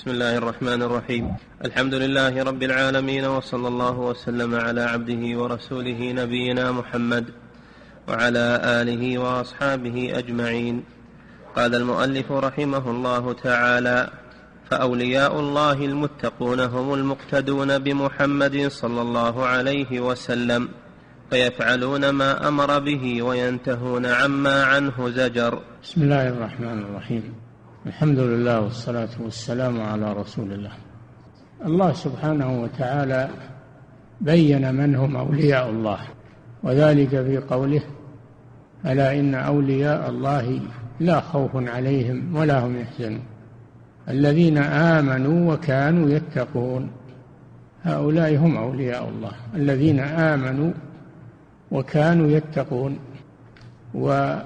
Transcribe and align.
بسم 0.00 0.10
الله 0.10 0.36
الرحمن 0.36 0.82
الرحيم. 0.82 1.24
الحمد 1.64 1.94
لله 1.94 2.42
رب 2.42 2.62
العالمين 2.62 3.24
وصلى 3.24 3.68
الله 3.68 3.96
وسلم 3.98 4.54
على 4.54 4.82
عبده 4.82 5.22
ورسوله 5.38 6.12
نبينا 6.12 6.72
محمد 6.72 7.24
وعلى 8.08 8.46
آله 8.80 9.18
وأصحابه 9.18 10.18
أجمعين. 10.18 10.84
قال 11.56 11.74
المؤلف 11.74 12.32
رحمه 12.32 12.90
الله 12.90 13.32
تعالى 13.32 14.10
فأولياء 14.70 15.40
الله 15.40 15.84
المتقون 15.84 16.60
هم 16.60 16.94
المقتدون 16.94 17.78
بمحمد 17.78 18.68
صلى 18.68 19.00
الله 19.02 19.46
عليه 19.46 20.00
وسلم 20.00 20.68
فيفعلون 21.30 22.10
ما 22.10 22.48
أمر 22.48 22.78
به 22.78 23.22
وينتهون 23.22 24.06
عما 24.06 24.64
عنه 24.64 25.10
زجر. 25.10 25.62
بسم 25.82 26.02
الله 26.02 26.28
الرحمن 26.28 26.78
الرحيم. 26.88 27.49
الحمد 27.86 28.18
لله 28.18 28.60
والصلاة 28.60 29.08
والسلام 29.20 29.80
على 29.80 30.12
رسول 30.12 30.52
الله. 30.52 30.70
الله 31.66 31.92
سبحانه 31.92 32.62
وتعالى 32.62 33.28
بين 34.20 34.74
من 34.74 34.94
هم 34.94 35.16
أولياء 35.16 35.70
الله 35.70 35.98
وذلك 36.62 37.08
في 37.08 37.38
قوله 37.38 37.82
ألا 38.86 39.20
إن 39.20 39.34
أولياء 39.34 40.10
الله 40.10 40.60
لا 41.00 41.20
خوف 41.20 41.50
عليهم 41.56 42.36
ولا 42.36 42.66
هم 42.66 42.80
يحزنون 42.80 43.22
الذين 44.08 44.58
آمنوا 44.58 45.54
وكانوا 45.54 46.10
يتقون. 46.10 46.90
هؤلاء 47.84 48.36
هم 48.36 48.56
أولياء 48.56 49.08
الله 49.08 49.32
الذين 49.54 50.00
آمنوا 50.00 50.72
وكانوا 51.70 52.28
يتقون 52.28 52.98
و 53.94 54.36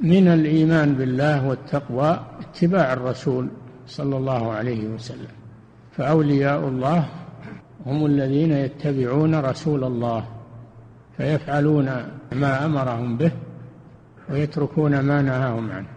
من 0.00 0.28
الإيمان 0.28 0.94
بالله 0.94 1.46
والتقوى 1.48 2.20
اتباع 2.40 2.92
الرسول 2.92 3.48
صلى 3.86 4.16
الله 4.16 4.52
عليه 4.52 4.88
وسلم. 4.88 5.28
فأولياء 5.92 6.68
الله 6.68 7.08
هم 7.86 8.06
الذين 8.06 8.52
يتبعون 8.52 9.34
رسول 9.34 9.84
الله 9.84 10.24
فيفعلون 11.16 11.84
ما 12.32 12.64
أمرهم 12.64 13.16
به 13.16 13.30
ويتركون 14.30 15.00
ما 15.00 15.22
نهاهم 15.22 15.70
عنه. 15.70 15.88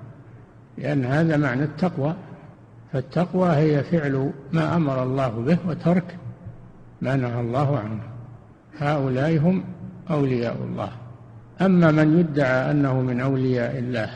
لأن 0.77 1.05
هذا 1.05 1.37
معنى 1.37 1.63
التقوى 1.63 2.15
فالتقوى 2.93 3.49
هي 3.49 3.83
فعل 3.83 4.31
ما 4.53 4.75
أمر 4.75 5.03
الله 5.03 5.29
به 5.29 5.57
وترك 5.67 6.17
ما 7.01 7.15
نهى 7.15 7.41
الله 7.41 7.79
عنه. 7.79 8.01
هؤلاء 8.77 9.37
هم 9.37 9.63
أولياء 10.09 10.57
الله. 10.63 10.91
أما 11.61 11.91
من 11.91 12.19
يدعى 12.19 12.71
أنه 12.71 13.01
من 13.01 13.21
أولياء 13.21 13.77
الله 13.79 14.09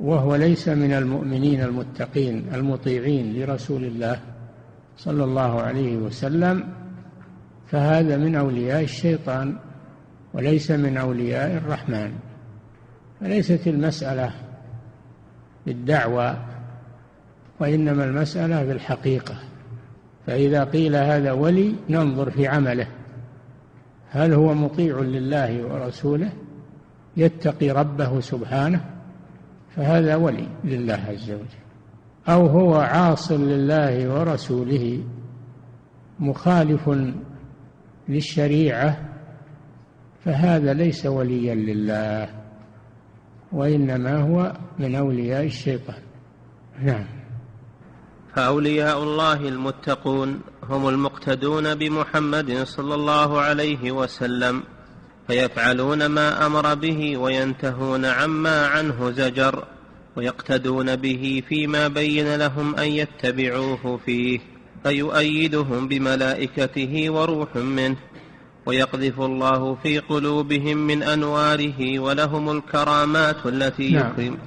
وهو 0.00 0.36
ليس 0.36 0.68
من 0.68 0.92
المؤمنين 0.92 1.62
المتقين 1.62 2.46
المطيعين 2.54 3.34
لرسول 3.34 3.84
الله 3.84 4.20
صلى 4.96 5.24
الله 5.24 5.60
عليه 5.62 5.96
وسلم 5.96 6.64
فهذا 7.66 8.16
من 8.16 8.34
أولياء 8.34 8.82
الشيطان 8.82 9.56
وليس 10.34 10.70
من 10.70 10.96
أولياء 10.96 11.56
الرحمن. 11.56 12.12
فليست 13.20 13.66
المسألة 13.66 14.32
بالدعوى 15.66 16.36
وإنما 17.60 18.04
المسألة 18.04 18.64
بالحقيقة. 18.64 19.34
فإذا 20.26 20.64
قيل 20.64 20.96
هذا 20.96 21.32
ولي 21.32 21.74
ننظر 21.90 22.30
في 22.30 22.46
عمله. 22.46 22.86
هل 24.10 24.32
هو 24.32 24.54
مطيع 24.54 24.98
لله 24.98 25.64
ورسوله؟ 25.64 26.30
يتقي 27.16 27.70
ربه 27.70 28.20
سبحانه 28.20 28.84
فهذا 29.76 30.16
ولي 30.16 30.48
لله 30.64 31.04
عز 31.08 31.30
وجل. 31.30 31.60
أو 32.28 32.46
هو 32.46 32.74
عاص 32.74 33.32
لله 33.32 34.14
ورسوله 34.14 35.04
مخالف 36.18 36.90
للشريعة 38.08 39.08
فهذا 40.24 40.72
ليس 40.72 41.06
وليا 41.06 41.54
لله 41.54 42.28
وإنما 43.52 44.16
هو 44.22 44.56
من 44.78 44.94
أولياء 44.94 45.44
الشيطان. 45.44 46.02
نعم. 46.82 47.04
فأولياء 48.34 49.02
الله 49.02 49.48
المتقون 49.48 50.40
هم 50.62 50.88
المقتدون 50.88 51.74
بمحمد 51.74 52.52
صلى 52.62 52.94
الله 52.94 53.40
عليه 53.40 53.92
وسلم. 53.92 54.62
فيفعلون 55.30 56.06
ما 56.06 56.46
أمر 56.46 56.74
به 56.74 57.16
وينتهون 57.16 58.04
عما 58.04 58.66
عنه 58.66 59.10
زجر 59.10 59.64
ويقتدون 60.16 60.96
به 60.96 61.42
فيما 61.48 61.88
بين 61.88 62.36
لهم 62.36 62.76
أن 62.76 62.88
يتبعوه 62.88 64.00
فيه 64.06 64.38
فيؤيدهم 64.82 65.88
بملائكته 65.88 67.10
وروح 67.10 67.56
منه 67.56 67.96
ويقذف 68.66 69.20
الله 69.20 69.74
في 69.74 69.98
قلوبهم 69.98 70.76
من 70.76 71.02
أنواره 71.02 71.98
ولهم 71.98 72.50
الكرامات 72.50 73.46
التي 73.46 73.90
نعم. 73.90 74.10
يكرم 74.12 74.38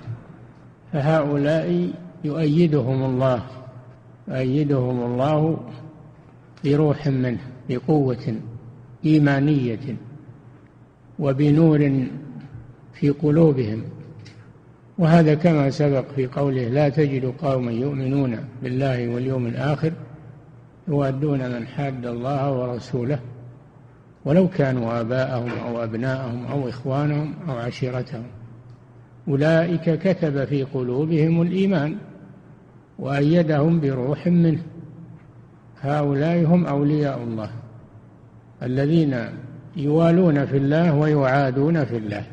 فهؤلاء 0.94 1.92
يؤيدهم 2.24 3.04
الله 3.04 3.44
يؤيدهم 4.28 5.04
الله 5.04 5.60
بروح 6.66 7.08
منه 7.08 7.42
بقوة 7.70 8.36
إيمانية 9.06 9.98
وبنور 11.20 12.08
في 12.94 13.10
قلوبهم. 13.10 13.84
وهذا 14.98 15.34
كما 15.34 15.70
سبق 15.70 16.06
في 16.16 16.28
قوله 16.28 16.68
لا 16.68 16.90
تجد 16.90 17.26
قوما 17.26 17.72
يؤمنون 17.72 18.38
بالله 18.64 19.08
واليوم 19.08 19.48
الآخر 19.48 19.92
يوادون 20.88 21.52
من 21.52 21.68
حاد 21.68 22.06
الله 22.06 22.52
ورسوله 22.52 23.20
ولو 24.26 24.48
كانوا 24.48 25.02
آباءهم 25.02 25.52
أو 25.52 25.84
أبناءهم 25.84 26.46
أو 26.46 26.70
إخوانهم 26.70 27.34
أو 27.50 27.56
عشيرتهم. 27.56 28.24
أولئك 29.28 30.00
كتب 30.00 30.46
في 30.46 30.64
قلوبهم 30.64 31.42
الإيمان 31.42 31.96
وأيدهم 33.00 33.80
بروح 33.80 34.28
منه. 34.28 34.64
هؤلاء 35.82 36.46
هم 36.46 36.66
أولياء 36.66 37.24
الله 37.24 37.50
الذين 38.64 39.16
يوالون 39.76 40.46
في 40.46 40.58
الله 40.58 40.96
ويعادون 40.96 41.86
في 41.86 41.98
الله 41.98 42.26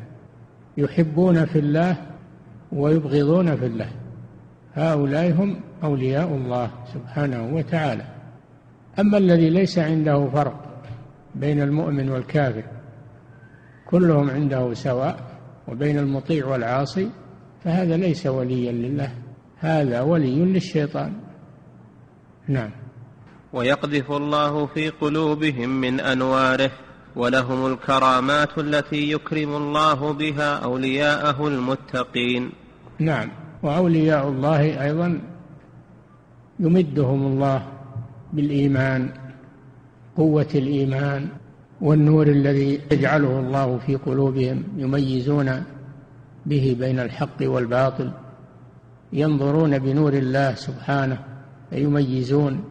يحبون 0.77 1.45
في 1.45 1.59
الله 1.59 1.97
ويبغضون 2.71 3.55
في 3.55 3.65
الله. 3.65 3.89
هؤلاء 4.73 5.31
هم 5.31 5.59
أولياء 5.83 6.27
الله 6.27 6.71
سبحانه 6.93 7.55
وتعالى. 7.55 8.03
أما 8.99 9.17
الذي 9.17 9.49
ليس 9.49 9.79
عنده 9.79 10.29
فرق 10.29 10.83
بين 11.35 11.61
المؤمن 11.61 12.09
والكافر 12.09 12.63
كلهم 13.85 14.29
عنده 14.29 14.73
سواء 14.73 15.19
وبين 15.67 15.97
المطيع 15.97 16.47
والعاصي 16.47 17.09
فهذا 17.63 17.97
ليس 17.97 18.25
وليا 18.25 18.71
لله 18.71 19.11
هذا 19.59 20.01
ولي 20.01 20.45
للشيطان. 20.45 21.13
نعم. 22.47 22.69
ويقذف 23.53 24.11
الله 24.11 24.65
في 24.65 24.89
قلوبهم 24.89 25.81
من 25.81 25.99
أنواره. 25.99 26.71
ولهم 27.15 27.65
الكرامات 27.73 28.57
التي 28.57 29.11
يكرم 29.11 29.55
الله 29.55 30.13
بها 30.13 30.55
أولياءه 30.55 31.47
المتقين. 31.47 32.49
نعم. 32.99 33.29
وأولياء 33.63 34.29
الله 34.29 34.83
أيضا 34.83 35.21
يمدهم 36.59 37.27
الله 37.27 37.67
بالإيمان 38.33 39.09
قوة 40.17 40.47
الإيمان 40.55 41.27
والنور 41.81 42.27
الذي 42.27 42.81
يجعله 42.91 43.39
الله 43.39 43.77
في 43.77 43.95
قلوبهم 43.95 44.63
يميزون 44.77 45.63
به 46.45 46.75
بين 46.79 46.99
الحق 46.99 47.37
والباطل 47.41 48.11
ينظرون 49.13 49.79
بنور 49.79 50.13
الله 50.13 50.53
سبحانه 50.53 51.19
فيميزون 51.69 52.63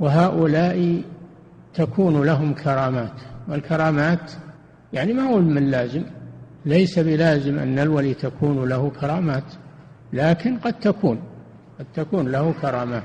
وهؤلاء 0.00 1.02
تكون 1.74 2.22
لهم 2.26 2.54
كرامات. 2.54 3.20
والكرامات 3.48 4.32
يعني 4.92 5.12
ما 5.12 5.22
هو 5.22 5.38
من 5.38 5.70
لازم 5.70 6.02
ليس 6.66 6.98
بلازم 6.98 7.58
أن 7.58 7.78
الولي 7.78 8.14
تكون 8.14 8.68
له 8.68 8.90
كرامات 8.90 9.44
لكن 10.12 10.58
قد 10.58 10.72
تكون 10.72 11.22
قد 11.78 11.86
تكون 11.94 12.28
له 12.28 12.52
كرامات. 12.62 13.04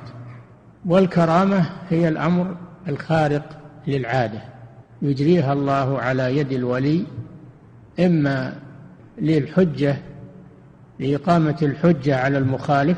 والكرامة 0.86 1.70
هي 1.90 2.08
الأمر 2.08 2.58
الخارق 2.88 3.58
للعادة. 3.88 4.42
يجريها 5.02 5.54
الله 5.54 6.00
على 6.00 6.38
يد 6.38 6.52
الولي 6.52 7.06
إما 8.00 8.56
للحجة 9.18 9.98
لإقامة 11.00 11.58
الحجة 11.62 12.18
على 12.20 12.38
المخالف 12.38 12.98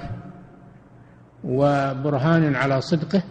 وبرهان 1.44 2.56
على 2.56 2.82
صدقه 2.82 3.24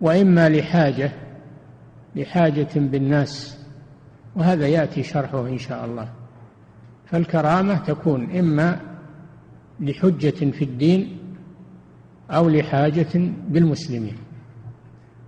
وإما 0.00 0.48
لحاجة 0.48 1.12
لحاجة 2.16 2.68
بالناس 2.74 3.58
وهذا 4.36 4.68
يأتي 4.68 5.02
شرحه 5.02 5.46
إن 5.46 5.58
شاء 5.58 5.84
الله. 5.84 6.08
فالكرامة 7.06 7.78
تكون 7.78 8.36
إما 8.38 8.80
لحجة 9.80 10.50
في 10.50 10.64
الدين 10.64 11.18
أو 12.30 12.48
لحاجة 12.48 13.30
بالمسلمين 13.48 14.16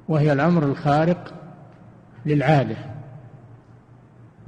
وهي 0.09 0.33
الأمر 0.33 0.65
الخارق 0.65 1.35
للعادة 2.27 2.77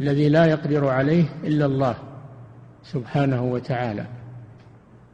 الذي 0.01 0.29
لا 0.29 0.45
يقدر 0.47 0.89
عليه 0.89 1.25
إلا 1.45 1.67
الله 1.67 1.95
سبحانه 2.83 3.43
وتعالى. 3.43 4.07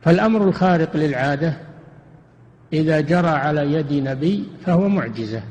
فالأمر 0.00 0.48
الخارق 0.48 0.96
للعادة 0.96 1.56
إذا 2.72 3.00
جرى 3.00 3.28
على 3.28 3.72
يد 3.72 3.92
نبي 3.92 4.48
فهو 4.64 4.88
معجزة. 4.88 5.42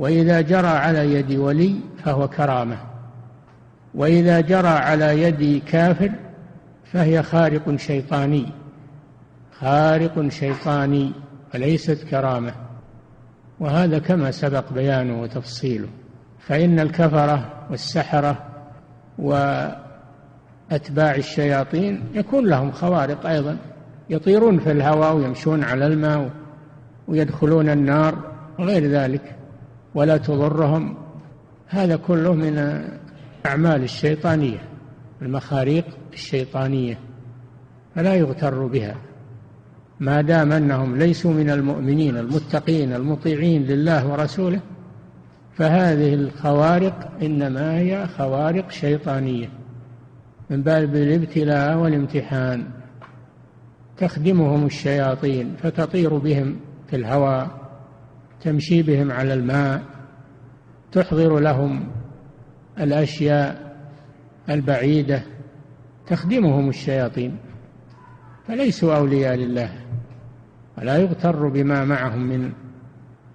وإذا 0.00 0.40
جرى 0.40 0.68
على 0.68 1.14
يد 1.14 1.32
ولي 1.32 1.76
فهو 2.04 2.28
كرامة. 2.28 2.78
وإذا 3.94 4.40
جرى 4.40 4.68
على 4.68 5.22
يد 5.22 5.62
كافر 5.66 6.10
فهي 6.92 7.22
خارق 7.22 7.76
شيطاني. 7.76 8.46
خارق 9.58 10.28
شيطاني 10.28 11.12
وليست 11.54 12.04
كرامة. 12.10 12.54
وهذا 13.60 13.98
كما 13.98 14.30
سبق 14.30 14.72
بيانه 14.72 15.22
وتفصيله. 15.22 15.88
فإن 16.38 16.80
الكفرة 16.80 17.66
والسحرة 17.70 18.38
وأتباع 19.18 21.14
الشياطين 21.14 22.04
يكون 22.14 22.46
لهم 22.46 22.72
خوارق 22.72 23.26
أيضا. 23.26 23.56
يطيرون 24.10 24.58
في 24.58 24.72
الهواء 24.72 25.16
ويمشون 25.16 25.64
على 25.64 25.86
الماء 25.86 26.30
ويدخلون 27.08 27.68
النار 27.68 28.18
وغير 28.58 28.86
ذلك. 28.86 29.39
ولا 29.94 30.16
تضرهم. 30.16 30.94
هذا 31.68 31.96
كله 31.96 32.34
من 32.34 32.84
أعمال 33.46 33.82
الشيطانية 33.82 34.58
المخاريق 35.22 35.84
الشيطانية 36.12 36.98
فلا 37.94 38.14
يغتر 38.14 38.66
بها. 38.66 38.96
ما 40.00 40.20
دام 40.20 40.52
أنهم 40.52 40.96
ليسوا 40.96 41.32
من 41.32 41.50
المؤمنين 41.50 42.16
المتقين 42.16 42.92
المطيعين 42.92 43.62
لله 43.62 44.06
ورسوله 44.12 44.60
فهذه 45.54 46.14
الخوارق 46.14 47.10
إنما 47.22 47.78
هي 47.78 48.06
خوارق 48.18 48.70
شيطانية 48.70 49.48
من 50.50 50.62
باب 50.62 50.96
الابتلاء 50.96 51.76
والامتحان. 51.76 52.64
تخدمهم 53.98 54.66
الشياطين 54.66 55.56
فتطير 55.62 56.18
بهم 56.18 56.56
في 56.90 56.96
الهواء. 56.96 57.59
تمشي 58.42 58.82
بهم 58.82 59.12
على 59.12 59.34
الماء 59.34 59.82
تحضر 60.92 61.38
لهم 61.38 61.88
الأشياء 62.80 63.76
البعيدة 64.50 65.22
تخدمهم 66.06 66.68
الشياطين. 66.68 67.36
فليسوا 68.48 68.96
أولياء 68.96 69.34
لله 69.34 69.70
ولا 70.78 70.96
يغتر 70.96 71.48
بما 71.48 71.84
معهم 71.84 72.18
من 72.18 72.52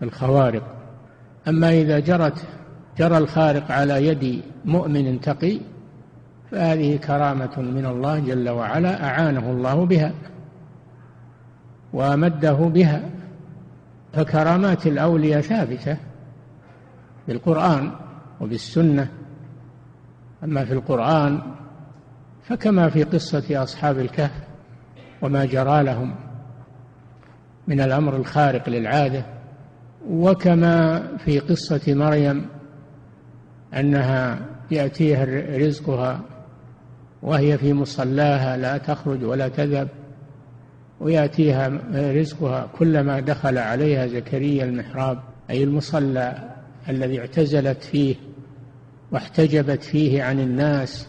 الخوارق. 0.02 0.75
أما 1.48 1.69
إذا 1.69 2.00
جرت 2.00 2.46
جرى 2.98 3.18
الخارق 3.18 3.72
على 3.72 4.08
يد 4.08 4.42
مؤمن 4.66 5.22
تقي 5.22 5.60
فهذه 6.51 6.98
كرامة 6.98 7.62
من 7.62 7.86
الله 7.86 8.19
جل 8.19 8.50
وعلا 8.50 9.08
أعانه 9.08 9.51
الله 9.51 9.86
بها 9.86 10.13
وامده 11.94 12.54
بها. 12.54 13.14
فكرامات 14.15 14.88
الأولياء 14.88 15.41
ثابتة 15.41 15.97
بالقرآن 17.27 17.91
وبالسنة. 18.41 19.07
أما 20.44 20.65
في 20.65 20.73
القرآن 20.73 21.41
فكما 22.44 22.89
في 22.89 23.03
قصة 23.03 23.63
أصحاب 23.63 24.00
الكهف 24.00 24.44
وما 25.21 25.45
جرى 25.45 25.83
لهم 25.83 26.15
من 27.67 27.81
الأمر 27.81 28.15
الخارق 28.15 28.69
للعادة 28.69 29.25
وكما 30.09 31.03
في 31.17 31.39
قصة 31.39 31.94
مريم 31.94 32.45
أنها 33.73 34.39
يأتيها 34.71 35.25
رزقها 35.57 36.21
وهي 37.21 37.57
في 37.57 37.73
مصلاها 37.73 38.57
لا 38.57 38.77
تخرج 38.77 39.23
ولا 39.23 39.47
تذهب. 39.47 39.88
ويأتيها 41.00 41.80
رزقها 41.94 42.68
كلما 42.77 43.19
دخل 43.19 43.57
عليها 43.57 44.07
زكريا 44.07 44.65
المحراب 44.65 45.19
أي 45.50 45.63
المصلى 45.63 46.50
الذي 46.89 47.19
اعتزلت 47.19 47.83
فيه 47.83 48.15
واحتجبت 49.12 49.83
فيه 49.83 50.24
عن 50.24 50.39
الناس 50.39 51.07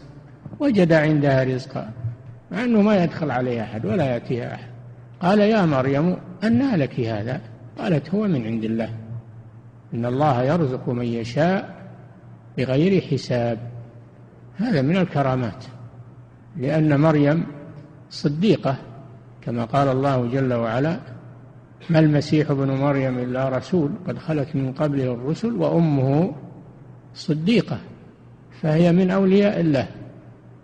وجد 0.60 0.92
عندها 0.92 1.44
رزقا 1.44 1.90
مع 2.50 2.64
أنه 2.64 2.82
ما 2.82 3.04
يدخل 3.04 3.30
عليها 3.30 3.62
أحد 3.62 3.86
ولا 3.86 4.04
يأتيها 4.04 4.54
أحد. 4.54 4.68
قال 5.20 5.38
يا 5.38 5.66
مريم 5.66 6.16
أنى 6.44 6.76
لك 6.76 7.00
هذا؟ 7.00 7.40
قالت 7.78 8.14
هو 8.14 8.22
من 8.22 8.46
عند 8.46 8.64
الله. 8.64 8.90
إن 9.94 10.06
الله 10.06 10.42
يرزق 10.42 10.88
من 10.88 11.04
يشاء 11.04 11.76
بغير 12.58 13.00
حساب. 13.00 13.58
هذا 14.56 14.82
من 14.82 14.96
الكرامات 14.96 15.64
لأن 16.56 17.00
مريم 17.00 17.46
صديقة 18.10 18.76
كما 19.46 19.64
قال 19.64 19.88
الله 19.88 20.26
جل 20.26 20.54
وعلا 20.54 20.98
ما 21.90 21.98
المسيح 21.98 22.50
ابن 22.50 22.70
مريم 22.70 23.18
إلا 23.18 23.48
رسول 23.48 23.90
قد 24.08 24.18
خلت 24.18 24.56
من 24.56 24.72
قبله 24.72 25.12
الرسل 25.12 25.52
وأمه 25.52 26.34
صديقة 27.14 27.78
فهي 28.62 28.92
من 28.92 29.10
أولياء 29.10 29.60
الله 29.60 29.86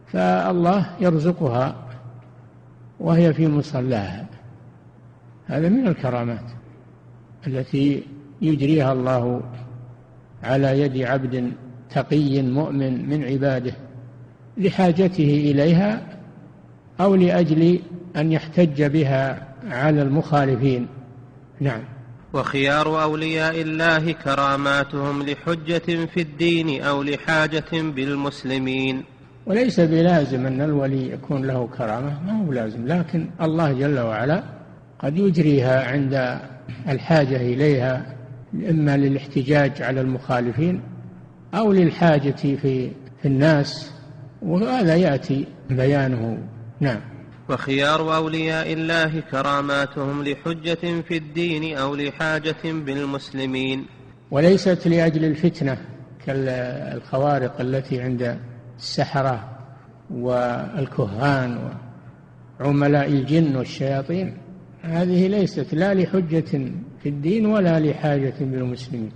فالله 0.06 0.87
يرزقها 1.00 1.76
وهي 3.00 3.34
في 3.34 3.49
مصلاها. 3.49 4.26
هذا 5.46 5.69
من 5.69 5.88
الكرامات 5.88 6.44
التي 7.46 8.02
يجريها 8.43 8.93
الله 8.93 9.43
على 10.43 10.81
يد 10.81 11.02
عبد 11.02 11.52
تقي 11.90 12.43
مؤمن 12.43 13.08
من 13.08 13.25
عباده 13.25 13.73
لحاجته 14.56 15.50
إليها 15.50 16.21
أو 17.00 17.14
لأجل 17.14 17.80
أن 18.16 18.32
يحتج 18.32 18.82
بها 18.82 19.48
على 19.70 20.02
المخالفين. 20.02 20.86
نعم. 21.60 21.80
وخيار 22.32 23.02
أولياء 23.02 23.60
الله 23.60 24.12
كراماتهم 24.12 25.22
لحجة 25.22 26.06
في 26.06 26.20
الدين 26.20 26.82
أو 26.82 27.02
لحاجة 27.02 27.72
بالمسلمين. 27.72 29.02
وليس 29.46 29.80
بلازم 29.80 30.46
أن 30.46 30.60
الولي 30.60 31.12
يكون 31.12 31.46
له 31.46 31.68
كرامة 31.78 32.22
ما 32.26 32.46
هو 32.46 32.52
لازم 32.52 32.86
لكن 32.86 33.26
الله 33.42 33.72
جل 33.72 33.98
وعلا 33.98 34.42
قد 34.98 35.18
يجريها 35.18 35.90
عند 35.90 36.40
الحاجة 36.88 37.36
إليها 37.36 38.16
إما 38.70 38.96
للاحتجاج 38.96 39.82
على 39.82 40.00
المخالفين 40.00 40.80
أو 41.54 41.72
للحاجة 41.72 42.30
في 42.30 42.90
في 43.22 43.28
الناس 43.28 43.92
وهذا 44.42 44.96
يأتي 44.96 45.46
بيانه. 45.70 46.38
نعم. 46.82 47.00
وخيار 47.48 48.16
أولياء 48.16 48.72
الله 48.72 49.20
كراماتهم 49.20 50.24
لحجة 50.24 51.00
في 51.08 51.16
الدين 51.16 51.76
أو 51.76 51.94
لحاجة 51.94 52.62
بالمسلمين. 52.64 53.86
وليست 54.30 54.88
لأجل 54.88 55.24
الفتنة 55.24 55.78
كالخوارق 56.26 57.60
التي 57.60 58.00
عند 58.00 58.38
السحرة 58.78 59.48
والكهان 60.10 61.70
وعملاء 62.60 63.08
الجن 63.08 63.56
والشياطين. 63.56 64.36
هذه 64.82 65.26
ليست 65.26 65.74
لا 65.74 65.94
لحجة 65.94 66.72
في 67.02 67.08
الدين 67.08 67.46
ولا 67.46 67.80
لحاجة 67.80 68.34
بالمسلمين 68.40 69.12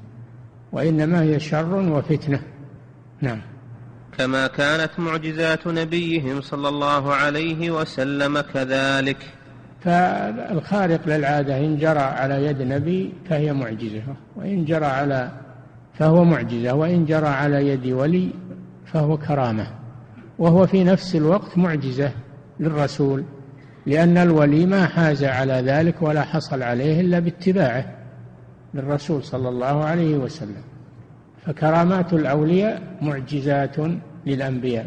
وإنما 0.72 1.22
هي 1.22 1.40
شر 1.40 1.74
وفتنة. 1.74 2.40
نعم. 3.20 3.55
كما 4.18 4.46
كانت 4.46 4.90
معجزات 4.98 5.66
نبيهم 5.66 6.40
صلى 6.40 6.68
الله 6.68 7.14
عليه 7.14 7.70
وسلم 7.70 8.40
كذلك. 8.40 9.16
فالخارق 9.84 11.00
للعادة 11.08 11.58
إن 11.58 11.76
جرى 11.76 11.98
على 11.98 12.46
يد 12.46 12.62
نبي 12.62 13.12
فهي 13.28 13.52
معجزة 13.52 14.02
وإن 14.36 14.64
جرى 14.64 14.86
على 14.86 15.30
فهو 15.94 16.24
معجزة 16.24 16.74
وإن 16.74 17.04
جرى 17.04 17.26
على 17.28 17.68
يد 17.68 17.86
ولي 17.86 18.30
فهو 18.86 19.18
كرامة 19.18 19.66
وهو 20.38 20.66
في 20.66 20.84
نفس 20.84 21.16
الوقت 21.16 21.58
معجزة 21.58 22.10
للرسول 22.60 23.24
لأن 23.86 24.18
الولي 24.18 24.66
ما 24.66 24.86
حاز 24.86 25.24
على 25.24 25.52
ذلك 25.52 26.02
ولا 26.02 26.22
حصل 26.22 26.62
عليه 26.62 27.00
إلا 27.00 27.18
باتباعه 27.18 27.84
للرسول 28.74 29.24
صلى 29.24 29.48
الله 29.48 29.84
عليه 29.84 30.16
وسلم. 30.16 30.62
فكرامات 31.46 32.12
الأولياء 32.12 32.82
معجزات 33.02 33.76
للأنبياء. 34.26 34.86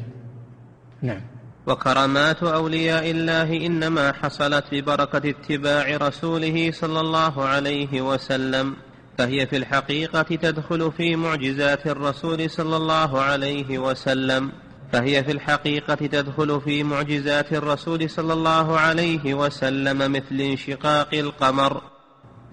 نعم. 1.01 1.21
وكرامات 1.67 2.43
أولياء 2.43 3.11
الله 3.11 3.65
إنما 3.65 4.11
حصلت 4.11 4.63
ببركة 4.71 5.29
اتباع 5.29 5.97
رسوله 5.97 6.71
صلى 6.71 6.99
الله 6.99 7.45
عليه 7.45 8.01
وسلم 8.01 8.75
فهي 9.17 9.47
في 9.47 9.57
الحقيقة 9.57 10.21
تدخل 10.21 10.91
في 10.91 11.15
معجزات 11.15 11.87
الرسول 11.87 12.49
صلى 12.49 12.77
الله 12.77 13.21
عليه 13.21 13.79
وسلم 13.79 14.51
فهي 14.91 15.23
في 15.23 15.31
الحقيقة 15.31 15.95
تدخل 15.95 16.61
في 16.61 16.83
معجزات 16.83 17.53
الرسول 17.53 18.09
صلى 18.09 18.33
الله 18.33 18.79
عليه 18.79 19.33
وسلم 19.33 20.11
مثل 20.11 20.41
انشقاق 20.41 21.13
القمر. 21.13 21.81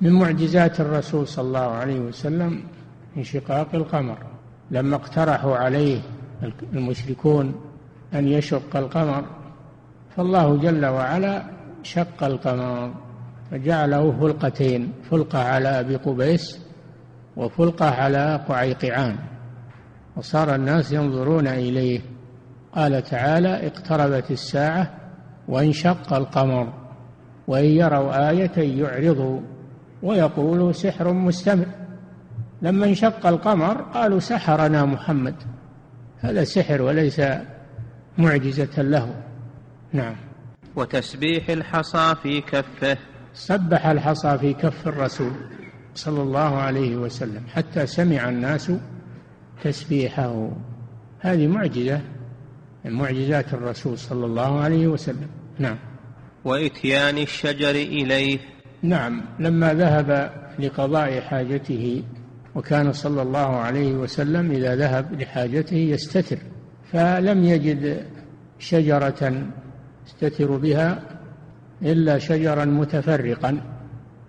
من 0.00 0.12
معجزات 0.12 0.80
الرسول 0.80 1.28
صلى 1.28 1.46
الله 1.46 1.70
عليه 1.70 2.00
وسلم 2.00 2.64
انشقاق 3.16 3.74
القمر. 3.74 4.18
لما 4.70 4.96
اقترحوا 4.96 5.56
عليه 5.56 6.00
المشركون 6.72 7.54
أن 8.14 8.28
يشق 8.28 8.76
القمر 8.76 9.24
فالله 10.16 10.56
جل 10.56 10.86
وعلا 10.86 11.42
شق 11.82 12.24
القمر 12.24 12.94
فجعله 13.50 14.12
فلقتين 14.20 14.92
فلقة 15.10 15.38
على 15.38 15.80
أبي 15.80 15.96
قبيس 15.96 16.58
وفلقة 17.36 17.90
على 17.90 18.44
قعيقعان. 18.48 19.16
وصار 20.16 20.54
الناس 20.54 20.92
ينظرون 20.92 21.46
إليه. 21.46 22.00
قال 22.72 23.02
تعالى 23.02 23.66
اقتربت 23.66 24.30
الساعة 24.30 24.90
وانشق 25.48 26.12
القمر 26.12 26.72
وإن 27.48 27.64
يروا 27.64 28.30
آية 28.30 28.80
يعرضوا. 28.80 29.40
ويقولوا 30.02 30.72
سحر 30.72 31.12
مستمر. 31.12 31.66
لما 32.62 32.86
انشق 32.86 33.26
القمر 33.26 33.82
قالوا 33.82 34.18
سحرنا 34.18 34.84
محمد. 34.84 35.34
هذا 36.20 36.44
سحر 36.44 36.82
وليس 36.82 37.22
معجزة 38.18 38.82
له. 38.82 39.14
نعم. 39.92 40.16
وتسبيح 40.76 41.50
الحصى 41.50 42.14
في 42.22 42.40
كفه. 42.40 42.96
سبح 43.34 43.86
الحصى 43.86 44.38
في 44.38 44.52
كف 44.52 44.88
الرسول 44.88 45.32
صلى 45.94 46.22
الله 46.22 46.56
عليه 46.56 46.96
وسلم 46.96 47.42
حتى 47.54 47.86
سمع 47.86 48.28
الناس 48.28 48.72
تسبيحه. 49.64 50.50
هذه 51.20 51.46
معجزة 51.46 52.00
من 52.84 52.92
معجزات 52.92 53.54
الرسول 53.54 53.98
صلى 53.98 54.26
الله 54.26 54.60
عليه 54.60 54.86
وسلم. 54.86 55.28
نعم. 55.58 55.78
وإتيان 56.44 57.18
الشجر 57.18 57.70
إليه. 57.70 58.38
نعم. 58.82 59.22
لما 59.40 59.74
ذهب 59.74 60.30
لقضاء 60.58 61.20
حاجته 61.20 62.02
وكان 62.56 62.92
صلى 62.92 63.22
الله 63.22 63.56
عليه 63.56 63.94
وسلم 63.94 64.50
إذا 64.50 64.76
ذهب 64.76 65.20
لحاجته 65.20 65.76
يستتر 65.76 66.38
فلم 66.92 67.44
يجد 67.44 68.02
شجرة 68.58 69.32
يستتر 70.06 70.56
بها 70.56 71.02
إلا 71.82 72.18
شجرا 72.18 72.64
متفرقا 72.64 73.60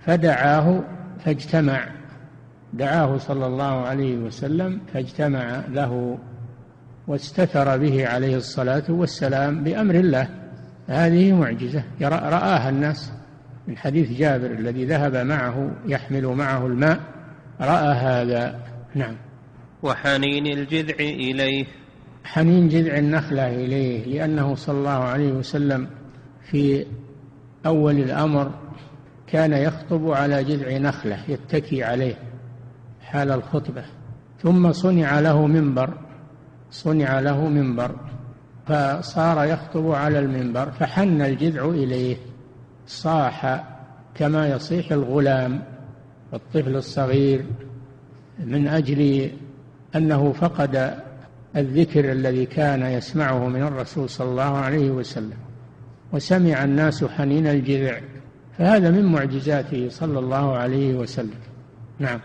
فدعاه 0.06 0.84
فاجتمع 1.26 1.88
دعاه 2.74 3.18
صلى 3.18 3.46
الله 3.46 3.86
عليه 3.86 4.18
وسلم 4.18 4.80
فاجتمع 4.94 5.62
له 5.72 6.18
واستتر 7.08 7.78
به 7.78 8.08
عليه 8.08 8.38
الصلاة 8.38 8.84
والسلام 8.90 9.64
بأمر 9.64 9.96
الله. 9.96 10.28
هذه 10.88 11.34
معجزة 11.34 11.84
رآها 12.02 12.70
الناس. 12.70 13.12
من 13.68 13.78
حديث 13.78 14.12
جابر 14.12 14.52
الذي 14.52 14.86
ذهب 14.86 15.16
معه 15.16 15.72
يحمل 15.86 16.26
معه 16.26 16.68
الماء 16.68 17.17
رأى 17.62 17.94
هذا 17.94 18.60
نعم. 18.96 19.16
وحنين 19.84 20.48
الجذع 20.48 20.96
إليه. 21.00 21.66
حنين 22.24 22.70
جذع 22.70 22.98
النخلة 22.98 23.48
إليه 23.48 24.06
لأنه 24.06 24.56
صلى 24.56 24.78
الله 24.78 24.90
عليه 25.04 25.32
وسلم 25.32 25.88
في 26.52 26.86
أول 27.66 27.96
الأمر 28.00 28.52
كان 29.28 29.54
يخطب 29.54 30.12
على 30.12 30.44
جذع 30.44 30.78
نخلة 30.78 31.20
يتكي 31.28 31.84
عليه 31.84 32.16
حال 33.02 33.32
الخطبة. 33.32 33.86
ثم 34.42 34.72
صنع 34.72 35.20
له 35.20 35.48
منبر 35.48 35.94
صنع 36.72 37.20
له 37.20 37.48
منبر 37.48 37.96
فصار 38.68 39.46
يخطب 39.46 39.92
على 39.92 40.20
المنبر 40.20 40.72
فحن 40.72 41.22
الجذع 41.22 41.66
إليه. 41.70 42.18
صاح 42.88 43.64
كما 44.16 44.48
يصيح 44.48 44.92
الغلام. 44.92 45.77
الطفل 46.34 46.76
الصغير 46.76 47.46
من 48.40 48.68
أجل 48.68 49.32
أنه 49.96 50.34
فقد 50.34 50.98
الذكر 51.56 52.12
الذي 52.12 52.46
كان 52.46 52.82
يسمعه 52.82 53.48
من 53.48 53.64
الرسول 53.64 54.10
صلى 54.10 54.30
الله 54.30 54.58
عليه 54.58 54.90
وسلم 54.90 55.38
وسمع 56.14 56.64
الناس 56.64 57.04
حنين 57.04 57.48
الجذع 57.48 58.00
فهذا 58.58 58.92
من 58.92 59.06
معجزاته 59.06 59.90
صلى 59.90 60.20
الله 60.20 60.58
عليه 60.58 60.96
وسلم. 60.96 61.40
نعم. 62.00 62.20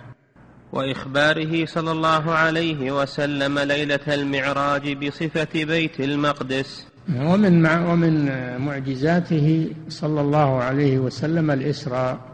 وإخباره 0.72 1.66
صلى 1.66 1.90
الله 1.90 2.32
عليه 2.32 3.02
وسلم 3.02 3.58
ليلة 3.58 4.00
المعراج 4.08 5.06
بصفة 5.06 5.64
بيت 5.64 6.00
المقدس. 6.00 6.86
ومن 7.16 7.66
ومن 7.66 8.26
معجزاته 8.58 9.70
صلى 9.88 10.20
الله 10.20 10.62
عليه 10.62 10.98
وسلم 10.98 11.50
الإسراء. 11.50 12.31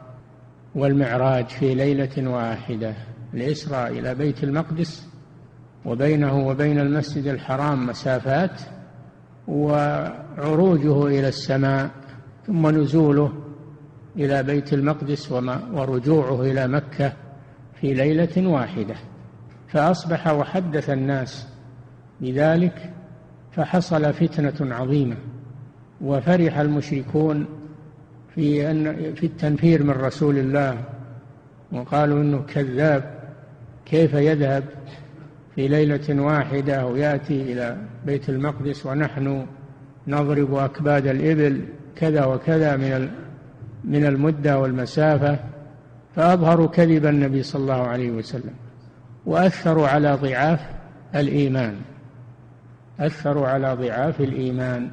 والمعراج 0.74 1.46
في 1.46 1.74
ليلة 1.74 2.30
واحدة 2.30 2.94
الاسراء 3.34 3.98
إلى 3.98 4.14
بيت 4.14 4.44
المقدس 4.44 5.06
وبينه 5.84 6.46
وبين 6.48 6.78
المسجد 6.78 7.26
الحرام 7.26 7.86
مسافات 7.86 8.60
وعروجه 9.48 11.06
إلى 11.06 11.28
السماء 11.28 11.90
ثم 12.46 12.66
نزوله 12.66 13.32
إلى 14.16 14.42
بيت 14.42 14.72
المقدس 14.72 15.32
ورجوعه 15.72 16.42
إلى 16.42 16.68
مكة 16.68 17.12
في 17.80 17.94
ليلة 17.94 18.48
واحدة. 18.48 18.94
فأصبح 19.68 20.26
وحدث 20.26 20.90
الناس 20.90 21.48
بذلك 22.20 22.92
فحصل 23.52 24.12
فتنة 24.12 24.74
عظيمة 24.74 25.16
وفرح 26.00 26.58
المشركون 26.58 27.46
في 28.38 28.70
أن 28.70 29.14
في 29.14 29.26
التنفير 29.26 29.82
من 29.82 29.90
رسول 29.90 30.38
الله. 30.38 30.78
وقالوا 31.72 32.22
إنه 32.22 32.42
كذاب. 32.54 33.18
كيف 33.86 34.14
يذهب 34.14 34.64
في 35.54 35.68
ليلة 35.68 36.22
واحدة 36.22 36.86
ويأتي 36.86 37.52
إلى 37.52 37.76
بيت 38.06 38.28
المقدس 38.28 38.86
ونحن 38.86 39.46
نضرب 40.06 40.54
أكباد 40.54 41.06
الإبل 41.06 41.62
كذا 41.96 42.24
وكذا 42.24 42.76
من 42.76 43.10
من 43.84 44.04
المدة 44.04 44.58
والمسافة؟ 44.58 45.38
فأظهروا 46.16 46.66
كذب 46.66 47.06
النبي 47.06 47.42
صلى 47.42 47.62
الله 47.62 47.86
عليه 47.86 48.10
وسلم. 48.10 48.54
وأثروا 49.26 49.88
على 49.88 50.14
ضعاف 50.14 50.60
الإيمان. 51.14 51.74
أثروا 53.00 53.48
على 53.48 53.74
ضعاف 53.74 54.20
الإيمان. 54.20 54.90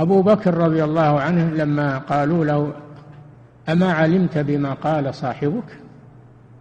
أبو 0.00 0.22
بكر 0.22 0.54
رضي 0.54 0.84
الله 0.84 1.20
عنه 1.20 1.50
لما 1.50 1.98
قالوا 1.98 2.44
له 2.44 2.72
أما 3.68 3.92
علمت 3.92 4.38
بما 4.38 4.72
قال 4.74 5.14
صاحبك؟ 5.14 5.78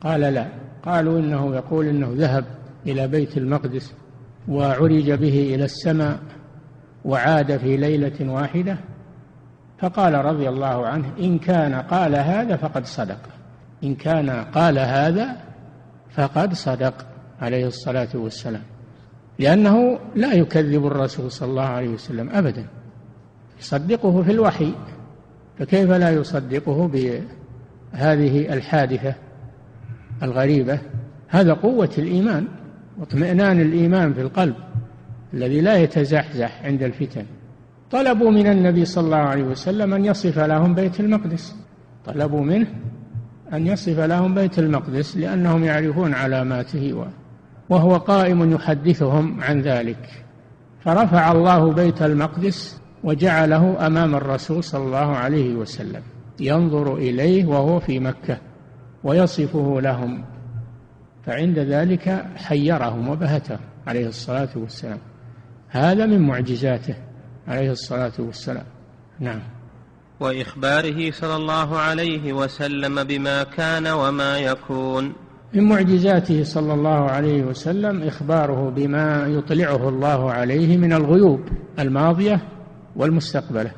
قال 0.01 0.21
لا. 0.21 0.47
قالوا 0.85 1.19
إنه 1.19 1.55
يقول 1.55 1.85
إنه 1.85 2.11
ذهب 2.15 2.45
إلى 2.87 3.07
بيت 3.07 3.37
المقدس 3.37 3.93
وعرج 4.47 5.11
به 5.11 5.55
إلى 5.55 5.65
السماء 5.65 6.19
وعاد 7.05 7.57
في 7.57 7.77
ليلة 7.77 8.31
واحدة. 8.31 8.77
فقال 9.79 10.25
رضي 10.25 10.49
الله 10.49 10.87
عنه 10.87 11.11
إن 11.19 11.39
كان 11.39 11.73
قال 11.73 12.15
هذا 12.15 12.55
فقد 12.55 12.85
صدق 12.85 13.19
إن 13.83 13.95
كان 13.95 14.29
قال 14.29 14.79
هذا 14.79 15.37
فقد 16.09 16.53
صدق 16.53 16.93
عليه 17.41 17.67
الصلاة 17.67 18.07
والسلام 18.13 18.63
لأنه 19.39 19.99
لا 20.15 20.33
يكذب 20.33 20.87
الرسول 20.87 21.31
صلى 21.31 21.49
الله 21.49 21.63
عليه 21.63 21.89
وسلم 21.89 22.29
أبدا. 22.29 22.65
يصدقه 23.59 24.23
في 24.23 24.31
الوحي 24.31 24.73
فكيف 25.59 25.91
لا 25.91 26.09
يصدقه 26.09 26.87
بهذه 26.87 28.53
الحادثة 28.53 29.15
الغريبة؟ 30.23 30.79
هذا 31.27 31.53
قوة 31.53 31.89
الإيمان 31.97 32.47
واطمئنان 32.99 33.61
الإيمان 33.61 34.13
في 34.13 34.21
القلب 34.21 34.55
الذي 35.33 35.61
لا 35.61 35.75
يتزحزح 35.75 36.65
عند 36.65 36.83
الفتن. 36.83 37.25
طلبوا 37.91 38.31
من 38.31 38.47
النبي 38.47 38.85
صلى 38.85 39.05
الله 39.05 39.17
عليه 39.17 39.43
وسلم 39.43 39.93
أن 39.93 40.05
يصف 40.05 40.39
لهم 40.39 40.73
بيت 40.73 40.99
المقدس. 40.99 41.55
طلبوا 42.05 42.41
منه 42.41 42.67
أن 43.53 43.67
يصف 43.67 43.99
لهم 43.99 44.35
بيت 44.35 44.59
المقدس 44.59 45.17
لأنهم 45.17 45.63
يعرفون 45.63 46.13
علاماته 46.13 47.05
وهو 47.69 47.97
قائم 47.97 48.51
يحدثهم 48.51 49.43
عن 49.43 49.61
ذلك. 49.61 50.09
فرفع 50.83 51.31
الله 51.31 51.73
بيت 51.73 52.01
المقدس 52.01 52.81
وجعله 53.05 53.87
أمام 53.87 54.15
الرسول 54.15 54.63
صلى 54.63 54.83
الله 54.83 55.15
عليه 55.15 55.55
وسلم 55.55 56.01
ينظر 56.39 56.95
إليه 56.95 57.45
وهو 57.45 57.79
في 57.79 57.99
مكة 57.99 58.37
ويصفه 59.03 59.81
لهم. 59.81 60.23
فعند 61.25 61.59
ذلك 61.59 62.25
حيرهم 62.35 63.09
وبهتهم 63.09 63.59
عليه 63.87 64.07
الصلاة 64.07 64.49
والسلام. 64.55 64.97
هذا 65.69 66.05
من 66.05 66.19
معجزاته 66.21 66.95
عليه 67.47 67.71
الصلاة 67.71 68.11
والسلام. 68.19 68.65
نعم. 69.19 69.39
وإخباره 70.19 71.11
صلى 71.11 71.35
الله 71.35 71.77
عليه 71.77 72.33
وسلم 72.33 73.03
بما 73.03 73.43
كان 73.43 73.87
وما 73.87 74.39
يكون. 74.39 75.13
من 75.53 75.63
معجزاته 75.63 76.43
صلى 76.43 76.73
الله 76.73 77.09
عليه 77.09 77.43
وسلم 77.43 78.03
إخباره 78.03 78.69
بما 78.69 79.27
يطلعه 79.27 79.89
الله 79.89 80.31
عليه 80.31 80.77
من 80.77 80.93
الغيوب 80.93 81.41
الماضية 81.79 82.54
والمستقبلة 82.95 83.71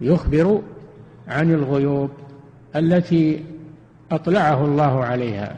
يخبر 0.00 0.62
عن 1.28 1.50
الغيوب 1.50 2.10
التي 2.76 3.44
أطلعه 4.12 4.64
الله 4.64 5.04
عليها. 5.04 5.56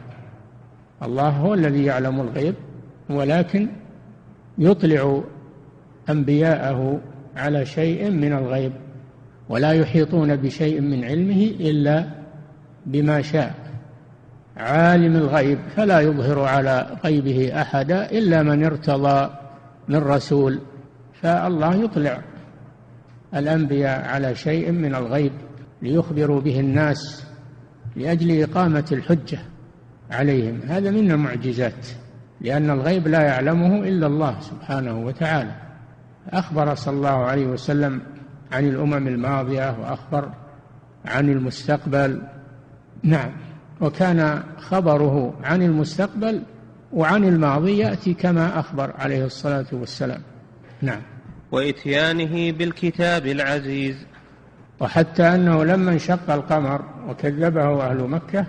الله 1.03 1.29
هو 1.29 1.53
الذي 1.53 1.85
يعلم 1.85 2.21
الغيب 2.21 2.55
ولكن 3.09 3.67
يطلع 4.57 5.21
أنبياءه 6.09 6.99
على 7.35 7.65
شيء 7.65 8.11
من 8.11 8.33
الغيب 8.33 8.71
ولا 9.49 9.71
يحيطون 9.71 10.35
بشيء 10.35 10.81
من 10.81 11.03
علمه 11.03 11.43
إلا 11.59 12.05
بما 12.85 13.21
شاء. 13.21 13.55
عالم 14.57 15.15
الغيب 15.15 15.59
فلا 15.75 15.99
يظهر 15.99 16.39
على 16.39 16.97
غيبه 17.03 17.61
أحدا 17.61 18.11
إلا 18.11 18.43
من 18.43 18.63
ارتضى 18.63 19.29
من 19.87 19.97
رسول 19.97 20.59
فالله 21.21 21.75
يطلع 21.75 22.21
الأنبياء 23.35 24.07
على 24.07 24.35
شيء 24.35 24.71
من 24.71 24.95
الغيب 24.95 25.31
ليخبروا 25.81 26.41
به 26.41 26.59
الناس 26.59 27.25
لأجل 27.95 28.41
إقامة 28.43 28.85
الحجة 28.91 29.39
عليهم. 30.11 30.59
هذا 30.67 30.91
من 30.91 31.11
المعجزات 31.11 31.87
لأن 32.41 32.69
الغيب 32.69 33.07
لا 33.07 33.21
يعلمه 33.21 33.83
إلا 33.87 34.07
الله 34.07 34.39
سبحانه 34.39 35.05
وتعالى. 35.05 35.55
أخبر 36.29 36.75
صلى 36.75 36.95
الله 36.95 37.25
عليه 37.25 37.45
وسلم 37.45 38.01
عن 38.51 38.67
الأمم 38.67 39.07
الماضية 39.07 39.79
وأخبر 39.79 40.31
عن 41.05 41.29
المستقبل. 41.29 42.21
نعم 43.03 43.31
وكان 43.81 44.43
خبره 44.57 45.33
عن 45.43 45.61
المستقبل 45.61 46.43
وعن 46.93 47.23
الماضي 47.23 47.77
يأتي 47.77 48.13
كما 48.13 48.59
أخبر 48.59 48.93
عليه 48.97 49.25
الصلاة 49.25 49.65
والسلام. 49.71 50.21
نعم. 50.81 51.01
وإتيانه 51.51 52.51
بالكتاب 52.51 53.27
العزيز. 53.27 53.95
وحتى 54.79 55.23
أنه 55.23 55.63
لما 55.63 55.91
انشق 55.91 56.31
القمر 56.31 56.81
وكذبه 57.09 57.91
أهل 57.91 57.97
مكة 57.97 58.45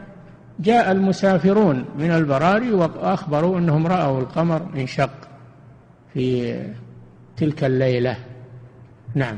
جاء 0.60 0.92
المسافرون 0.92 1.84
من 1.98 2.10
البراري 2.10 2.72
وأخبروا 2.72 3.58
أنهم 3.58 3.86
رأوا 3.86 4.20
القمر 4.20 4.66
انشق 4.76 5.10
في 6.14 6.56
تلك 7.36 7.64
الليلة. 7.64 8.16
نعم. 9.14 9.36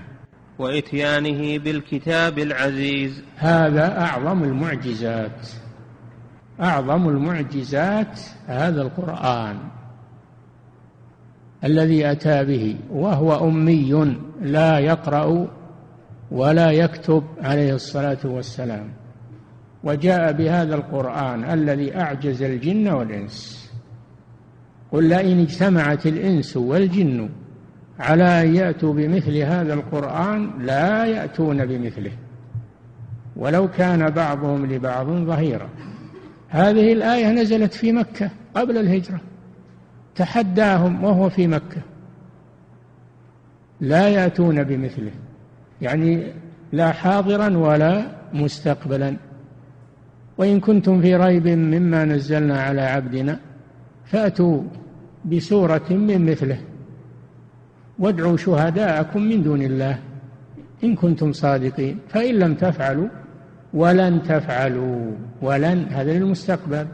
وإتيانه 0.59 1.59
بالكتاب 1.59 2.39
العزيز. 2.39 3.23
هذا 3.37 4.01
أعظم 4.01 4.45
المعجزات. 4.45 5.49
أعظم 6.61 7.09
المعجزات 7.09 8.21
هذا 8.47 8.83
القرآن. 8.83 9.57
الذي 11.65 12.11
أتى 12.11 12.45
به 12.45 12.77
وهو 12.91 13.49
أمي 13.49 14.17
لا 14.43 14.79
يقرأ 14.79 15.49
ولا 16.31 16.71
يكتب 16.71 17.23
عليه 17.43 17.75
الصلاة 17.75 18.19
والسلام. 18.25 18.89
وجاء 19.85 20.33
بهذا 20.33 20.75
القرآن 20.75 21.45
الذي 21.45 21.97
أعجز 21.97 22.43
الجن 22.43 22.89
والإنس. 22.89 23.71
قل 24.93 25.09
لئن 25.09 25.41
اجتمعت 25.41 26.07
الإنس 26.07 26.57
والجن 26.57 27.29
على 27.99 28.43
أن 28.43 28.55
يأتوا 28.55 28.95
بمثل 28.95 29.37
هذا 29.37 29.75
القرآن 29.75 30.51
لا 30.59 31.05
يأتون 31.05 31.67
بمثله. 31.67 32.13
ولو 33.37 33.69
كان 33.69 34.11
بعضهم 34.11 34.67
لبعض 34.67 35.07
ظهيرا. 35.07 35.69
هذه 36.49 36.93
الآية 36.93 37.33
نزلت 37.33 37.75
في 37.75 37.93
مكة 37.93 38.31
قبل 38.55 38.79
الهجرة. 38.79 39.21
تحداهم 40.17 41.05
وهو 41.05 41.29
في 41.29 41.47
مكة. 41.47 41.83
لا 43.81 44.09
يأتون 44.09 44.65
بمثله. 44.65 45.11
يعني 45.83 46.33
لا 46.73 46.93
حاضرا 46.93 47.57
ولا 47.57 48.03
مستقبلا. 48.33 49.17
وإن 50.39 50.61
كنتم 50.61 51.01
في 51.01 51.17
ريب 51.17 51.49
مما 51.49 52.05
نزلنا 52.05 52.61
على 52.63 52.81
عبدنا 52.81 53.39
فأتوا 54.05 54.63
بسورة 55.25 55.87
من 55.91 56.31
مثله. 56.31 56.59
وادعوا 57.99 58.37
شهداءكم 58.37 59.23
من 59.23 59.43
دون 59.43 59.63
الله. 59.63 59.99
إن 60.85 60.95
كنتم 60.95 61.33
صادقين. 61.33 61.99
فإن 62.09 62.35
لم 62.35 62.55
تفعلوا 62.55 63.09
ولن 63.75 64.23
تفعلوا. 64.23 65.13
ولن 65.43 65.87
هذا 65.91 66.19
للمستقبل. 66.19 66.87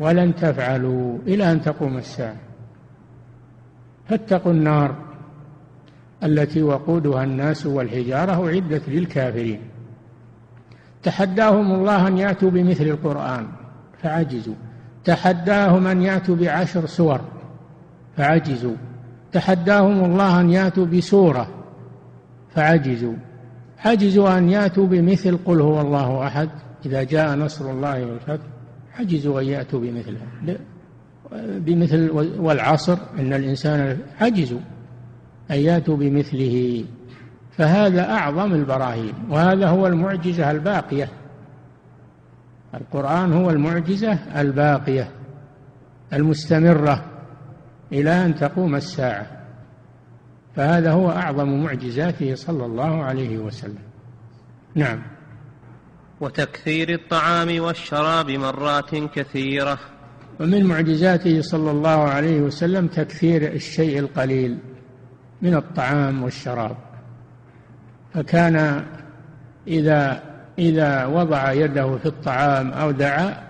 ولن 0.00 0.34
تفعلوا 0.34 1.18
إلى 1.26 1.52
أن 1.52 1.62
تقوم 1.62 1.96
الساعة. 1.96 2.36
فاتقوا 4.08 4.52
النار 4.52 4.94
التي 6.24 6.62
وقودها 6.62 7.24
الناس 7.24 7.66
والحجارة 7.66 8.46
أعدت 8.46 8.88
للكافرين. 8.88 9.60
تحداهم 11.02 11.74
الله 11.74 12.08
أن 12.08 12.18
يأتوا 12.18 12.50
بمثل 12.50 12.84
القرآن 12.84 13.46
فعجزوا. 14.02 14.54
تحداهم 15.04 15.86
أن 15.86 16.02
يأتوا 16.02 16.36
بعشر 16.36 16.86
سور 16.86 17.20
فعجزوا. 18.16 18.76
تحداهم 19.32 20.04
الله 20.04 20.40
أن 20.40 20.50
يأتوا 20.50 20.86
بسورة 20.86 21.48
فعجزوا. 22.54 23.14
عجزوا 23.84 24.38
أن 24.38 24.48
يأتوا 24.48 24.86
بمثل 24.86 25.38
قل 25.44 25.60
هو 25.60 25.80
الله 25.80 26.26
أحد 26.26 26.48
إذا 26.86 27.02
جاء 27.02 27.36
نصر 27.36 27.70
الله 27.70 28.06
والفتح. 28.06 28.55
عجزوا 28.98 29.40
أن 29.40 29.46
يأتوا 29.46 29.80
بمثلها 29.80 30.56
بمثل 31.32 32.10
والعصر 32.38 32.98
إن 33.18 33.32
الإنسان 33.32 33.98
عجزوا 34.20 34.60
أن 35.50 35.56
يأتوا 35.56 35.96
بمثله. 35.96 36.84
فهذا 37.50 38.10
أعظم 38.10 38.54
البراهين 38.54 39.14
وهذا 39.30 39.68
هو 39.68 39.86
المعجزة 39.86 40.50
الباقية. 40.50 41.08
القرآن 42.74 43.32
هو 43.32 43.50
المعجزة 43.50 44.12
الباقية 44.40 45.10
المستمرة 46.12 47.04
إلى 47.92 48.10
أن 48.10 48.34
تقوم 48.34 48.74
الساعة. 48.74 49.26
فهذا 50.56 50.92
هو 50.92 51.10
أعظم 51.10 51.62
معجزاته 51.62 52.34
صلى 52.34 52.66
الله 52.66 53.04
عليه 53.04 53.38
وسلم. 53.38 53.78
نعم. 54.74 55.15
وتكثير 56.20 56.94
الطعام 56.94 57.60
والشراب 57.60 58.30
مرات 58.30 58.94
كثيرة. 58.94 59.78
ومن 60.40 60.64
معجزاته 60.64 61.40
صلى 61.42 61.70
الله 61.70 62.08
عليه 62.08 62.40
وسلم 62.40 62.86
تكثير 62.86 63.52
الشيء 63.52 63.98
القليل 63.98 64.58
من 65.42 65.54
الطعام 65.54 66.22
والشراب. 66.22 66.76
فكان 68.14 68.84
إذا 69.68 70.22
إذا 70.58 71.06
وضع 71.06 71.52
يده 71.52 71.96
في 71.96 72.06
الطعام 72.06 72.70
أو 72.70 72.90
دعا 72.90 73.46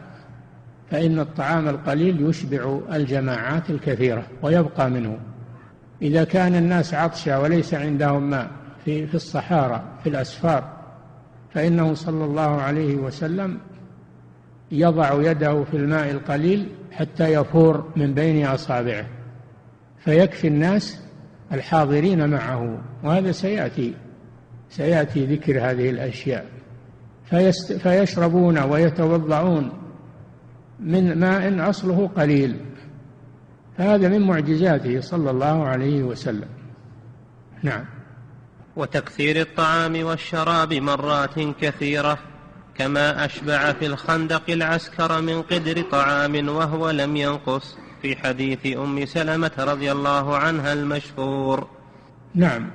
فإن 0.91 1.19
الطعام 1.21 1.69
القليل 1.69 2.29
يشبع 2.29 2.79
الجماعات 2.93 3.71
الكثيرة 3.71 4.27
ويبقى 4.43 4.91
منه. 4.91 5.19
إذا 6.03 6.25
كان 6.25 6.55
الناس 6.55 6.95
عطشى 6.95 7.37
وليس 7.37 7.75
عندهم 7.75 8.31
ماء 8.31 8.51
في 8.85 9.07
في 9.07 9.15
الصحارى 9.15 9.83
في 10.03 10.09
الأسفار 10.09 10.76
فإنه 11.57 11.95
صلى 11.95 12.25
الله 12.25 12.61
عليه 12.62 12.97
وسلم 12.97 13.59
يضع 14.73 15.31
يده 15.31 15.64
في 15.64 15.77
الماء 15.77 16.11
القليل 16.11 16.69
حتى 16.92 17.33
يفور 17.33 17.92
من 17.97 18.14
بين 18.14 18.47
أصابعه 18.47 19.07
فيكفي 19.99 20.49
الناس 20.49 21.01
الحاضرين 21.53 22.31
معه 22.31 22.79
وهذا 23.05 23.33
سيأتي 23.33 23.95
سيأتي 24.71 25.27
ذكر 25.27 25.71
هذه 25.71 25.90
الأشياء. 25.90 26.47
فيست 27.25 27.73
فيشربون 27.73 28.59
ويتوضعون 28.59 29.73
من 30.81 31.19
ماء 31.19 31.71
أصله 31.71 32.07
قليل 32.16 32.57
هذا 33.77 34.09
من 34.09 34.21
معجزاته 34.21 35.01
صلى 35.01 35.31
الله 35.31 35.64
عليه 35.64 36.03
وسلم. 36.03 36.49
نعم. 37.62 37.85
وتكثير 38.77 39.41
الطعام 39.41 40.05
والشراب 40.05 40.75
مرات 40.75 41.41
كثيرة 41.61 42.19
كما 42.75 43.25
أشبع 43.25 43.73
في 43.73 43.87
الخندق 43.87 44.43
العسكر 44.49 45.21
من 45.21 45.43
قدر 45.43 45.83
طعام 45.83 46.49
وهو 46.49 46.91
لم 46.91 47.17
ينقص 47.17 47.77
في 48.03 48.17
حديث 48.17 48.77
أم 48.77 49.05
سلمة 49.05 49.51
رضي 49.59 49.93
الله 49.93 50.37
عنها 50.37 50.73
المشهور. 50.73 51.69
نعم. 52.35 52.71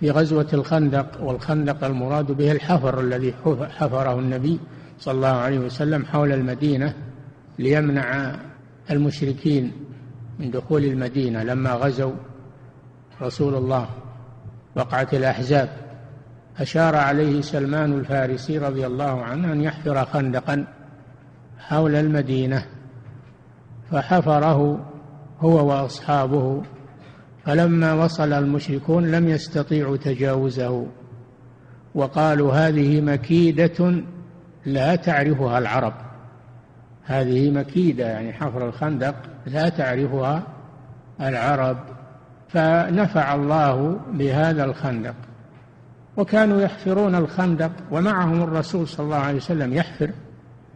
في 0.00 0.10
غزوة 0.10 0.48
الخندق 0.52 1.22
والخندق 1.22 1.84
المراد 1.84 2.32
به 2.32 2.52
الحفر 2.52 3.00
الذي 3.00 3.34
حفره 3.70 4.18
النبي 4.18 4.60
صلى 4.98 5.14
الله 5.14 5.28
عليه 5.28 5.58
وسلم 5.58 6.04
حول 6.04 6.32
المدينة 6.32 6.94
ليمنع 7.58 8.36
المشركين 8.90 9.72
من 10.38 10.50
دخول 10.50 10.84
المدينة 10.84 11.42
لما 11.42 11.72
غزوا 11.72 12.12
رسول 13.22 13.54
الله 13.54 13.88
وقعة 14.76 15.08
الأحزاب. 15.12 15.68
أشار 16.58 16.96
عليه 16.96 17.40
سلمان 17.40 17.92
الفارسي 17.92 18.58
رضي 18.58 18.86
الله 18.86 19.22
عنه 19.22 19.52
أن 19.52 19.62
يحفر 19.62 20.04
خندقا 20.04 20.66
حول 21.58 21.94
المدينة 21.94 22.66
فحفره 23.90 24.86
هو 25.40 25.68
وأصحابه. 25.68 26.62
فلما 27.44 27.92
وصل 27.92 28.32
المشركون 28.32 29.10
لم 29.10 29.28
يستطيعوا 29.28 29.96
تجاوزه 29.96 30.86
وقالوا 31.94 32.52
هذه 32.52 33.00
مكيدة 33.00 34.02
لا 34.66 34.96
تعرفها 34.96 35.58
العرب. 35.58 35.94
هذه 37.04 37.50
مكيدة 37.50 38.06
يعني 38.06 38.32
حفر 38.32 38.68
الخندق 38.68 39.14
لا 39.46 39.68
تعرفها 39.68 40.42
العرب. 41.20 41.95
فنفع 42.56 43.34
الله 43.34 44.00
بهذا 44.12 44.64
الخندق. 44.64 45.14
وكانوا 46.16 46.60
يحفرون 46.60 47.14
الخندق 47.14 47.70
ومعهم 47.90 48.42
الرسول 48.42 48.88
صلى 48.88 49.04
الله 49.04 49.16
عليه 49.16 49.36
وسلم 49.36 49.72
يحفر. 49.72 50.10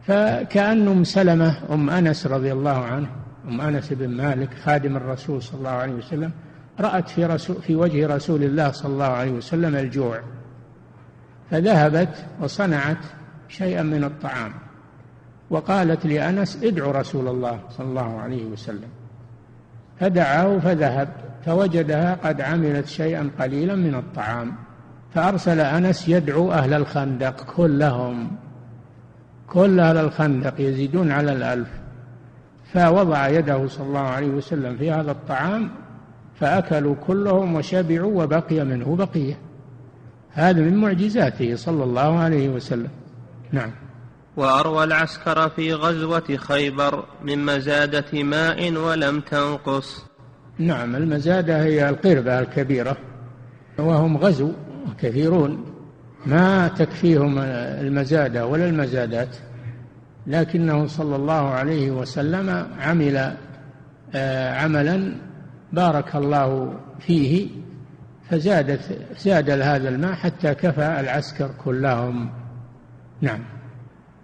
فكأن 0.07 0.87
أم 0.87 1.03
سلمة 1.03 1.57
أم 1.73 1.89
أنس 1.89 2.27
رضي 2.27 2.51
الله 2.51 2.85
عنه 2.85 3.07
أم 3.47 3.61
أنس 3.61 3.93
بن 3.93 4.09
مالك 4.09 4.49
خادم 4.63 4.97
الرسول 4.97 5.41
صلى 5.41 5.57
الله 5.57 5.69
عليه 5.69 5.93
وسلم 5.93 6.31
رأت 6.79 7.09
في, 7.09 7.25
رسول 7.25 7.55
في 7.55 7.75
وجه 7.75 8.15
رسول 8.15 8.43
الله 8.43 8.71
صلى 8.71 8.93
الله 8.93 9.05
عليه 9.05 9.31
وسلم 9.31 9.75
الجوع. 9.75 10.19
فذهبت 11.51 12.25
وصنعت 12.41 12.97
شيئا 13.49 13.83
من 13.83 14.03
الطعام. 14.03 14.51
وقالت 15.49 16.05
لأنس 16.05 16.63
ادعو 16.63 16.91
رسول 16.91 17.27
الله 17.27 17.59
صلى 17.77 17.87
الله 17.87 18.19
عليه 18.19 18.45
وسلم. 18.45 18.89
فدعاه 19.99 20.59
فذهب 20.59 21.30
فوجدها 21.45 22.13
قد 22.23 22.41
عملت 22.41 22.87
شيئا 22.87 23.29
قليلا 23.39 23.75
من 23.75 23.95
الطعام. 23.95 24.55
فأرسل 25.13 25.59
أنس 25.59 26.09
يدعو 26.09 26.51
أهل 26.51 26.73
الخندق 26.73 27.43
كلهم. 27.55 28.31
كل 29.47 29.79
أهل 29.79 29.97
الخندق 29.97 30.53
يزيدون 30.61 31.11
على 31.11 31.31
الألف. 31.31 31.67
فوضع 32.73 33.27
يده 33.27 33.67
صلى 33.67 33.87
الله 33.87 33.99
عليه 33.99 34.27
وسلم 34.27 34.77
في 34.77 34.91
هذا 34.91 35.11
الطعام 35.11 35.69
فأكلوا 36.39 36.95
كلهم 37.07 37.55
وشبعوا 37.55 38.23
وبقي 38.23 38.65
منه 38.65 38.95
بقية. 38.95 39.37
هذا 40.31 40.61
من 40.61 40.77
معجزاته 40.77 41.55
صلى 41.55 41.83
الله 41.83 42.19
عليه 42.19 42.49
وسلم. 42.49 42.89
نعم. 43.51 43.71
وأروى 44.37 44.83
العسكر 44.83 45.49
في 45.49 45.73
غزوة 45.73 46.37
خيبر 46.37 47.05
من 47.23 47.45
مزادة 47.45 48.23
ماء 48.23 48.73
ولم 48.73 49.19
تنقص. 49.19 50.10
نعم 50.59 50.95
المزادة 50.95 51.63
هي 51.63 51.89
القربة 51.89 52.39
الكبيرة 52.39 52.97
وهم 53.79 54.17
غزو 54.17 54.51
كثيرون 54.99 55.65
ما 56.25 56.67
تكفيهم 56.67 57.39
المزادة 57.39 58.47
ولا 58.47 58.65
المزادات. 58.65 59.35
لكنه 60.27 60.87
صلى 60.87 61.15
الله 61.15 61.49
عليه 61.49 61.91
وسلم 61.91 62.67
عمل 62.79 63.35
آه، 64.15 64.55
عملا 64.55 65.13
بارك 65.73 66.15
الله 66.15 66.73
فيه 66.99 67.47
فزادت 68.29 68.99
زاد 69.19 69.49
هذا 69.49 69.89
الماء 69.89 70.13
حتى 70.13 70.53
كفى 70.53 70.99
العسكر 70.99 71.49
كلهم. 71.63 72.29
نعم. 73.21 73.39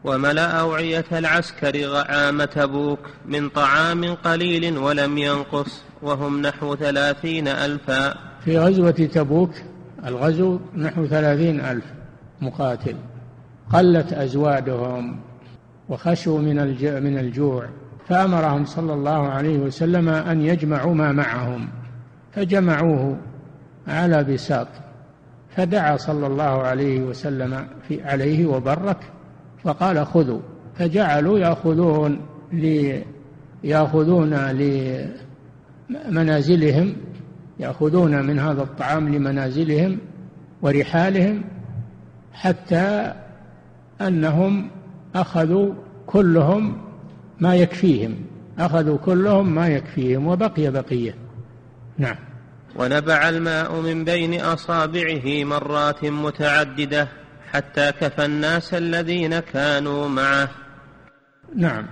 وملأ 0.08 0.46
أوعية 0.46 1.06
العسكر 1.12 1.96
عام 2.10 2.43
تبوك 2.43 3.00
من 3.26 3.50
طعام 3.50 4.13
قليل 4.13 4.78
ولم 4.78 5.17
ينقص 5.17 5.82
وهم 6.02 6.41
نحو 6.41 6.76
ثلاثين 6.76 7.48
ألفا. 7.48 8.13
في 8.46 8.60
غزوة 8.60 8.91
تبوك 8.91 9.52
الغزو 10.06 10.60
نحو 10.76 11.06
ثلاثين 11.06 11.60
ألف 11.60 11.86
مقاتل. 12.41 12.96
قلت 13.74 14.13
أزوادهم 14.13 15.20
وخشوا 15.89 16.39
من 16.39 16.56
من 17.04 17.17
الجوع 17.17 17.65
فأمرهم 18.10 18.65
صلى 18.65 18.93
الله 18.93 19.28
عليه 19.28 19.58
وسلم 19.58 20.10
أن 20.10 20.41
يجمعوا 20.41 20.93
ما 20.93 21.12
معهم. 21.12 21.70
فجمعوه 22.36 23.17
على 23.88 24.24
بساط 24.24 24.67
فدعا 25.56 25.98
صلى 25.98 26.28
الله 26.28 26.43
عليه 26.43 27.00
وسلم 27.00 27.67
في 27.88 28.04
عليه 28.04 28.46
وبرك 28.46 28.98
فقال 29.67 30.06
خذوا 30.06 30.39
فجعلوا 30.75 31.39
يأخذون 31.39 32.21
لي 32.53 33.03
يأخذون 33.63 34.34
لمنازلهم 35.89 36.95
يأخذون 37.60 38.25
من 38.25 38.39
هذا 38.39 38.62
الطعام 38.62 39.15
لمنازلهم 39.15 39.97
ورحالهم 40.62 41.43
حتى 42.34 43.13
أنهم 44.01 44.69
أخذوا 45.15 45.73
كلهم 46.06 46.77
ما 47.39 47.56
يكفيهم 47.56 48.15
أخذوا 48.60 48.97
كلهم 48.97 49.56
ما 49.56 49.67
يكفيهم 49.67 50.27
وبقي 50.27 50.71
بقية. 50.71 51.15
نعم. 51.97 52.15
ونبع 52.75 53.30
الماء 53.30 53.82
من 53.82 54.03
بين 54.03 54.41
أصابعه 54.41 55.43
مرات 55.43 56.06
متعددة 56.06 57.08
حتى 57.58 57.91
كفى 57.91 58.26
الناس 58.26 58.74
الذين 58.74 59.39
كانوا 59.39 60.08
معه. 60.08 60.50
نعم. 61.56 61.88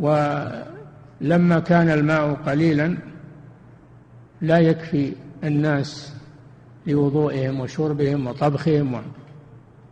ولما 0.00 1.58
كان 1.58 1.90
الماء 1.90 2.34
قليلا 2.34 2.96
لا 4.40 4.58
يكفي 4.58 5.12
الناس 5.44 6.14
لوضوئهم 6.86 7.60
وشربهم 7.60 8.26
وطبخهم. 8.26 9.02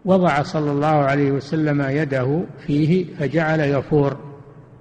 وضع 0.04 0.42
صلى 0.42 0.70
الله 0.70 0.86
عليه 0.86 1.30
وسلم 1.30 1.82
يده 1.82 2.44
فيه 2.66 3.14
فجعل 3.14 3.60
يفور 3.60 4.16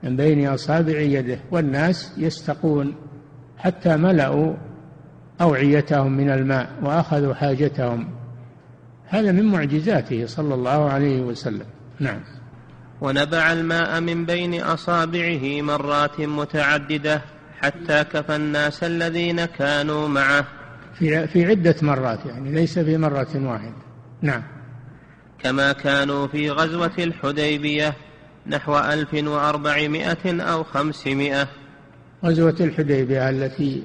من 0.04 0.15
بين 0.15 0.47
أصابع 0.47 0.99
يده. 0.99 1.39
والناس 1.52 2.13
يستقون 2.17 2.95
حتى 3.58 3.97
ملأوا 3.97 4.54
أوعيتهم 5.41 6.12
من 6.12 6.30
الماء 6.30 6.69
وأخذوا 6.84 7.34
حاجتهم. 7.34 8.18
هذا 9.10 9.32
من 9.32 9.45
معجزاته 9.45 10.26
صلى 10.26 10.54
الله 10.54 10.89
عليه 10.89 11.22
وسلم. 11.22 11.65
نعم. 12.00 12.19
ونبع 13.02 13.54
الماء 13.54 14.02
من 14.02 14.26
بين 14.26 14.62
أصابعه 14.62 15.62
مرات 15.62 16.19
متعددة 16.19 17.22
حتى 17.62 18.04
كفى 18.04 18.36
الناس 18.36 18.84
الذين 18.84 19.45
كانوا 19.45 20.08
معه. 20.08 20.45
في 20.93 21.28
في 21.28 21.45
عدة 21.45 21.76
مرات 21.82 22.26
يعني 22.26 22.52
ليس 22.52 22.80
في 22.80 22.98
مرة 22.98 23.28
واحدة. 23.36 23.74
نعم. 24.22 24.43
كما 25.39 25.72
كانوا 25.72 26.28
في 26.28 26.52
غزوة 26.52 26.91
الحديبية 27.00 27.93
نحو 28.48 28.78
ألف 28.78 29.13
وأربعمائة 29.13 30.41
أو 30.41 30.63
خمسمائة. 30.63 31.48
غزوة 32.26 32.56
الحديبية 32.60 33.30
التي 33.30 33.84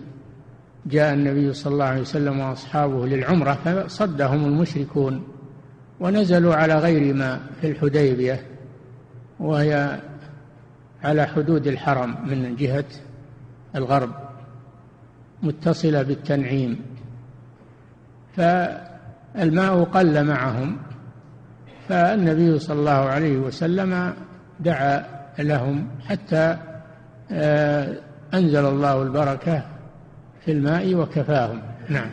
جاء 0.86 1.14
النبي 1.14 1.52
صلى 1.52 1.72
الله 1.72 1.84
عليه 1.84 2.00
وسلم 2.00 2.40
وأصحابه 2.40 3.06
للعمرة 3.06 3.54
فصدهم 3.54 4.44
المشركون 4.44 5.24
ونزلوا 6.00 6.54
على 6.54 6.74
غير 6.74 7.14
ما 7.14 7.40
في 7.60 7.70
الحديبية 7.70 8.40
وهي 9.40 10.00
على 11.04 11.26
حدود 11.26 11.66
الحرم 11.66 12.28
من 12.28 12.56
جهة 12.56 12.84
الغرب 13.76 14.10
متصلة 15.42 16.02
بالتنعيم. 16.02 16.80
فالماء 18.36 19.84
قل 19.84 20.24
معهم 20.24 20.76
فالنبي 21.88 22.58
صلى 22.58 22.78
الله 22.80 22.92
عليه 22.92 23.36
وسلم 23.36 24.14
دعا 24.60 25.04
لهم 25.38 25.88
حتى 26.06 26.56
آه، 27.30 27.96
أنزل 28.34 28.66
الله 28.66 29.02
البركة 29.02 29.73
في 30.44 30.52
الماء 30.52 30.94
وكفاهم. 30.94 31.62
نعم. 31.88 32.10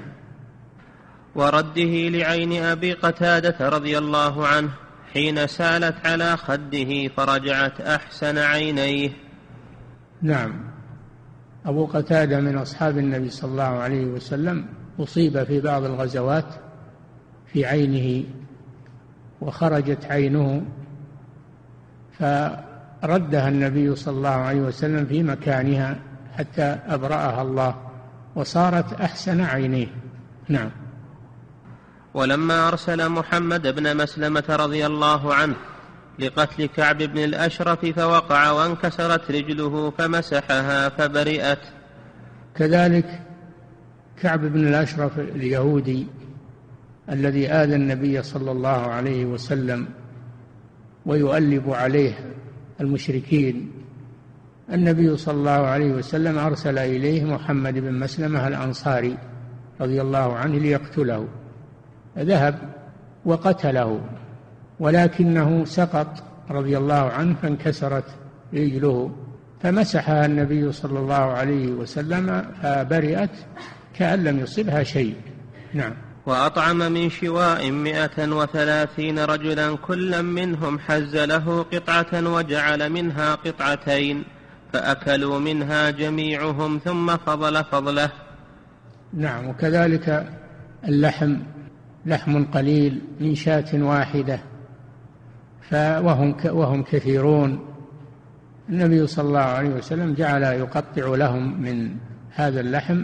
ورده 1.36 2.10
لعين 2.10 2.63
أبي 2.63 2.94
قتادة 2.94 3.70
رضي 3.70 3.98
الله 3.98 4.48
عنه 4.48 4.70
حين 5.13 5.48
سالت 5.48 6.08
على 6.08 6.38
خده 6.38 7.08
فرجعت 7.08 7.82
أحسن 7.82 8.38
عينيه. 8.38 9.10
نعم. 10.22 10.72
أبو 11.65 11.86
قتادة 11.86 12.39
من 12.39 12.58
أصحاب 12.58 12.98
النبي 12.98 13.30
صلى 13.30 13.52
الله 13.52 13.63
عليه 13.63 14.06
وسلم 14.06 14.65
أصيب 15.00 15.44
في 15.44 15.62
بعض 15.62 15.84
الغزوات 15.84 16.46
في 17.54 17.65
عينه 17.65 18.24
وخرجت 19.41 20.06
عينه 20.06 20.65
فردها 22.20 23.50
النبي 23.50 23.96
صلى 23.96 24.17
الله 24.17 24.30
عليه 24.30 24.62
وسلم 24.62 25.06
في 25.06 25.24
مكانها 25.24 26.00
حتى 26.38 26.78
أبرأها 26.88 27.41
الله. 27.41 27.90
وصارت 28.36 29.02
أحسن 29.02 29.41
عينيه. 29.41 29.88
نعم. 30.50 30.72
ولما 32.13 32.67
أرسل 32.67 33.10
محمد 33.10 33.67
بن 33.76 33.98
مسلمة 33.98 34.44
رضي 34.50 34.86
الله 34.86 35.34
عنه 35.34 35.56
لقتل 36.20 36.65
كعب 36.65 36.98
بن 36.98 37.17
الأشرف 37.17 37.86
فوقع 37.86 38.52
وانكسرت 38.52 39.32
رجله 39.32 39.94
فمسحها 39.98 40.89
فبرئت. 40.89 41.60
كذلك 42.56 43.22
كعب 44.22 44.39
بن 44.39 44.67
الأشرف 44.67 45.20
اليهودي 45.20 46.08
الذي 47.10 47.48
آذى 47.48 47.76
النبي 47.76 48.24
صلى 48.24 48.52
الله 48.52 48.70
عليه 48.70 49.26
وسلم 49.26 49.88
ويؤلب 51.06 51.70
عليه 51.70 52.13
المشركين 52.82 53.72
النبي 54.73 55.17
صلى 55.17 55.34
الله 55.34 55.51
عليه 55.51 55.91
وسلم 55.91 56.38
أرسل 56.38 56.77
إليه 56.77 57.23
محمد 57.23 57.73
بن 57.73 57.93
مسلمة 57.93 58.47
الأنصاري 58.47 59.17
رضي 59.81 60.01
الله 60.01 60.36
عنه 60.36 60.57
ليقتله. 60.60 61.27
ذهب 62.17 62.60
وقتله 63.25 64.01
ولكنه 64.79 65.65
سقط 65.65 66.23
رضي 66.51 66.77
الله 66.77 67.12
عنه 67.12 67.36
فانكسرت 67.41 68.05
رجله 68.53 69.12
فمسحها 69.62 70.25
النبي 70.25 70.71
صلى 70.71 70.99
الله 70.99 71.15
عليه 71.15 71.67
وسلم 71.67 72.45
فبرئت 72.63 73.29
كأن 73.95 74.23
لم 74.23 74.39
يصبها 74.39 74.84
شيء. 74.84 75.15
نعم. 75.73 75.93
وأطعم 76.25 76.77
من 76.77 77.10
شواء 77.10 77.71
مئة 77.71 78.31
وثلاثين 78.31 79.19
رجلا 79.19 79.75
كلا 79.75 80.21
منهم 80.21 80.79
حز 80.79 81.15
له 81.15 81.65
قطعة 81.73 82.34
وجعل 82.34 82.89
منها 82.89 83.36
قطعتين. 83.36 84.23
فأكلوا 84.73 85.39
منها 85.39 85.89
جميعهم 85.89 86.79
ثم 86.86 87.17
فضل 87.17 87.63
فضله. 87.63 88.12
نعم 89.13 89.47
وكذلك 89.47 90.29
اللحم 90.88 91.36
لحم 92.05 92.45
قليل 92.45 93.01
من 93.19 93.36
شاة 93.36 93.65
واحدة 93.73 94.39
وهم 95.73 96.36
وهم 96.45 96.84
كثيرون. 96.84 97.60
النبي 98.69 99.07
صلى 99.07 99.27
الله 99.27 99.39
عليه 99.39 99.69
وسلم 99.69 100.13
جعل 100.13 100.43
يقطع 100.43 101.07
لهم 101.15 101.62
من 101.62 101.91
هذا 102.31 102.60
اللحم 102.60 103.03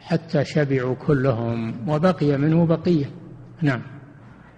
حتى 0.00 0.44
شبعوا 0.44 0.94
كلهم 0.94 1.88
وبقي 1.88 2.38
منه 2.38 2.66
بقية. 2.66 3.10
نعم. 3.62 3.82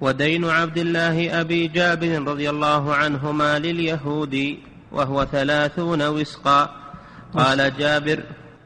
ودين 0.00 0.44
عبد 0.44 0.78
الله 0.78 1.40
أبي 1.40 1.68
جابر 1.68 2.22
رضي 2.22 2.50
الله 2.50 2.94
عنهما 2.94 3.58
لليهود. 3.58 4.56
وهو 4.94 5.24
ثلاثون 5.24 6.02
وسقا. 6.02 6.70
قال 7.34 7.76
جابر. 7.78 8.22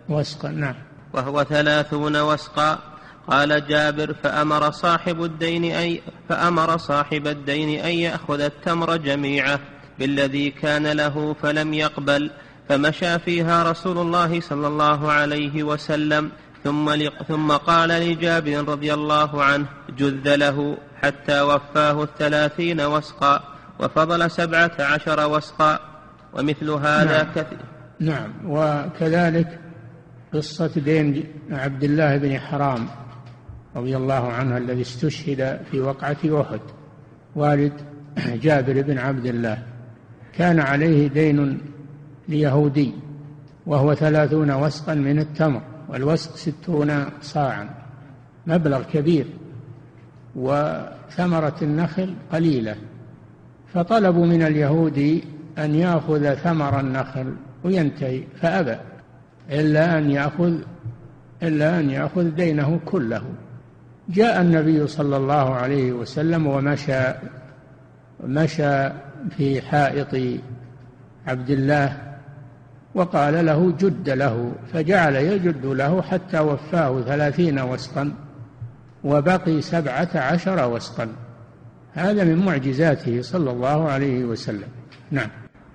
وسقا 0.09 0.49
نعم. 0.49 0.75
وهو 1.13 1.45
ثلاثون 1.45 2.17
وسقا. 2.17 2.79
قال 3.31 3.67
جابر 3.67 4.15
فأمر 4.23 4.71
صاحب 4.71 5.25
الدين 5.25 5.65
أي 5.65 6.03
فأمر 6.29 6.77
صاحب 6.77 7.27
الدين 7.27 7.81
أن 7.85 7.91
يأخذ 7.91 8.41
التمر 8.41 8.97
جميعه 8.97 9.61
بالذي 9.99 10.51
كان 10.51 10.87
له 10.87 11.37
فلم 11.43 11.75
يقبل 11.75 12.31
فمشى 12.69 13.19
فيها 13.19 13.71
رسول 13.71 13.99
الله 13.99 14.41
صلى 14.41 14.67
الله 14.67 15.13
عليه 15.13 15.63
وسلم. 15.63 16.31
ثم 16.65 16.97
ثم 17.29 17.53
قال 17.53 17.89
لجابر 17.89 18.69
رضي 18.69 18.95
الله 18.95 19.43
عنه 19.45 19.67
جذ 19.99 20.37
له 20.37 20.77
حتى 21.03 21.41
وفاه 21.41 22.03
الثلاثين 22.03 22.81
وسقا. 22.81 23.45
وفضل 23.81 24.31
سبعة 24.31 24.73
عشر 24.79 25.29
وسقا. 25.29 25.88
ومثل 26.39 26.71
هذا 26.71 27.23
نعم. 27.23 27.33
كثير. 27.35 27.59
نعم. 28.01 28.31
وكذلك 28.47 29.59
قصة 30.35 30.71
دين 30.77 31.25
عبد 31.51 31.85
الله 31.85 32.17
بن 32.17 32.39
حرام 32.39 32.87
رضي 33.77 33.97
الله 33.97 34.33
عنه 34.33 34.57
الذي 34.57 34.81
استشهد 34.81 35.61
في 35.71 35.81
وقعة 35.81 36.17
أحد. 36.41 36.61
والد 37.35 37.73
جابر 38.45 38.83
بن 38.83 38.99
عبد 38.99 39.27
الله. 39.27 39.63
كان 40.33 40.61
عليه 40.61 41.09
دين 41.09 41.61
ليهودي 42.29 42.93
وهو 43.67 43.95
ثلاثون 43.95 44.51
وسقا 44.51 44.95
من 44.95 45.19
التمر 45.19 45.63
والوسق 45.89 46.37
ستون 46.37 47.05
صاعا 47.23 47.71
مبلغ 48.47 48.83
كبير 48.83 49.27
وثمرة 50.37 51.57
النخل 51.63 52.15
قليلة. 52.33 52.77
فطلبوا 53.75 54.27
من 54.27 54.43
اليهودي 54.43 55.25
أن 55.59 55.75
يأخذ 55.75 56.35
ثمر 56.35 56.81
النخل 56.81 57.35
وينتهي 57.65 58.23
فأبى. 58.41 58.77
إلا 59.51 59.99
أن 59.99 60.11
يأخذ 60.11 60.55
إلا 61.43 61.81
أن 61.81 61.91
يأخذ 61.91 62.25
دينه 62.25 62.81
كله. 62.85 63.23
جاء 64.09 64.41
النبي 64.41 64.87
صلى 64.87 65.17
الله 65.17 65.55
عليه 65.55 65.93
وسلم 65.93 66.47
ومشى 66.47 67.03
مشى 68.25 68.89
في 69.37 69.63
حائط 69.63 70.41
عبد 71.27 71.51
الله 71.51 71.97
وقال 72.95 73.47
له 73.47 73.73
جد 73.73 74.11
له 74.11 74.53
فجعل 74.73 75.17
يجد 75.17 75.67
له 75.67 76.03
حتى 76.03 76.41
وفاه 76.41 77.01
ثلاثين 77.01 77.61
وسقا 77.61 78.13
وبقي 79.05 79.61
سبعة 79.61 80.09
عشر 80.15 80.69
وسقا. 80.69 81.09
هذا 81.93 82.25
من 82.25 82.37
معجزاته 82.37 83.23
صلى 83.23 83.51
الله 83.51 83.89
عليه 83.91 84.25
وسلم. 84.25 84.69
نعم. 85.11 85.29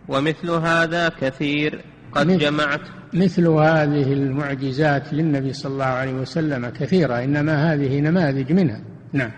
ومثل 0.07 0.49
هذا 0.49 1.09
كثير 1.09 1.81
قد 2.11 2.27
مثل 2.27 2.37
جمعت. 2.37 2.81
مثل 3.13 3.47
هذه 3.47 4.13
المعجزات 4.13 5.13
للنبي 5.13 5.53
صلى 5.53 5.73
الله 5.73 5.85
عليه 5.85 6.13
وسلم 6.13 6.69
كثيرة 6.69 7.23
إنما 7.23 7.73
هذه 7.73 7.99
نماذج 7.99 8.51
منها. 8.53 8.81
نعم. 9.13 9.31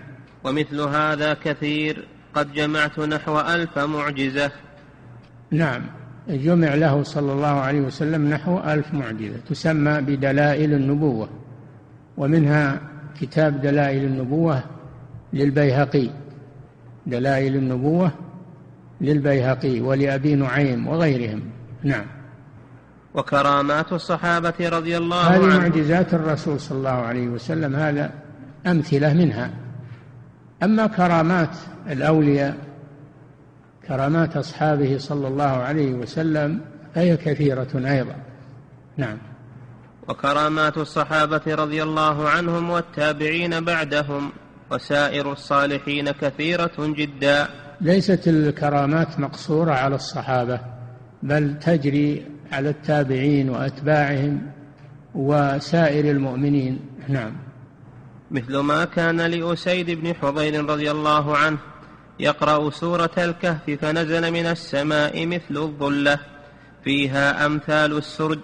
ومثل 0.44 0.80
هذا 0.80 1.34
كثير 1.34 2.08
قد 2.34 2.52
جمعت 2.52 2.98
نحو 2.98 3.40
ألف 3.40 3.78
معجزة. 3.78 4.50
نعم. 5.50 5.82
جمع 6.28 6.74
له 6.74 7.02
صلى 7.02 7.32
الله 7.32 7.46
عليه 7.46 7.80
وسلم 7.80 8.30
نحو 8.30 8.58
ألف 8.58 8.94
معجزة 8.94 9.36
تسمى 9.48 10.00
بدلائل 10.00 10.72
النبوة. 10.72 11.28
ومنها 12.16 12.80
كتاب 13.20 13.60
دلائل 13.62 14.04
النبوة 14.04 14.62
للبيهقي. 15.32 16.10
دلائل 17.06 17.56
النبوة 17.56 18.12
للبيهقي 19.00 19.80
ولأبي 19.80 20.34
نعيم 20.34 20.88
وغيرهم. 20.88 21.42
نعم. 21.82 22.06
وكرامات 23.14 23.92
الصحابة 23.92 24.54
رضي 24.60 24.96
الله 24.96 25.24
عنهم. 25.24 25.50
هذه 25.50 25.58
معجزات 25.58 26.14
الرسول 26.14 26.60
صلى 26.60 26.78
الله 26.78 26.90
عليه 26.90 27.28
وسلم 27.28 27.76
هذا 27.76 28.10
أمثلة 28.66 29.14
منها. 29.14 29.50
أما 30.62 30.86
كرامات 30.86 31.56
الأولياء 31.90 32.56
كرامات 33.88 34.36
أصحابه 34.36 34.98
صلى 34.98 35.28
الله 35.28 35.44
عليه 35.44 35.92
وسلم 35.92 36.60
فهي 36.94 37.16
كثيرة 37.16 37.68
أيضا. 37.74 38.16
نعم. 38.96 39.18
وكرامات 40.08 40.78
الصحابة 40.78 41.42
رضي 41.46 41.82
الله 41.82 42.28
عنهم 42.28 42.70
والتابعين 42.70 43.64
بعدهم 43.64 44.32
وسائر 44.70 45.32
الصالحين 45.32 46.10
كثيرة 46.10 46.72
جدا. 46.78 47.48
ليست 47.80 48.28
الكرامات 48.28 49.20
مقصورة 49.20 49.72
على 49.72 49.94
الصحابة 49.94 50.60
بل 51.22 51.58
تجري 51.58 52.26
على 52.52 52.68
التابعين 52.68 53.50
وأتباعهم 53.50 54.42
وسائر 55.14 56.10
المؤمنين. 56.10 56.80
نعم. 57.08 57.32
مثل 58.30 58.56
ما 58.58 58.84
كان 58.84 59.20
لأسيد 59.20 59.90
بن 59.90 60.14
حضير 60.14 60.64
رضي 60.64 60.90
الله 60.90 61.36
عنه 61.36 61.58
يقرأ 62.20 62.70
سورة 62.70 63.10
الكهف 63.18 63.70
فنزل 63.70 64.32
من 64.32 64.46
السماء 64.46 65.26
مثل 65.26 65.56
الظلة 65.56 66.18
فيها 66.84 67.46
أمثال 67.46 67.96
السرج 67.96 68.38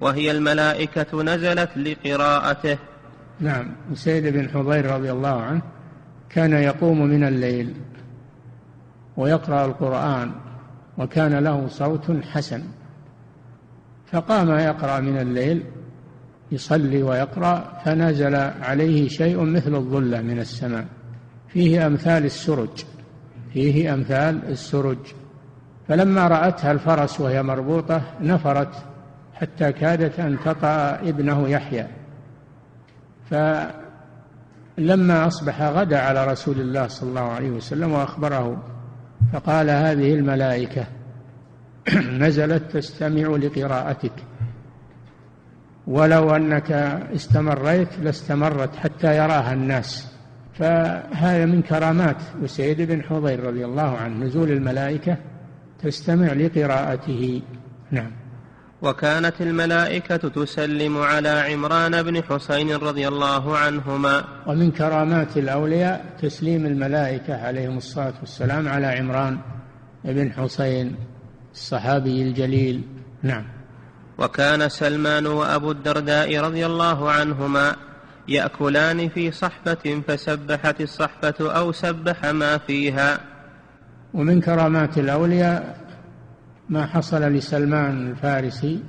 وهي 0.00 0.30
الملائكة 0.30 1.22
نزلت 1.22 1.70
لقراءته. 1.76 2.78
نعم. 3.40 3.76
أسيد 3.92 4.26
بن 4.26 4.48
حضير 4.48 4.86
رضي 4.86 5.12
الله 5.12 5.42
عنه 5.42 5.62
كان 6.30 6.52
يقوم 6.52 7.02
من 7.02 7.24
الليل. 7.24 7.74
ويقرأ 9.20 9.64
القرآن 9.64 10.32
وكان 10.98 11.38
له 11.38 11.68
صوت 11.68 12.24
حسن 12.32 12.62
فقام 14.12 14.50
يقرأ 14.50 15.00
من 15.00 15.16
الليل 15.18 15.64
يصلي 16.52 17.02
ويقرأ 17.02 17.80
فنزل 17.84 18.34
عليه 18.62 19.08
شيء 19.08 19.44
مثل 19.44 19.74
الظلة 19.74 20.20
من 20.20 20.38
السماء. 20.38 20.86
فيه 21.48 21.86
أمثال 21.86 22.24
السرج 22.24 22.84
فيه 23.52 23.94
أمثال 23.94 24.40
السرج. 24.48 24.98
فلما 25.88 26.28
رأتها 26.28 26.72
الفرس 26.72 27.20
وهي 27.20 27.42
مربوطة 27.42 28.02
نفرت 28.20 28.74
حتى 29.34 29.72
كادت 29.72 30.20
أن 30.20 30.38
تطأ 30.44 30.98
ابنه 31.02 31.48
يحيى. 31.48 31.86
فلما 33.30 35.26
أصبح 35.26 35.62
غدا 35.62 35.98
على 35.98 36.26
رسول 36.26 36.60
الله 36.60 36.86
صلى 36.88 37.08
الله 37.08 37.20
عليه 37.20 37.50
وسلم 37.50 37.92
وأخبره 37.92 38.62
فقال 39.32 39.70
هذه 39.70 40.14
الملائكة 40.14 40.86
نزلت 42.24 42.76
تستمع 42.76 43.36
لقراءتك. 43.36 44.12
ولو 45.86 46.36
أنك 46.36 46.72
استمريت 47.14 47.98
لاستمرت 48.02 48.76
حتى 48.76 49.16
يراها 49.16 49.52
الناس. 49.52 50.12
فهذا 50.54 51.46
من 51.46 51.62
كرامات 51.62 52.22
وسيد 52.42 52.82
بن 52.82 53.02
حضير 53.02 53.44
رضي 53.44 53.64
الله 53.64 53.96
عنه. 53.96 54.24
نزول 54.24 54.50
الملائكة 54.50 55.16
تستمع 55.82 56.32
لقراءته. 56.32 57.42
نعم. 57.90 58.19
وكانت 58.82 59.40
الملائكة 59.40 60.16
تسلم 60.16 60.98
على 60.98 61.28
عمران 61.28 62.02
بن 62.02 62.22
حسين 62.22 62.76
رضي 62.76 63.08
الله 63.08 63.58
عنهما. 63.58 64.24
ومن 64.46 64.70
كرامات 64.70 65.36
الأولياء 65.36 66.04
تسليم 66.22 66.66
الملائكة 66.66 67.46
عليهم 67.46 67.76
الصلاة 67.76 68.14
والسلام 68.20 68.68
على 68.68 68.86
عمران 68.86 69.38
بن 70.04 70.32
حسين 70.32 70.96
الصحابي 71.52 72.22
الجليل. 72.22 72.82
نعم. 73.22 73.44
وكان 74.18 74.68
سلمان 74.68 75.26
وأبو 75.26 75.70
الدرداء 75.70 76.40
رضي 76.40 76.66
الله 76.66 77.10
عنهما 77.10 77.76
يأكلان 78.28 79.08
في 79.08 79.30
صحفة 79.30 80.02
فسبحت 80.08 80.80
الصحفة 80.80 81.52
أو 81.52 81.72
سبح 81.72 82.24
ما 82.24 82.58
فيها. 82.58 83.20
ومن 84.14 84.40
كرامات 84.40 84.98
الأولياء 84.98 85.80
ما 86.70 86.86
حصل 86.86 87.22
لسلمان 87.22 88.10
الفارسي 88.10 88.82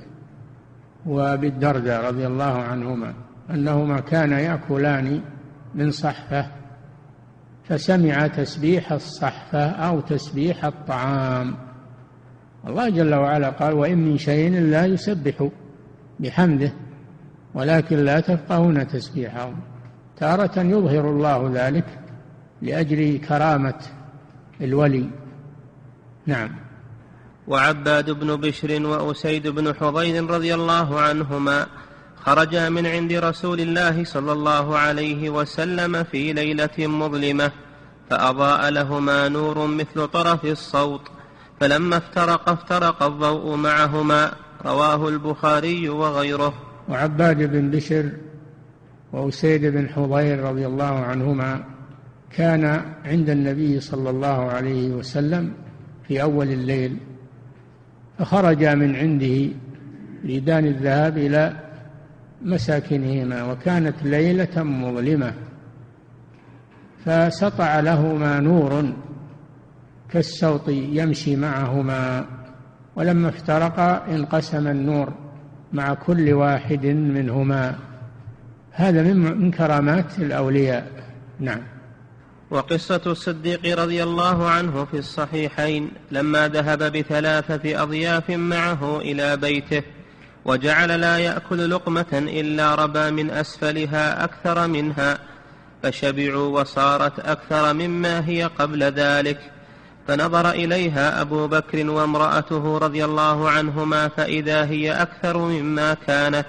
وأبي 1.06 1.46
الدرداء 1.46 2.06
رضي 2.06 2.26
الله 2.26 2.62
عنهما 2.62 3.14
أنهما 3.50 4.00
كانا 4.00 4.40
يأكلان 4.40 5.20
من 5.74 5.90
صحفة 5.90 6.46
فسمع 7.64 8.26
تسبيح 8.26 8.92
الصحفة 8.92 9.70
أو 9.70 10.00
تسبيح 10.00 10.64
الطعام. 10.64 11.54
الله 12.66 12.88
جل 12.88 13.14
وعلا 13.14 13.50
قال 13.50 13.72
وإن 13.72 13.98
من 13.98 14.18
شيء 14.18 14.60
لا 14.60 14.86
يسبح 14.86 15.48
بحمده 16.20 16.72
ولكن 17.54 17.96
لا 17.96 18.20
تفقهون 18.20 18.86
تسبيحهم. 18.86 19.56
تارة 20.16 20.60
يظهر 20.60 21.10
الله 21.10 21.50
ذلك 21.54 21.98
لأجل 22.62 23.18
كرامة 23.18 23.80
الولي. 24.60 25.10
نعم. 26.26 26.61
وعباد 27.46 28.10
بن 28.10 28.36
بشر 28.36 28.86
وأسيد 28.86 29.48
بن 29.48 29.74
حضير 29.74 30.30
رضي 30.30 30.54
الله 30.54 31.00
عنهما 31.00 31.66
خرجا 32.16 32.68
من 32.68 32.86
عند 32.86 33.12
رسول 33.12 33.60
الله 33.60 34.04
صلى 34.04 34.32
الله 34.32 34.78
عليه 34.78 35.30
وسلم 35.30 36.02
في 36.04 36.32
ليلة 36.32 36.78
مظلمة 36.78 37.52
فأضاء 38.10 38.70
لهما 38.70 39.28
نور 39.28 39.66
مثل 39.66 40.08
طرف 40.08 40.44
الصوت 40.44 41.08
فلما 41.60 41.96
افترق 41.96 42.48
افترق 42.48 43.02
الضوء 43.02 43.56
معهما 43.56 44.32
رواه 44.64 45.08
البخاري 45.08 45.88
وغيره. 45.88 46.54
وعباد 46.88 47.42
بن 47.42 47.70
بشر 47.70 48.10
وأسيد 49.12 49.66
بن 49.66 49.88
حضير 49.88 50.38
رضي 50.44 50.66
الله 50.66 50.84
عنهما 50.84 51.64
كان 52.30 52.64
عند 53.04 53.30
النبي 53.30 53.80
صلى 53.80 54.10
الله 54.10 54.50
عليه 54.50 54.90
وسلم 54.90 55.52
في 56.08 56.22
أول 56.22 56.48
الليل 56.48 56.96
فخرجا 58.22 58.74
من 58.74 58.96
عنده 58.96 59.52
يريدان 60.24 60.66
الذهاب 60.66 61.18
إلى 61.18 61.52
مساكنهما 62.42 63.44
وكانت 63.44 63.94
ليلة 64.02 64.62
مظلمة. 64.62 65.32
فسطع 67.04 67.80
لهما 67.80 68.40
نور 68.40 68.92
كالسوط 70.10 70.68
يمشي 70.68 71.36
معهما 71.36 72.24
ولما 72.96 73.28
افترقا 73.28 74.14
انقسم 74.14 74.66
النور 74.68 75.12
مع 75.72 75.94
كل 75.94 76.32
واحد 76.32 76.86
منهما. 76.86 77.74
هذا 78.72 79.02
من 79.14 79.50
كرامات 79.50 80.18
الأولياء. 80.18 80.86
نعم. 81.40 81.71
وقصة 82.52 83.00
الصديق 83.06 83.78
رضي 83.78 84.02
الله 84.02 84.48
عنه 84.48 84.84
في 84.84 84.98
الصحيحين 84.98 85.90
لما 86.10 86.48
ذهب 86.48 86.82
بثلاثة 86.92 87.82
أضياف 87.82 88.30
معه 88.30 89.00
إلى 89.00 89.36
بيته 89.36 89.82
وجعل 90.44 91.00
لا 91.00 91.18
يأكل 91.18 91.70
لقمة 91.70 92.12
إلا 92.12 92.74
ربى 92.74 93.10
من 93.10 93.30
أسفلها 93.30 94.24
أكثر 94.24 94.66
منها 94.66 95.18
فشبعوا 95.82 96.60
وصارت 96.60 97.18
أكثر 97.18 97.72
مما 97.72 98.28
هي 98.28 98.50
قبل 98.58 98.82
ذلك. 98.82 99.40
فنظر 100.08 100.50
إليها 100.50 101.20
أبو 101.20 101.46
بكر 101.46 101.90
وامرأته 101.90 102.78
رضي 102.78 103.04
الله 103.04 103.50
عنهما 103.50 104.08
فإذا 104.08 104.64
هي 104.64 104.92
أكثر 105.02 105.38
مما 105.38 105.94
كانت 105.94 106.46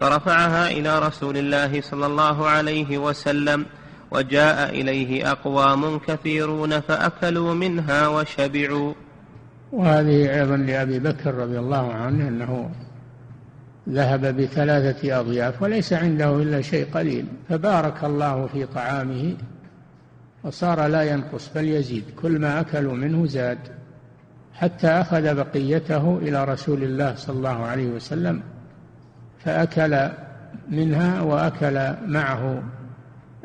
فرفعها 0.00 0.70
إلى 0.70 0.98
رسول 0.98 1.36
الله 1.36 1.80
صلى 1.80 2.06
الله 2.06 2.46
عليه 2.46 2.98
وسلم 2.98 3.66
وجاء 4.10 4.70
إليه 4.70 5.30
أقوام 5.30 5.98
كثيرون 5.98 6.80
فأكلوا 6.80 7.54
منها 7.54 8.08
وشبعوا. 8.08 8.92
وهذه 9.72 10.40
أيضا 10.40 10.56
لأبي 10.56 10.98
بكر 10.98 11.34
رضي 11.34 11.58
الله 11.58 11.92
عنه 11.92 12.28
أنه 12.28 12.70
ذهب 13.88 14.36
بثلاثة 14.40 15.20
أضياف 15.20 15.62
وليس 15.62 15.92
عنده 15.92 16.36
إلا 16.36 16.60
شيء 16.60 16.86
قليل 16.94 17.26
فبارك 17.48 18.04
الله 18.04 18.46
في 18.46 18.66
طعامه 18.66 19.34
وصار 20.44 20.86
لا 20.86 21.02
ينقص 21.02 21.50
بل 21.54 21.68
يزيد 21.68 22.04
كل 22.22 22.38
ما 22.38 22.60
أكلوا 22.60 22.94
منه 22.94 23.26
زاد 23.26 23.58
حتى 24.54 24.86
أخذ 24.88 25.34
بقيته 25.34 26.18
إلى 26.22 26.44
رسول 26.44 26.82
الله 26.82 27.14
صلى 27.14 27.36
الله 27.36 27.66
عليه 27.66 27.86
وسلم 27.86 28.42
فأكل 29.44 30.08
منها 30.70 31.20
وأكل 31.20 31.94
معه 32.06 32.62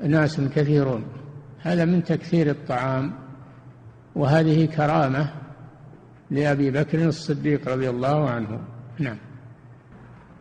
ناس 0.04 0.42
كثيرون. 0.42 1.04
هذا 1.60 1.86
من 1.86 2.04
تكثير 2.04 2.50
الطعام. 2.50 3.14
وهذه 4.16 4.66
كرامة 4.66 5.34
لأبي 6.32 6.72
بكر 6.72 7.08
الصديق 7.08 7.70
رضي 7.70 7.90
الله 7.90 8.30
عنه. 8.30 8.60
نعم. 9.00 9.18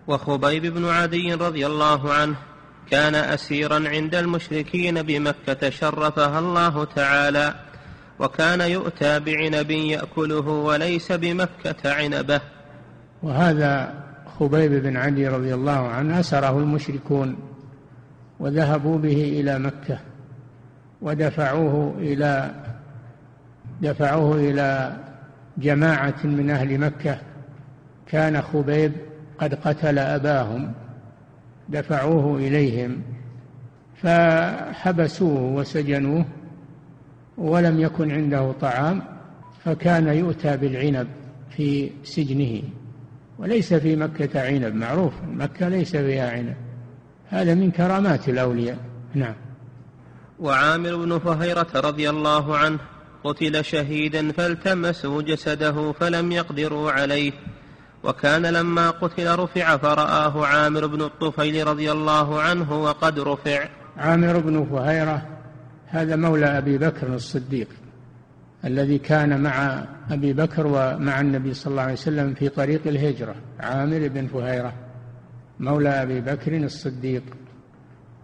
وخبيب 0.07 0.67
بن 0.67 0.85
عدي 0.85 1.35
رضي 1.35 1.67
الله 1.67 2.13
عنه 2.13 2.37
كان 2.91 3.15
أسيرا 3.15 3.89
عند 3.89 4.15
المشركين 4.15 5.03
بمكة 5.03 5.71
شرفها 5.71 6.39
الله 6.39 6.85
تعالى 6.85 7.55
وكان 8.19 8.61
يؤتى 8.61 9.21
بعنب 9.21 9.71
يأكله 9.71 10.49
وليس 10.49 11.13
بمكة 11.13 11.93
عنبة. 11.93 12.41
وهذا 13.23 14.05
خبيب 14.39 14.73
بن 14.73 14.97
عدي 14.97 15.29
رضي 15.29 15.55
الله 15.55 15.89
عنه 15.89 16.21
أسره 16.21 16.59
المشركون. 16.59 17.37
وذهبوا 18.41 18.99
به 18.99 19.41
إلى 19.41 19.59
مكة 19.59 19.99
ودفعوه 21.03 21.95
إلى 21.99 22.55
دفعوه 23.83 24.37
إلى 24.37 24.97
جماعة 25.59 26.15
من 26.25 26.51
أهل 26.51 26.79
مكة. 26.79 27.19
كان 28.07 28.43
خبيب 28.43 28.93
قد 29.39 29.55
قتل 29.55 29.99
أباهم 29.99 30.73
دفعوه 31.69 32.37
إليهم 32.37 33.03
فحبسوه 34.03 35.41
وسجنوه 35.43 36.25
ولم 37.39 37.81
يكن 37.81 38.11
عنده 38.11 38.53
طعام 38.53 39.03
فكان 39.65 40.07
يؤتى 40.09 40.57
بالعنب 40.57 41.07
في 41.51 41.91
سجنه. 42.05 42.63
وليس 43.39 43.75
في 43.75 43.97
مكة 43.97 44.47
عنب 44.47 44.75
معروف 44.75 45.13
مكة 45.33 45.69
ليس 45.69 45.97
فيها 45.97 46.31
عنب. 46.31 46.68
هذا 47.31 47.55
من 47.55 47.71
كرامات 47.71 48.29
الأولياء. 48.29 48.79
نعم. 49.15 49.35
وعامر 50.41 50.97
بن 50.97 51.19
فهيرة 51.19 51.67
رضي 51.75 52.11
الله 52.11 52.57
عنه 52.57 52.79
قتل 53.25 53.65
شهيدا 53.65 54.33
فالتمسوا 54.33 55.23
جسده 55.23 55.93
فلم 55.93 56.33
يقدروا 56.33 56.91
عليه. 56.91 57.33
وكان 58.05 58.47
لما 58.47 58.91
قتل 58.91 59.39
رفع 59.39 59.77
فرآه 59.77 60.47
عامر 60.47 60.87
بن 60.87 61.03
الطفيل 61.03 61.67
رضي 61.67 61.93
الله 61.93 62.41
عنه 62.41 62.83
وقد 62.83 63.21
رفع. 63.21 63.69
عامر 63.97 64.39
بن 64.39 64.67
فهيرة 64.71 65.27
هذا 65.87 66.17
مولى 66.17 66.59
أبي 66.59 66.79
بكر 66.79 67.15
الصديق 67.15 67.69
الذي 68.65 68.99
كان 68.99 69.43
مع 69.43 69.85
أبي 70.11 70.33
بكر 70.33 70.67
ومع 70.67 71.21
النبي 71.21 71.55
صلى 71.55 71.71
الله 71.71 71.83
عليه 71.83 71.93
وسلم 71.93 72.35
في 72.35 72.49
طريق 72.49 72.81
الهجرة. 72.87 73.35
عامر 73.61 74.09
بن 74.09 74.27
فهيرة. 74.27 74.73
مولى 75.61 75.89
أبي 75.89 76.21
بكر 76.21 76.57
الصديق 76.57 77.23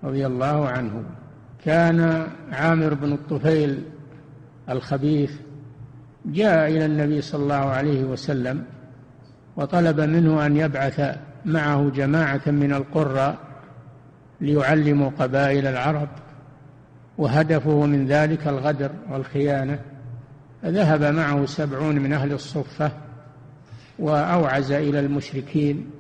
رضي 0.05 0.27
الله 0.27 0.68
عنه. 0.68 1.03
كان 1.64 2.27
عامر 2.53 2.94
بن 2.94 3.12
الطفيل 3.12 3.85
الخبيث 4.70 5.33
جاء 6.27 6.68
إلى 6.70 6.87
النبي 6.87 7.20
صلى 7.20 7.42
الله 7.42 7.55
عليه 7.55 8.05
وسلم 8.05 8.64
وطلب 9.57 10.01
منه 10.01 10.47
أن 10.47 10.57
يبعث 10.57 11.16
معه 11.44 11.90
جماعة 11.90 12.42
من 12.47 12.73
القراء 12.73 13.38
ليعلموا 14.40 15.11
قبائل 15.19 15.67
العرب 15.67 16.09
وهدفه 17.19 17.87
من 17.87 18.06
ذلك 18.06 18.48
الغدر 18.48 18.90
والخيانة. 19.11 19.79
فذهب 20.63 21.02
معه 21.02 21.46
سبعون 21.46 21.94
من 21.94 22.13
أهل 22.13 22.33
الصفة 22.33 22.92
وأوعز 23.98 24.73
إلى 24.73 25.00
المشركين 25.00 25.90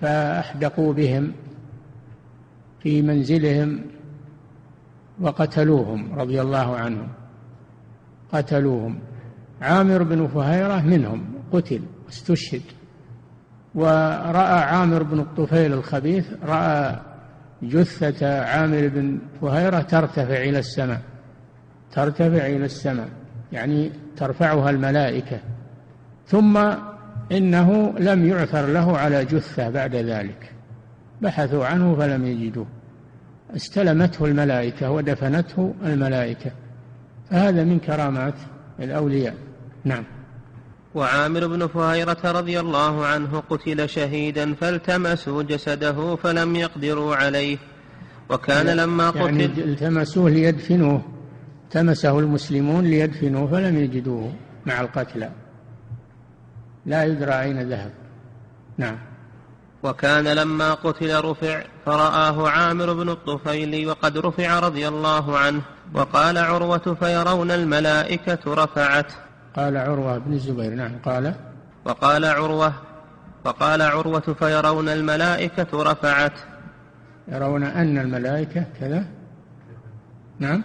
فأحدقوا 0.00 0.92
بهم 0.92 1.32
في 2.82 3.02
منزلهم 3.02 3.80
وقتلوهم 5.20 6.14
رضي 6.14 6.40
الله 6.40 6.76
عنهم. 6.76 7.08
قتلوهم. 8.32 8.98
عامر 9.62 10.02
بن 10.02 10.26
فهيرة 10.26 10.80
منهم 10.80 11.24
قتل 11.52 11.82
استشهد. 12.08 12.62
ورأى 13.74 14.60
عامر 14.60 15.02
بن 15.02 15.20
الطفيل 15.20 15.72
الخبيث 15.72 16.26
رأى 16.42 17.00
جثة 17.62 18.42
عامر 18.44 18.88
بن 18.88 19.18
فهيرة 19.40 19.80
ترتفع 19.80 20.42
إلى 20.42 20.58
السماء 20.58 21.00
ترتفع 21.92 22.46
إلى 22.46 22.64
السماء 22.64 23.08
يعني 23.52 23.90
ترفعها 24.16 24.70
الملائكة. 24.70 25.40
ثم 26.26 26.58
إنه 27.32 27.94
لم 27.98 28.26
يعثر 28.26 28.66
له 28.66 28.98
على 28.98 29.24
جثة 29.24 29.70
بعد 29.70 29.94
ذلك. 29.94 30.52
بحثوا 31.22 31.66
عنه 31.66 31.96
فلم 31.96 32.26
يجدوه. 32.26 32.66
استلمته 33.56 34.24
الملائكة 34.24 34.90
ودفنته 34.90 35.74
الملائكة. 35.84 36.50
فهذا 37.30 37.64
من 37.64 37.78
كرامات 37.78 38.34
الأولياء. 38.80 39.34
نعم. 39.84 40.04
وعامر 40.94 41.46
بن 41.46 41.66
فهيرة 41.66 42.18
رضي 42.24 42.60
الله 42.60 43.06
عنه 43.06 43.42
قتل 43.50 43.88
شهيدا 43.88 44.54
فالتمسوا 44.54 45.42
جسده 45.42 46.16
فلم 46.16 46.56
يقدروا 46.56 47.16
عليه. 47.16 47.58
وكان 48.30 48.66
يعني 48.66 48.80
لما 48.80 49.10
قتل 49.10 49.20
يعني 49.20 49.44
التمسوه 49.44 50.30
ليدفنوه. 50.30 51.02
التمسه 51.64 52.18
المسلمون 52.18 52.84
ليدفنوه 52.84 53.50
فلم 53.50 53.76
يجدوه 53.76 54.32
مع 54.66 54.80
القتلى. 54.80 55.30
لا 56.86 57.04
يدرى 57.04 57.40
أين 57.40 57.68
ذهب. 57.68 57.90
نعم. 58.78 58.98
وكان 59.82 60.28
لما 60.28 60.74
قتل 60.74 61.24
رفع 61.24 61.62
فرآه 61.86 62.48
عامر 62.48 62.92
بن 62.92 63.08
الطفيل 63.08 63.88
وقد 63.88 64.18
رفع 64.18 64.58
رضي 64.58 64.88
الله 64.88 65.38
عنه 65.38 65.62
وقال 65.94 66.38
عروة 66.38 66.96
فيرون 67.00 67.50
الملائكة 67.50 68.54
رفعت. 68.54 69.12
قال 69.56 69.76
عروة 69.76 70.18
بن 70.18 70.32
الزبير 70.32 70.74
نعم 70.74 70.98
قال. 71.04 71.34
وقال 71.84 72.24
عروة 72.24 72.72
وقال 73.44 73.82
عروة 73.82 74.36
فيرون 74.38 74.88
الملائكة 74.88 75.82
رفعت. 75.82 76.32
يرون 77.28 77.62
أن 77.62 77.98
الملائكة 77.98 78.64
كذا. 78.80 79.04
نعم. 80.38 80.64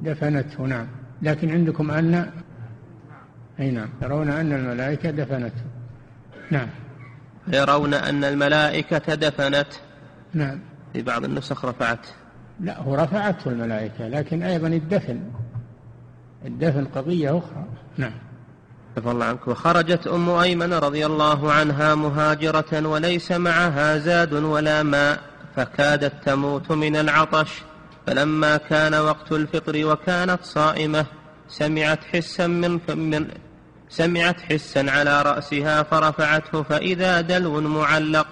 دفنته 0.00 0.62
نعم. 0.62 0.86
لكن 1.22 1.50
عندكم 1.50 1.90
أن 1.90 2.30
أي 3.60 3.70
نعم. 3.70 3.88
يرون 4.02 4.30
أن 4.30 4.52
الملائكة 4.52 5.10
دفنته. 5.10 5.62
نعم. 6.50 6.68
يرون 7.48 7.94
أن 7.94 8.24
الملائكة 8.24 9.14
دفنت 9.14 9.66
نعم. 10.34 10.60
في 10.92 11.02
بعض 11.02 11.24
النسخ 11.24 11.64
رفعت. 11.64 12.06
لا 12.60 12.80
هو 12.80 12.94
رفعته 12.94 13.48
الملائكة 13.48 14.08
لكن 14.08 14.42
أيضا 14.42 14.68
الدفن. 14.68 15.20
الدفن 16.44 16.84
قضية 16.84 17.38
أخرى. 17.38 17.64
نعم. 17.96 18.14
عفى 18.96 19.10
الله 19.10 19.24
عنك. 19.26 19.48
وخرجت 19.48 20.06
أم 20.06 20.30
أيمن 20.30 20.72
رضي 20.72 21.06
الله 21.06 21.52
عنها 21.52 21.94
مهاجرة 21.94 22.86
وليس 22.86 23.32
معها 23.32 23.98
زاد 23.98 24.32
ولا 24.32 24.82
ماء 24.82 25.20
فكادت 25.56 26.12
تموت 26.24 26.72
من 26.72 26.96
العطش. 26.96 27.62
فلما 28.06 28.56
كان 28.56 28.94
وقت 28.94 29.32
الفطر 29.32 29.86
وكانت 29.86 30.38
صائمة 30.42 31.06
سمعت 31.52 32.04
حسا 32.04 32.46
من, 32.46 32.80
من 32.88 33.28
سمعت 33.88 34.40
حسا 34.40 34.90
على 34.90 35.22
رأسها 35.22 35.82
فرفعته 35.82 36.62
فإذا 36.62 37.20
دلو 37.20 37.60
معلق 37.60 38.26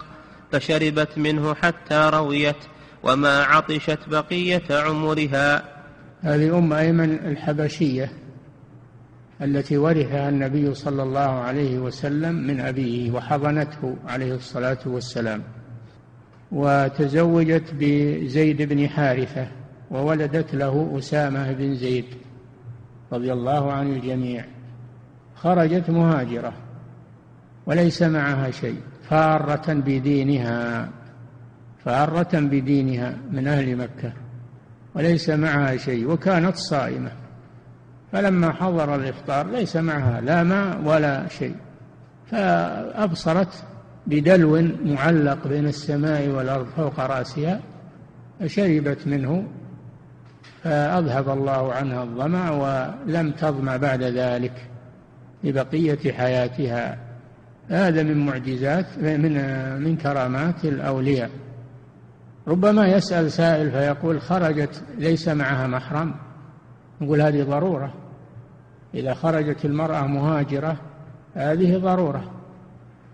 فشربت 0.53 1.19
منه 1.19 1.55
حتى 1.55 2.11
رويت 2.15 2.57
وما 3.03 3.43
عطشت 3.43 3.99
بقية 4.09 4.63
عمرها. 4.71 5.63
هذه 6.21 6.59
أم 6.59 6.73
أيمن 6.73 7.15
الحبشية 7.15 8.13
التي 9.43 9.77
ورثها 9.79 10.29
النبي 10.29 10.75
صلى 10.75 11.03
الله 11.03 11.21
عليه 11.21 11.79
وسلم 11.79 12.35
من 12.35 12.61
أبيه 12.61 13.11
وحضنته 13.11 13.97
عليه 14.07 14.35
الصلاة 14.35 14.79
والسلام 14.87 15.43
وتزوجت 16.53 17.75
بزيد 17.75 18.63
بن 18.63 18.89
حارثة 18.89 19.49
وولدت 19.91 20.55
له 20.55 20.95
أسامة 20.99 21.53
بن 21.53 21.75
زيد. 21.75 22.05
رضي 23.13 23.33
الله 23.33 23.73
عن 23.73 23.93
الجميع 23.93 24.45
خرجت 25.37 25.91
مهاجرة 25.91 26.53
وليس 27.67 28.03
معها 28.03 28.51
شيء 28.51 28.81
فارة 29.09 29.73
بدينها 29.73 30.89
فارة 31.85 32.41
بدينها 32.41 33.17
من 33.31 33.49
أهل 33.49 33.77
مكة 33.77 34.13
وليس 34.95 35.31
معها 35.31 35.77
شيء 35.77 36.11
وكانت 36.11 36.57
صائمة. 36.57 37.11
فلما 38.13 38.53
حضر 38.53 38.95
الإفطار 38.95 39.51
ليس 39.51 39.77
معها 39.77 40.21
لا 40.21 40.43
ماء 40.43 40.81
ولا 40.85 41.29
شيء 41.29 41.57
فأبصرت 42.31 43.65
بدلو 44.07 44.63
معلق 44.85 45.47
بين 45.47 45.67
السماء 45.67 46.29
والأرض 46.29 46.67
فوق 46.77 47.01
رأسها 47.01 47.61
فشربت 48.41 49.07
منه 49.07 49.45
فأذهب 50.63 51.29
الله 51.29 51.73
عنها 51.73 52.03
الظمأ 52.03 52.51
ولم 52.51 53.31
تظمأ 53.31 53.77
بعد 53.77 54.03
ذلك 54.03 54.67
لبقية 55.45 56.13
حياتها. 56.13 56.99
هذا 57.69 58.03
من 58.03 58.27
معجزات 58.27 58.87
من 58.99 59.23
من 59.83 59.97
كرامات 59.97 60.65
الأولياء. 60.65 61.31
ربما 62.49 62.89
يسأل 62.89 63.33
سائل 63.33 63.71
فيقول 63.71 64.21
خرجت 64.21 64.83
ليس 64.99 65.29
معها 65.29 65.67
محرم. 65.67 66.15
نقول 67.01 67.21
هذه 67.21 67.43
ضرورة. 67.43 67.95
إذا 68.95 69.15
خرجت 69.15 69.65
المرأة 69.65 70.07
مهاجرة 70.07 70.77
هذه 71.35 71.77
ضرورة. 71.77 72.31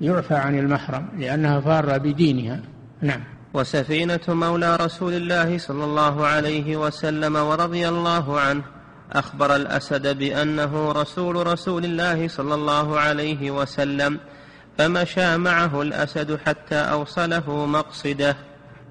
يعفى 0.00 0.34
عن 0.34 0.58
المحرم 0.58 1.08
لأنها 1.18 1.60
فارة 1.60 1.96
بدينها. 1.96 2.60
نعم. 3.02 3.20
وسفينة 3.56 4.20
مولى 4.28 4.76
رسول 4.76 5.14
الله 5.14 5.58
صلى 5.58 5.84
الله 5.84 6.26
عليه 6.26 6.76
وسلم 6.76 7.36
ورضي 7.36 7.88
الله 7.88 8.40
عنه 8.40 8.62
أخبر 9.12 9.56
الأسد 9.56 10.18
بأنه 10.18 10.92
رسول 10.92 11.46
رسول 11.46 11.84
الله 11.84 12.28
صلى 12.28 12.54
الله 12.54 13.00
عليه 13.00 13.50
وسلم 13.50 14.18
فمشى 14.78 15.36
معه 15.36 15.82
الأسد 15.82 16.38
حتى 16.46 16.74
أوصله 16.74 17.66
مقصده. 17.66 18.36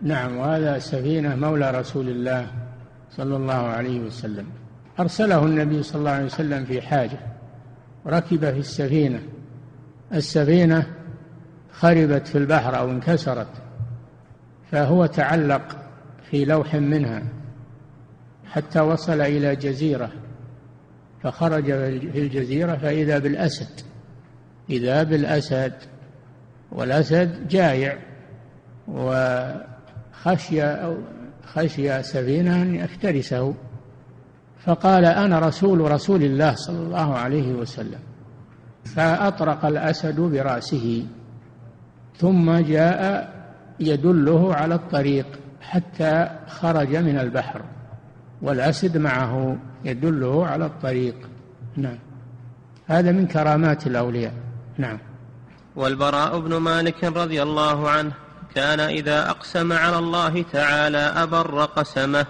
نعم 0.02 0.38
وهذا 0.38 0.80
سفينة 0.80 1.36
مولى 1.36 1.72
رسول 1.72 2.10
الله 2.10 2.48
صلى 3.18 3.36
الله 3.36 3.54
عليه 3.54 4.00
وسلم. 4.00 4.46
أرسله 5.00 5.46
النبي 5.46 5.84
صلى 5.84 6.00
الله 6.00 6.12
عليه 6.12 6.26
وسلم 6.26 6.66
في 6.66 6.82
حاجة 6.82 7.20
ركب 8.08 8.40
في 8.40 8.60
السفينة. 8.60 9.20
السفينة 10.14 10.88
خربت 11.74 12.28
في 12.28 12.38
البحر 12.38 12.78
أو 12.78 12.92
انكسرت. 12.92 13.65
فهو 14.72 15.06
تعلق 15.06 15.78
في 16.30 16.46
لوح 16.46 16.76
منها 16.76 17.24
حتى 18.46 18.80
وصل 18.80 19.22
إلى 19.22 19.56
جزيرة 19.56 20.12
فخرج 21.24 21.66
في 22.12 22.20
الجزيرة 22.20 22.76
فإذا 22.76 23.20
بالأسد 23.20 23.82
إذا 24.70 25.04
بالأسد 25.04 25.74
والأسد 26.72 27.48
جائع 27.48 27.98
وخشي 28.88 30.64
أو 30.64 30.98
خشي 31.46 32.04
سفينة 32.04 32.62
أن 32.62 32.76
يفترسه. 32.76 33.54
فقال 34.66 35.06
أنا 35.06 35.40
رسول 35.40 35.92
رسول 35.92 36.24
الله 36.24 36.56
صلى 36.56 36.78
الله 36.78 37.16
عليه 37.18 37.54
وسلم 37.54 38.00
فأطرق 38.86 39.66
الأسد 39.66 40.20
برأسه 40.20 41.06
ثم 42.18 42.58
جاء 42.58 43.35
يدله 43.80 44.56
على 44.56 44.76
الطريق 44.76 45.26
حتى 45.62 46.30
خرج 46.48 46.96
من 46.96 47.20
البحر 47.20 47.62
والأسد 48.42 48.98
معه 48.98 49.58
يدله 49.86 50.48
على 50.48 50.66
الطريق. 50.66 51.16
نعم. 51.78 51.98
هذا 52.88 53.12
من 53.12 53.28
كرامات 53.28 53.88
الأولياء. 53.88 54.34
نعم. 54.78 54.98
والبراء 55.76 56.40
بن 56.40 56.58
مالك 56.58 57.04
رضي 57.04 57.44
الله 57.44 57.90
عنه 57.90 58.12
كان 58.56 58.80
إذا 58.80 59.30
أقسم 59.30 59.74
على 59.74 60.00
الله 60.00 60.46
تعالى 60.54 60.98
أبر 60.98 61.66
قسمه. 61.66 62.26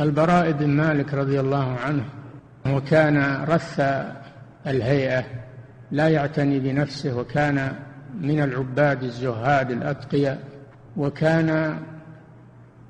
البراء 0.00 0.52
بن 0.52 0.68
مالك 0.68 1.14
رضي 1.14 1.40
الله 1.40 1.76
عنه 1.86 2.04
وكان 2.66 3.44
رث 3.48 3.80
الهيئة 4.66 5.24
لا 5.92 6.08
يعتني 6.08 6.58
بنفسه 6.60 7.16
وكان 7.16 7.72
من 8.20 8.42
العباد 8.42 9.02
الزهاد 9.02 9.70
الأتقياء. 9.70 10.55
وكان 10.96 11.78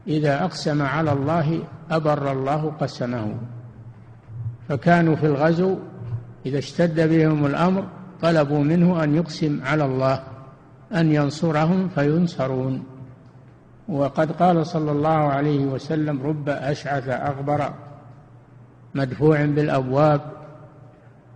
إذا 0.06 0.44
أقسم 0.44 0.82
على 0.82 1.12
الله 1.12 1.62
أبر 1.90 2.32
الله 2.32 2.72
قسمه. 2.80 3.34
فكانوا 4.68 5.16
في 5.16 5.26
الغزو 5.26 5.78
إذا 6.46 6.58
اشتد 6.58 7.00
بهم 7.00 7.46
الأمر 7.46 7.84
طلبوا 8.22 8.64
منه 8.64 9.04
أن 9.04 9.14
يقسم 9.14 9.60
على 9.64 9.84
الله 9.84 10.22
أن 10.94 11.12
ينصرهم 11.12 11.88
فينصرون. 11.88 12.84
وقد 13.88 14.32
قال 14.32 14.66
صلى 14.66 14.92
الله 14.92 15.10
عليه 15.10 15.66
وسلم 15.66 16.22
رب 16.22 16.48
أشعث 16.48 17.08
أغبر 17.08 17.72
مدفوع 18.94 19.44
بالأبواب 19.44 20.20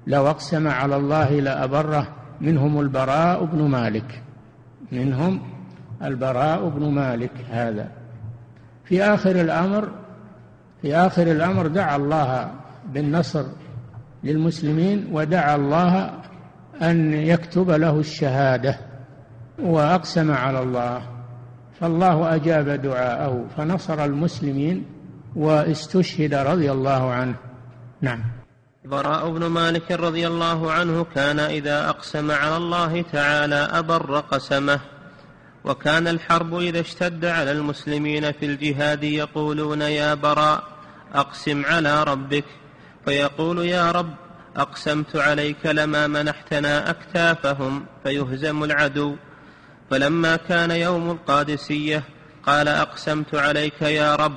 لو 0.06 0.26
أقسم 0.26 0.68
على 0.68 0.96
الله 0.96 1.40
لأبره 1.40 2.08
منهم 2.40 2.80
البراء 2.80 3.44
بن 3.44 3.62
مالك 3.62 4.22
منهم 4.92 5.40
البراء 6.02 6.68
بن 6.68 6.90
مالك 6.90 7.32
هذا. 7.50 7.88
في 8.84 9.02
آخر 9.02 9.30
الأمر 9.30 9.88
في 10.82 10.96
آخر 10.96 11.22
الأمر 11.22 11.66
دعا 11.66 11.96
الله 11.96 12.50
بالنصر 12.86 13.44
للمسلمين 14.24 15.08
ودعا 15.12 15.56
الله 15.56 16.10
أن 16.82 17.14
يكتب 17.14 17.70
له 17.70 18.00
الشهادة 18.00 18.78
وأقسم 19.58 20.32
على 20.32 20.62
الله. 20.62 21.02
فالله 21.80 22.34
أجاب 22.34 22.68
دعاءه 22.68 23.44
فنصر 23.56 24.04
المسلمين 24.04 24.84
واستشهد 25.36 26.34
رضي 26.34 26.72
الله 26.72 27.12
عنه. 27.12 27.34
نعم. 28.00 28.20
براء 28.84 29.30
بن 29.30 29.46
مالك 29.46 29.92
رضي 29.92 30.26
الله 30.26 30.72
عنه 30.72 31.06
كان 31.14 31.38
إذا 31.38 31.88
أقسم 31.88 32.30
على 32.30 32.56
الله 32.56 33.02
تعالى 33.02 33.54
أبر 33.54 34.20
قسمه. 34.20 34.80
وكان 35.64 36.08
الحرب 36.08 36.58
إذا 36.58 36.80
اشتد 36.80 37.24
على 37.24 37.52
المسلمين 37.52 38.32
في 38.32 38.46
الجهاد 38.46 39.04
يقولون 39.04 39.82
يا 39.82 40.14
براء 40.14 40.64
أقسم 41.14 41.64
على 41.64 42.04
ربك. 42.04 42.44
فيقول 43.04 43.58
يا 43.58 43.90
رب 43.90 44.14
أقسمت 44.56 45.16
عليك 45.16 45.66
لما 45.66 46.06
منحتنا 46.06 46.90
أكتافهم 46.90 47.86
فيهزم 48.04 48.64
العدو. 48.64 49.16
فلما 49.90 50.36
كان 50.36 50.70
يوم 50.70 51.10
القادسية 51.10 52.02
قال 52.46 52.68
أقسمت 52.68 53.34
عليك 53.34 53.82
يا 53.82 54.16
رب 54.16 54.36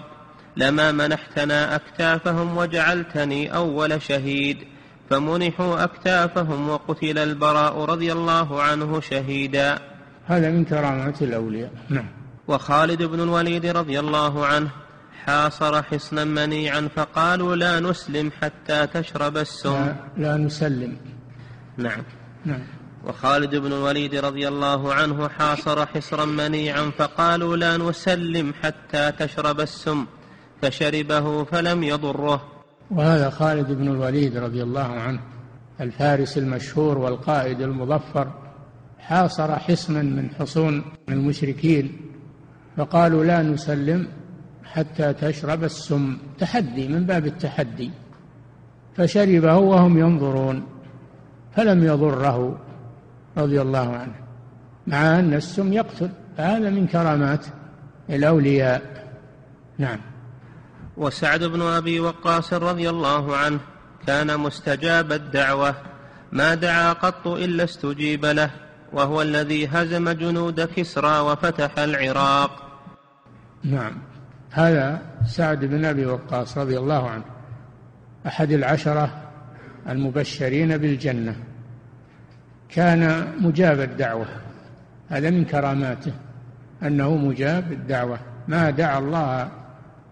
لما 0.57 0.91
منحتنا 0.91 1.76
أكتافهم 1.76 2.57
وجعلتني 2.57 3.55
أول 3.55 4.01
شهيد. 4.01 4.57
فمنحوا 5.09 5.84
أكتافهم 5.84 6.69
وقتل 6.69 7.17
البراء 7.17 7.86
رضي 7.86 8.11
الله 8.11 8.61
عنه 8.61 9.01
شهيدا. 9.01 9.93
هذا 10.26 10.51
من 10.51 10.65
كرامات 10.65 11.21
الأولياء. 11.21 11.71
نعم. 11.89 12.05
وخالد 12.47 13.03
بن 13.03 13.19
الوليد 13.19 13.65
رضي 13.65 13.99
الله 13.99 14.45
عنه 14.45 14.69
حاصر 15.26 15.84
حصنا 15.84 16.24
منيعا 16.24 16.89
فقالوا 16.95 17.55
لا 17.55 17.80
نسلم 17.80 18.32
حتى 18.41 18.88
تشرب 18.88 19.38
السم. 19.38 19.74
لا, 19.74 19.95
لا 20.17 20.38
نسلم. 20.38 20.97
نعم. 21.78 22.03
نعم. 22.45 22.63
وخالد 23.07 23.55
بن 23.55 23.67
الوليد 23.67 24.15
رضي 24.15 24.47
الله 24.47 24.93
عنه 24.93 25.28
حاصر 25.28 25.86
حصرا 25.86 26.26
منيعا 26.26 26.91
فقالوا 26.97 27.57
لا 27.57 27.78
نسلم 27.78 28.53
حتى 28.63 29.11
تشرب 29.11 29.59
السم. 29.59 30.05
فشربه 30.61 31.43
فلم 31.43 31.84
يضره. 31.84 32.41
وهذا 32.91 33.30
خالد 33.30 33.71
بن 33.71 33.88
الوليد 33.88 34.38
رضي 34.38 34.63
الله 34.63 34.91
عنه 34.99 35.19
الفارس 35.82 36.38
المشهور 36.38 36.97
والقائد 36.97 37.61
المظفر 37.61 38.43
حاصر 39.08 39.60
حصنا 39.60 40.01
من 40.01 40.30
حصون 40.39 40.84
المشركين 41.10 41.97
فقالوا 42.78 43.26
لا 43.26 43.41
نسلم 43.41 44.08
حتى 44.64 45.14
تشرب 45.14 45.64
السم 45.64 46.18
تحدي 46.39 46.88
من 46.88 47.06
باب 47.06 47.26
التحدي. 47.26 47.91
فشربه 48.97 49.58
وهم 49.58 49.97
ينظرون 49.97 50.64
فلم 51.56 51.84
يضره 51.84 52.60
رضي 53.38 53.62
الله 53.62 53.95
عنه 53.95 54.16
مع 54.88 55.20
أن 55.20 55.34
السم 55.34 55.74
يقتل 55.74 56.10
فهذا 56.38 56.70
من 56.70 56.88
كرامات 56.88 57.45
الأولياء. 58.10 59.08
نعم. 59.78 59.99
وسعد 60.97 61.43
بن 61.43 61.62
أبي 61.62 61.99
وقاص 61.99 62.54
رضي 62.54 62.89
الله 62.89 63.38
عنه 63.38 63.60
كان 64.08 64.39
مستجاب 64.39 65.12
الدعوة 65.12 65.76
ما 66.32 66.56
دعا 66.56 66.93
قط 66.93 67.28
إلا 67.28 67.64
استجيب 67.64 68.26
له. 68.26 68.62
وهو 68.94 69.22
الذي 69.22 69.68
هزم 69.68 70.10
جنود 70.10 70.62
كسرى 70.62 71.20
وفتح 71.20 71.80
العراق. 71.80 72.52
نعم. 73.64 73.94
هذا 74.52 75.02
سعد 75.28 75.66
بن 75.66 75.86
أبي 75.86 76.06
وقاص 76.06 76.58
رضي 76.58 76.78
الله 76.78 77.10
عنه 77.10 77.24
أحد 78.28 78.52
العشرة 78.52 79.22
المبشرين 79.89 80.78
بالجنة. 80.78 81.36
كان 82.70 83.28
مجاب 83.41 83.80
الدعوة 83.80 84.26
هذا 85.10 85.30
من 85.30 85.46
كراماته 85.46 86.14
أنه 86.84 87.16
مجاب 87.16 87.72
الدعوة. 87.72 88.20
ما 88.48 88.70
دعا 88.70 89.00
الله 89.00 89.50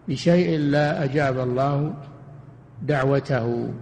بشيء 0.08 0.56
إلا 0.56 1.04
أجاب 1.04 1.40
الله 1.40 1.94
دعوته. 2.82 3.74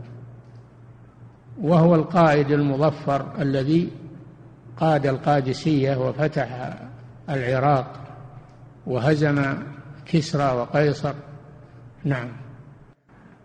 وهو 1.62 1.95
القائد 1.95 2.52
المظفر 2.52 3.26
الذي 3.39 3.89
قاد 4.80 5.05
القادسية 5.05 5.95
وفتح 5.95 6.73
العراق 7.30 7.93
وهزم 8.86 9.57
كسرى 10.05 10.51
وقيصر. 10.51 11.13
نعم. 12.03 12.30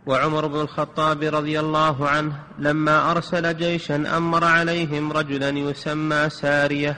وعمر 0.07 0.47
بن 0.47 0.61
الخطاب 0.61 1.23
رضي 1.23 1.61
الله 1.61 2.09
عنه 2.09 2.33
لما 2.59 3.11
أرسل 3.11 3.57
جيشا 3.57 4.17
أمر 4.17 4.45
عليهم 4.45 5.13
رجلا 5.13 5.49
يسمى 5.49 6.31
سارية 6.31 6.97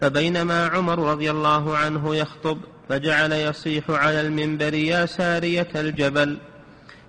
فبينما 0.00 0.66
عمر 0.66 0.98
رضي 0.98 1.30
الله 1.30 1.76
عنه 1.76 2.16
يخطب 2.16 2.58
فجعل 2.88 3.32
يصيح 3.32 3.90
على 3.90 4.20
المنبر 4.20 4.74
يا 4.74 5.06
سارية 5.06 5.68
الجبل 5.74 6.38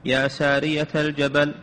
يا 0.05 0.27
سارية 0.27 0.87
الجبل. 0.95 1.53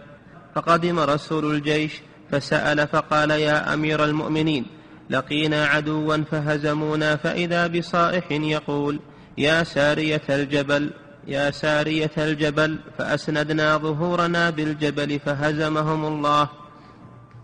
فقدم 0.55 0.99
رسول 0.99 1.55
الجيش 1.55 1.93
فسأل 2.31 2.89
فقال 2.89 3.31
يا 3.31 3.75
أمير 3.75 4.05
المؤمنين 4.05 4.67
لقينا 5.11 5.67
عدوا 5.67 6.17
فهزمونا 6.17 7.17
فإذا 7.17 7.67
بصائح 7.67 8.33
يقول 8.33 9.01
يا 9.39 9.65
سارية 9.65 10.23
الجبل 10.31 10.91
يا 11.27 11.51
سارية 11.51 12.11
الجبل 12.19 12.79
فأسندنا 12.99 13.77
ظهورنا 13.77 14.51
بالجبل 14.51 15.19
فهزمهم 15.19 16.05
الله. 16.05 16.49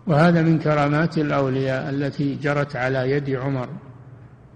وهذا 0.07 0.41
من 0.41 0.59
كرامات 0.59 1.17
الأولياء 1.17 1.89
التي 1.89 2.35
جرت 2.35 2.75
على 2.75 3.11
يد 3.11 3.29
عمر 3.29 3.69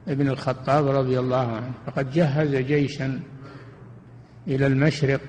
بن 0.08 0.30
الخطاب 0.30 0.88
رضي 0.88 1.20
الله 1.20 1.48
عنه. 1.56 1.72
فقد 1.86 2.12
جهز 2.12 2.56
جيشا 2.56 3.20
إلى 4.48 4.68
المشرق 4.68 5.22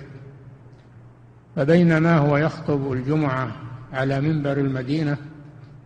فبينما 1.57 2.19
هو 2.19 2.37
يخطب 2.37 2.93
الجمعة 2.93 3.53
على 3.93 4.21
منبر 4.21 4.53
المدينة 4.53 5.17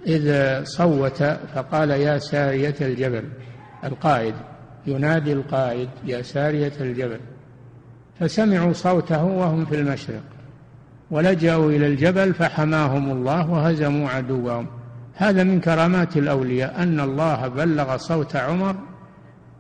إذ 0.07 0.65
صوت 0.65 1.23
فقال 1.55 1.91
يا 1.91 2.19
سارية 2.19 2.75
الجبل. 2.81 3.25
القائد 3.85 4.35
ينادي 4.87 5.33
القائد 5.33 5.89
يا 6.05 6.23
سارية 6.23 6.73
الجبل. 6.81 7.21
فسمعوا 8.21 8.73
صوته 8.73 9.25
وهم 9.25 9.65
في 9.65 9.75
المشرق. 9.75 10.23
ولجأوا 11.11 11.71
إلى 11.71 11.87
الجبل 11.87 12.35
فحماهم 12.35 13.11
الله 13.11 13.51
وهزموا 13.51 14.09
عدوهم. 14.09 14.67
هذا 15.15 15.45
من 15.45 15.61
كرامات 15.61 16.17
الأولياء 16.17 16.83
أن 16.83 17.01
الله 17.01 17.49
بلغ 17.49 17.97
صوت 17.97 18.37
عمر 18.37 18.77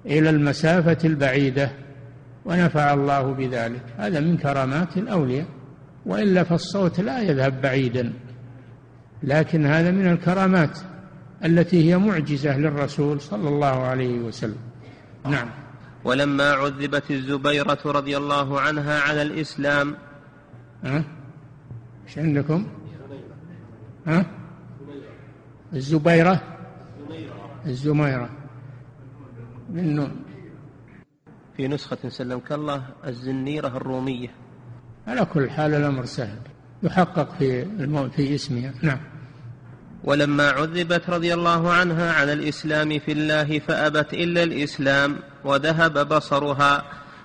إلى 0.06 0.30
المسافة 0.30 0.98
البعيدة 1.04 1.70
ونفع 2.44 2.94
الله 2.94 3.22
بذلك. 3.22 3.82
هذا 3.98 4.20
من 4.20 4.36
كرامات 4.36 4.96
الأولياء. 4.96 5.46
وإلا 6.06 6.44
فالصوت 6.44 7.00
لا 7.00 7.20
يذهب 7.20 7.60
بعيدا. 7.60 8.12
لكن 9.24 9.66
هذا 9.66 9.90
من 9.90 10.06
الكرامات 10.06 10.78
التي 11.44 11.90
هي 11.90 11.98
معجزة 11.98 12.58
للرسول 12.58 13.20
صلى 13.20 13.48
الله 13.48 13.82
عليه 13.82 14.18
وسلم. 14.18 14.56
نعم. 15.24 15.48
ولما 16.04 16.52
عذبت 16.52 17.10
الزبيرة 17.10 17.78
رضي 17.86 18.16
الله 18.16 18.60
عنها 18.60 19.00
على 19.00 19.22
الإسلام. 19.22 19.96
ها؟ 20.84 21.04
إيش 22.06 22.18
عندكم؟ 22.18 22.66
ها؟ 24.06 24.26
الزبيرة؟ 25.72 26.42
الزميرة. 27.66 28.30
من 29.70 30.08
في 31.56 31.68
نسخة 31.68 32.08
سلمك 32.08 32.52
الله 32.52 32.82
الزنيرة 33.06 33.68
الرومية. 33.68 34.28
على 35.06 35.24
كل 35.24 35.50
حال 35.50 35.74
الأمر 35.74 36.04
سهل. 36.04 36.38
يحقق 36.82 37.34
في 37.38 37.64
في 38.10 38.34
اسمها. 38.34 38.72
نعم. 38.82 39.13
ولما 40.04 40.50
عذبت 40.50 41.10
رضي 41.10 41.34
الله 41.34 41.72
عنها 41.72 42.12
على 42.12 42.32
الإسلام 42.32 42.98
في 42.98 43.12
الله 43.12 43.58
فأبت 43.58 44.14
إلا 44.14 44.42
الإسلام 44.42 45.16
وذهب 45.44 46.08
بصرها 46.08 46.82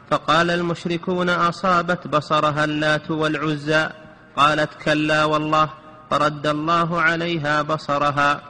فقال 0.09 0.51
المشركون 0.51 1.29
أصابت 1.29 2.07
بصرها 2.07 2.63
اللات 2.63 3.11
والعزى 3.11 3.89
قالت 4.35 4.69
كلا 4.85 5.25
والله 5.25 5.69
فرد 6.09 6.47
الله 6.47 7.01
عليها 7.01 7.61
بصرها. 7.61 8.41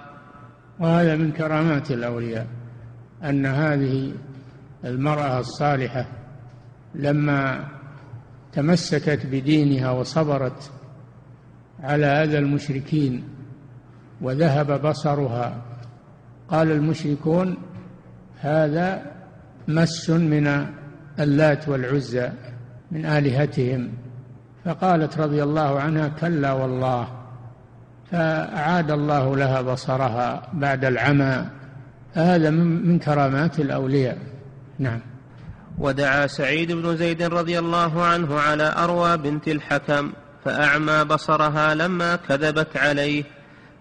وهذا 0.80 1.16
من 1.16 1.32
كرامات 1.32 1.92
الأولياء 1.92 2.48
أن 3.24 3.46
هذه 3.46 4.14
المرأة 4.86 5.40
الصالحة 5.40 6.08
لما 6.96 7.68
تمسكت 8.54 9.26
بدينها 9.26 9.92
وصبرت 9.92 10.72
على 11.84 12.06
أذى 12.06 12.38
المشركين 12.38 13.39
وذهب 14.22 14.82
بصرها. 14.88 15.62
قال 16.50 16.72
المشركون 16.72 17.58
هذا 18.40 19.02
مس 19.68 20.10
من 20.10 20.66
اللات 21.20 21.70
والعزى 21.70 22.30
من 22.92 23.06
آلهتهم. 23.06 23.90
فقالت 24.66 25.18
رضي 25.18 25.44
الله 25.44 25.80
عنها 25.80 26.08
كلا 26.08 26.54
والله. 26.54 27.08
فأعاد 28.12 28.92
الله 28.92 29.36
لها 29.36 29.62
بصرها 29.62 30.42
بعد 30.54 30.86
العمى. 30.86 31.46
هذا 32.14 32.50
من 32.50 33.00
كرامات 33.00 33.60
الأولياء. 33.60 34.18
نعم. 34.80 35.00
ودعا 35.78 36.28
سعيد 36.28 36.72
بن 36.72 36.98
زيد 36.98 37.22
رضي 37.22 37.60
الله 37.60 38.06
عنه 38.06 38.40
على 38.40 38.74
أروى 38.78 39.18
بنت 39.18 39.48
الحكم 39.48 40.12
فأعمى 40.46 41.04
بصرها 41.04 41.76
لما 41.76 42.16
كذبت 42.16 42.78
عليه. 42.78 43.24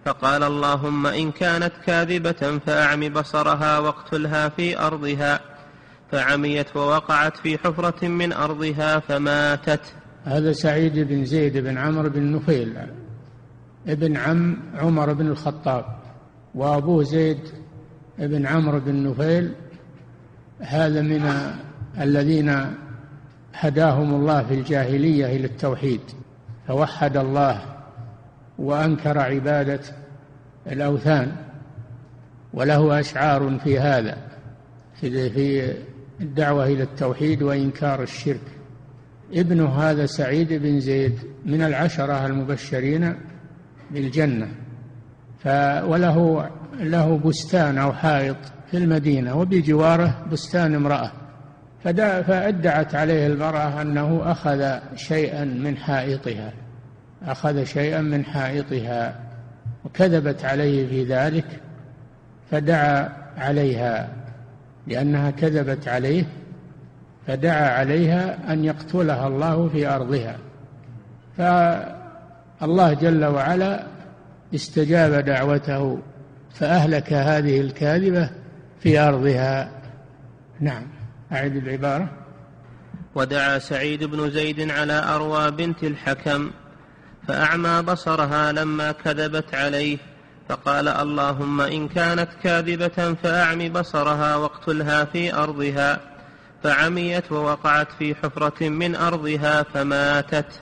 فقال 0.08 0.42
اللهم 0.42 1.06
إن 1.06 1.32
كانت 1.32 1.72
كاذبة 1.86 2.58
فأعم 2.66 3.08
بصرها 3.08 3.78
واقتلها 3.78 4.48
في 4.48 4.78
أرضها. 4.78 5.40
فعميت 6.12 6.76
ووقعت 6.76 7.36
في 7.36 7.58
حفرة 7.58 8.08
من 8.08 8.32
أرضها 8.32 8.98
فماتت. 8.98 9.80
هذا 10.24 10.52
سعيد 10.52 10.98
بن 10.98 11.24
زيد 11.24 11.56
بن 11.56 11.78
عمرو 11.78 12.08
بن 12.08 12.32
نفيل 12.32 12.78
ابن 13.86 14.16
عم 14.16 14.56
عمر 14.74 15.12
بن 15.12 15.26
الخطاب 15.26 15.84
وأبوه 16.54 17.02
زيد 17.02 17.40
بن 18.18 18.46
عمرو 18.46 18.80
بن 18.80 19.10
نفيل 19.10 19.52
هذا 20.60 21.02
من 21.02 21.52
الذين 22.00 22.74
هداهم 23.54 24.14
الله 24.14 24.42
في 24.42 24.54
الجاهلية 24.54 25.26
إلى 25.26 25.46
التوحيد. 25.46 26.00
فوحد 26.68 27.16
الله 27.16 27.62
وأنكر 28.58 29.18
عبادة 29.18 29.80
الأوثان 30.72 31.32
وله 32.54 33.00
أشعار 33.00 33.58
في 33.64 33.78
هذا 33.78 34.16
في 35.00 35.74
الدعوة 36.20 36.66
إلى 36.66 36.82
التوحيد 36.82 37.42
وإنكار 37.42 38.02
الشرك. 38.02 38.40
ابنه 39.34 39.68
هذا 39.68 40.06
سعيد 40.06 40.52
بن 40.52 40.80
زيد 40.80 41.18
من 41.46 41.62
العشرة 41.62 42.26
المبشرين 42.26 43.14
بالجنة. 43.90 44.48
وله 45.84 46.48
له 46.80 47.18
بستان 47.18 47.78
أو 47.78 47.92
حائط 47.92 48.36
في 48.70 48.76
المدينة 48.76 49.36
وبجواره 49.36 50.26
بستان 50.32 50.74
امرأة. 50.74 51.12
فأدعت 52.22 52.94
عليه 52.94 53.26
المرأة 53.26 53.82
أنه 53.82 54.32
أخذ 54.32 54.78
شيئا 54.96 55.44
من 55.44 55.76
حائطها 55.76 56.52
أخذ 57.22 57.64
شيئا 57.64 58.00
من 58.00 58.24
حائطها. 58.24 59.27
وكذبت 59.84 60.44
عليه 60.44 60.88
في 60.88 61.04
ذلك 61.04 61.46
فدعا 62.50 63.12
عليها 63.36 64.08
لأنها 64.86 65.30
كذبت 65.30 65.88
عليه 65.88 66.24
فدعا 67.26 67.68
عليها 67.68 68.52
أن 68.52 68.64
يقتلها 68.64 69.26
الله 69.26 69.68
في 69.68 69.86
أرضها. 69.86 70.38
فالله 71.36 72.94
جل 72.94 73.24
وعلا 73.24 73.86
استجاب 74.54 75.24
دعوته 75.24 75.98
فأهلك 76.54 77.12
هذه 77.12 77.60
الكاذبة 77.60 78.30
في 78.80 78.98
أرضها. 78.98 79.70
نعم 80.60 80.86
أعد 81.32 81.56
العبارة. 81.56 82.08
ودعا 83.14 83.58
سعيد 83.58 84.04
بن 84.04 84.30
زيد 84.30 84.70
على 84.70 84.92
أروى 84.92 85.50
بنت 85.50 85.84
الحكم. 85.84 86.50
فأعمى 87.28 87.82
بصرها 87.82 88.52
لما 88.52 88.92
كذبت 88.92 89.54
عليه 89.54 89.98
فقال 90.48 90.88
اللهم 90.88 91.60
إن 91.60 91.88
كانت 91.88 92.28
كاذبة 92.42 93.14
فأعم 93.14 93.68
بصرها 93.68 94.36
واقتلها 94.36 95.04
في 95.04 95.34
أرضها 95.34 96.00
فعميت 96.62 97.32
ووقعت 97.32 97.92
في 97.92 98.14
حفرة 98.14 98.68
من 98.68 98.94
أرضها 98.94 99.62
فماتت. 99.62 100.60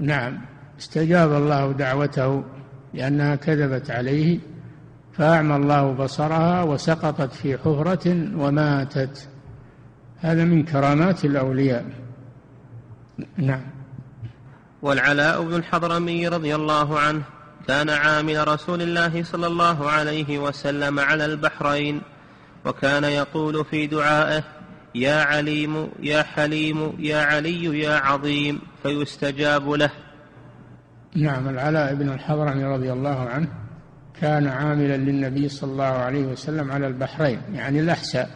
نعم 0.00 0.40
استجاب 0.78 1.32
الله 1.32 1.72
دعوته 1.72 2.44
لأنها 2.94 3.36
كذبت 3.36 3.90
عليه 3.90 4.38
فأعمى 5.12 5.56
الله 5.56 5.92
بصرها 5.92 6.62
وسقطت 6.62 7.32
في 7.32 7.58
حفرة 7.58 8.08
وماتت. 8.36 9.28
هذا 10.20 10.44
من 10.44 10.64
كرامات 10.64 11.24
الأولياء. 11.24 11.84
نعم. 13.36 13.75
والعلاء 14.86 15.42
بن 15.42 15.54
الحضرمي 15.54 16.28
رضي 16.28 16.54
الله 16.54 16.98
عنه 17.00 17.22
كان 17.68 17.90
عامل 17.90 18.48
رسول 18.48 18.82
الله 18.82 19.22
صلى 19.22 19.46
الله 19.46 19.90
عليه 19.90 20.38
وسلم 20.38 21.00
على 21.00 21.24
البحرين 21.24 22.02
وكان 22.64 23.04
يقول 23.04 23.64
في 23.64 23.86
دعائه 23.86 24.44
يا 24.94 25.22
عليم 25.22 25.90
يا 26.00 26.22
حليم 26.22 26.96
يا 26.98 27.22
علي 27.22 27.80
يا 27.80 27.96
عظيم 27.96 28.60
فيستجاب 28.82 29.70
له. 29.70 29.90
نعم 31.16 31.48
العلاء 31.48 31.94
بن 31.94 32.08
الحضرمي 32.08 32.64
رضي 32.64 32.92
الله 32.92 33.28
عنه 33.28 33.48
كان 34.20 34.46
عاملا 34.46 34.96
للنبي 34.96 35.48
صلى 35.48 35.72
الله 35.72 35.84
عليه 35.84 36.26
وسلم 36.26 36.72
على 36.72 36.86
البحرين 36.86 37.40
يعني 37.52 37.80
الأحساء 37.80 38.30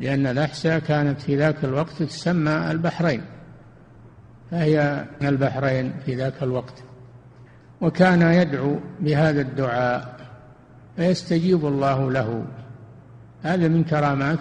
لأن 0.00 0.26
الأحساء 0.26 0.78
كانت 0.78 1.20
في 1.20 1.36
ذاك 1.36 1.64
الوقت 1.64 2.02
تسمى 2.02 2.70
البحرين. 2.70 3.35
فهي 4.50 5.04
من 5.20 5.28
البحرين 5.28 5.92
في 6.06 6.14
ذاك 6.14 6.42
الوقت. 6.42 6.82
وكان 7.80 8.22
يدعو 8.22 8.78
بهذا 9.00 9.40
الدعاء 9.40 10.16
فيستجيب 10.96 11.66
الله 11.66 12.12
له. 12.12 12.44
هذا 13.42 13.68
من 13.68 13.84
كرامات 13.84 14.40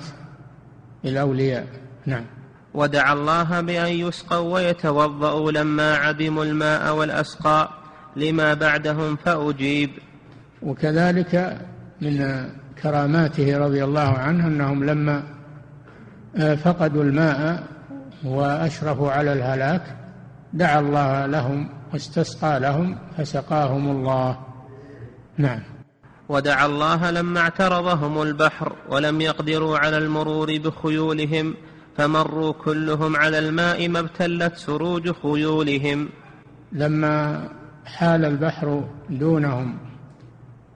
الأولياء. 1.05 1.67
نعم. 2.05 2.25
ودعا 2.73 3.13
الله 3.13 3.61
بأن 3.61 3.91
يسقوا 3.91 4.53
ويتوضأوا 4.53 5.51
لما 5.51 5.95
عدموا 5.95 6.45
الماء 6.45 6.95
والأسقاء 6.95 7.69
لما 8.15 8.53
بعدهم 8.53 9.15
فأجيب. 9.15 9.89
وكذلك 10.61 11.57
من 12.01 12.45
كراماته 12.83 13.57
رضي 13.57 13.83
الله 13.83 14.17
عنه 14.17 14.47
أنهم 14.47 14.83
لما 14.83 15.23
فقدوا 16.63 17.03
الماء 17.03 17.63
وأشرفوا 18.25 19.11
على 19.11 19.33
الهلاك 19.33 19.81
دعا 20.53 20.79
الله 20.79 21.25
لهم 21.25 21.69
واستسقى 21.93 22.59
لهم 22.59 22.97
فسقاهم 23.17 23.91
الله. 23.91 24.39
نعم. 25.37 25.59
ودعا 26.29 26.65
الله 26.65 27.11
لما 27.11 27.39
اعترضهم 27.39 28.21
البحر 28.21 28.75
ولم 28.89 29.21
يقدروا 29.21 29.77
على 29.77 29.97
المرور 29.97 30.57
بخيولهم 30.57 31.53
فمروا 31.97 32.53
كلهم 32.53 33.15
على 33.15 33.39
الماء 33.39 33.89
ما 33.89 33.99
ابتلت 33.99 34.57
سروج 34.57 35.11
خيولهم. 35.11 36.09
لما 36.71 37.43
حال 37.85 38.25
البحر 38.25 38.83
دونهم 39.09 39.77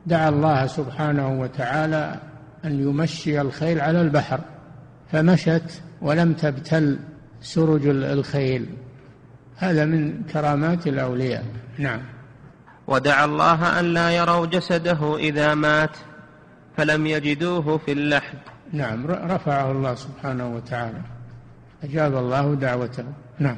دعا 0.06 0.30
الله 0.30 0.68
سبحانه 0.68 1.41
وتعالى 1.41 2.20
أن 2.66 2.80
يمشي 2.89 3.41
الخيل 3.41 3.82
على 3.82 4.02
البحر 4.02 4.39
فمشت 5.12 5.82
ولم 6.02 6.34
تبتل 6.34 7.00
سرج 7.42 7.88
الخيل. 7.88 8.66
هذا 9.56 9.86
من 9.86 10.24
كرامات 10.24 10.88
الأولياء. 10.88 11.46
نعم. 11.78 12.02
ودعا 12.88 13.26
الله 13.26 13.80
أن 13.80 13.86
لا 13.86 14.12
يروا 14.12 14.46
جسده 14.46 15.18
إذا 15.18 15.56
مات 15.56 15.98
فلم 16.78 17.08
يجدوه 17.08 17.78
في 17.78 17.92
اللحد. 17.92 18.38
نعم 18.74 19.08
رفعه 19.08 19.72
الله 19.72 19.96
سبحانه 19.96 20.56
وتعالى. 20.56 21.02
أجاب 21.84 22.18
الله 22.18 22.56
دعوته. 22.56 23.06
نعم. 23.40 23.58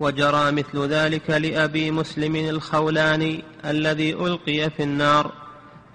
وجرى 0.00 0.52
مثل 0.52 0.88
ذلك 0.88 1.30
لأبي 1.30 1.90
مسلم 1.90 2.36
الخولاني 2.36 3.44
الذي 3.64 4.14
ألقي 4.14 4.70
في 4.70 4.82
النار. 4.82 5.32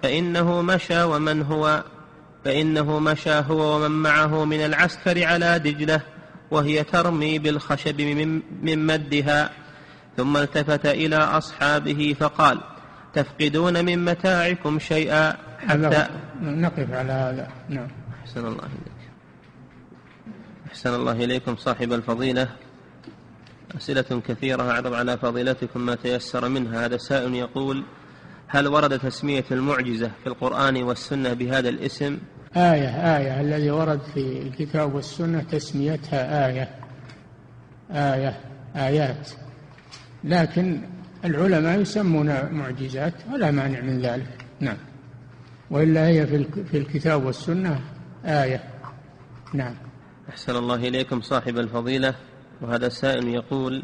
فإنه 0.03 0.61
مشى 0.61 1.03
ومن 1.03 1.41
هو 1.41 1.84
فإنه 2.45 2.99
مشى 2.99 3.34
هو 3.34 3.75
ومن 3.75 3.91
معه 3.91 4.45
من 4.45 4.65
العسكر 4.65 5.25
على 5.25 5.59
دجلة. 5.59 6.01
وهي 6.53 6.83
ترمي 6.83 7.39
بالخشب 7.39 8.01
من 8.61 8.85
مدها 8.85 9.49
ثم 10.17 10.37
التفت 10.37 10.85
إلى 10.85 11.15
أصحابه 11.15 12.15
فقال 12.19 12.61
تفقدون 13.13 13.85
من 13.85 14.05
متاعكم 14.05 14.79
شيئا 14.79 15.37
حتى 15.67 16.07
نقف 16.41 16.91
على 16.91 17.13
هذا. 17.13 17.47
نعم. 17.69 17.87
أحسن 18.21 18.45
الله 18.45 18.65
إليك. 18.65 19.03
أحسن 20.67 20.93
الله 20.93 21.11
إليكم 21.11 21.55
صاحب 21.55 21.93
الفضيلة. 21.93 22.47
أسئلة 23.77 24.21
كثيرة 24.27 24.71
أعرض 24.71 24.93
على 24.93 25.17
فضيلتكم 25.17 25.85
ما 25.85 25.95
تيسر 25.95 26.49
منها. 26.49 26.85
هذا 26.85 26.97
سائل 26.97 27.33
يقول 27.35 27.83
هل 28.47 28.67
ورد 28.67 28.99
تسمية 28.99 29.45
المعجزة 29.51 30.11
في 30.23 30.27
القرآن 30.27 30.83
والسنة 30.83 31.33
بهذا 31.33 31.69
الاسم؟ 31.69 32.17
آية 32.57 33.17
آية 33.17 33.41
الذي 33.41 33.71
ورد 33.71 34.01
في 34.13 34.41
الكتاب 34.41 34.95
والسنة 34.95 35.43
تسميتها 35.43 36.47
آية. 36.47 36.69
آية 37.91 38.39
آيات. 38.75 39.29
لكن 40.23 40.81
العلماء 41.25 41.79
يسمون 41.79 42.51
معجزات 42.51 43.13
ولا 43.33 43.51
مانع 43.51 43.81
من 43.81 44.01
ذلك. 44.01 44.45
نعم. 44.59 44.77
وإلا 45.71 46.07
هي 46.07 46.27
في 46.71 46.77
الكتاب 46.77 47.25
والسنة 47.25 47.79
آية. 48.25 48.63
نعم. 49.53 49.75
أحسن 50.29 50.55
الله 50.55 50.75
إليكم 50.75 51.21
صاحب 51.21 51.57
الفضيلة. 51.57 52.15
وهذا 52.61 52.89
سائل 52.89 53.27
يقول 53.27 53.83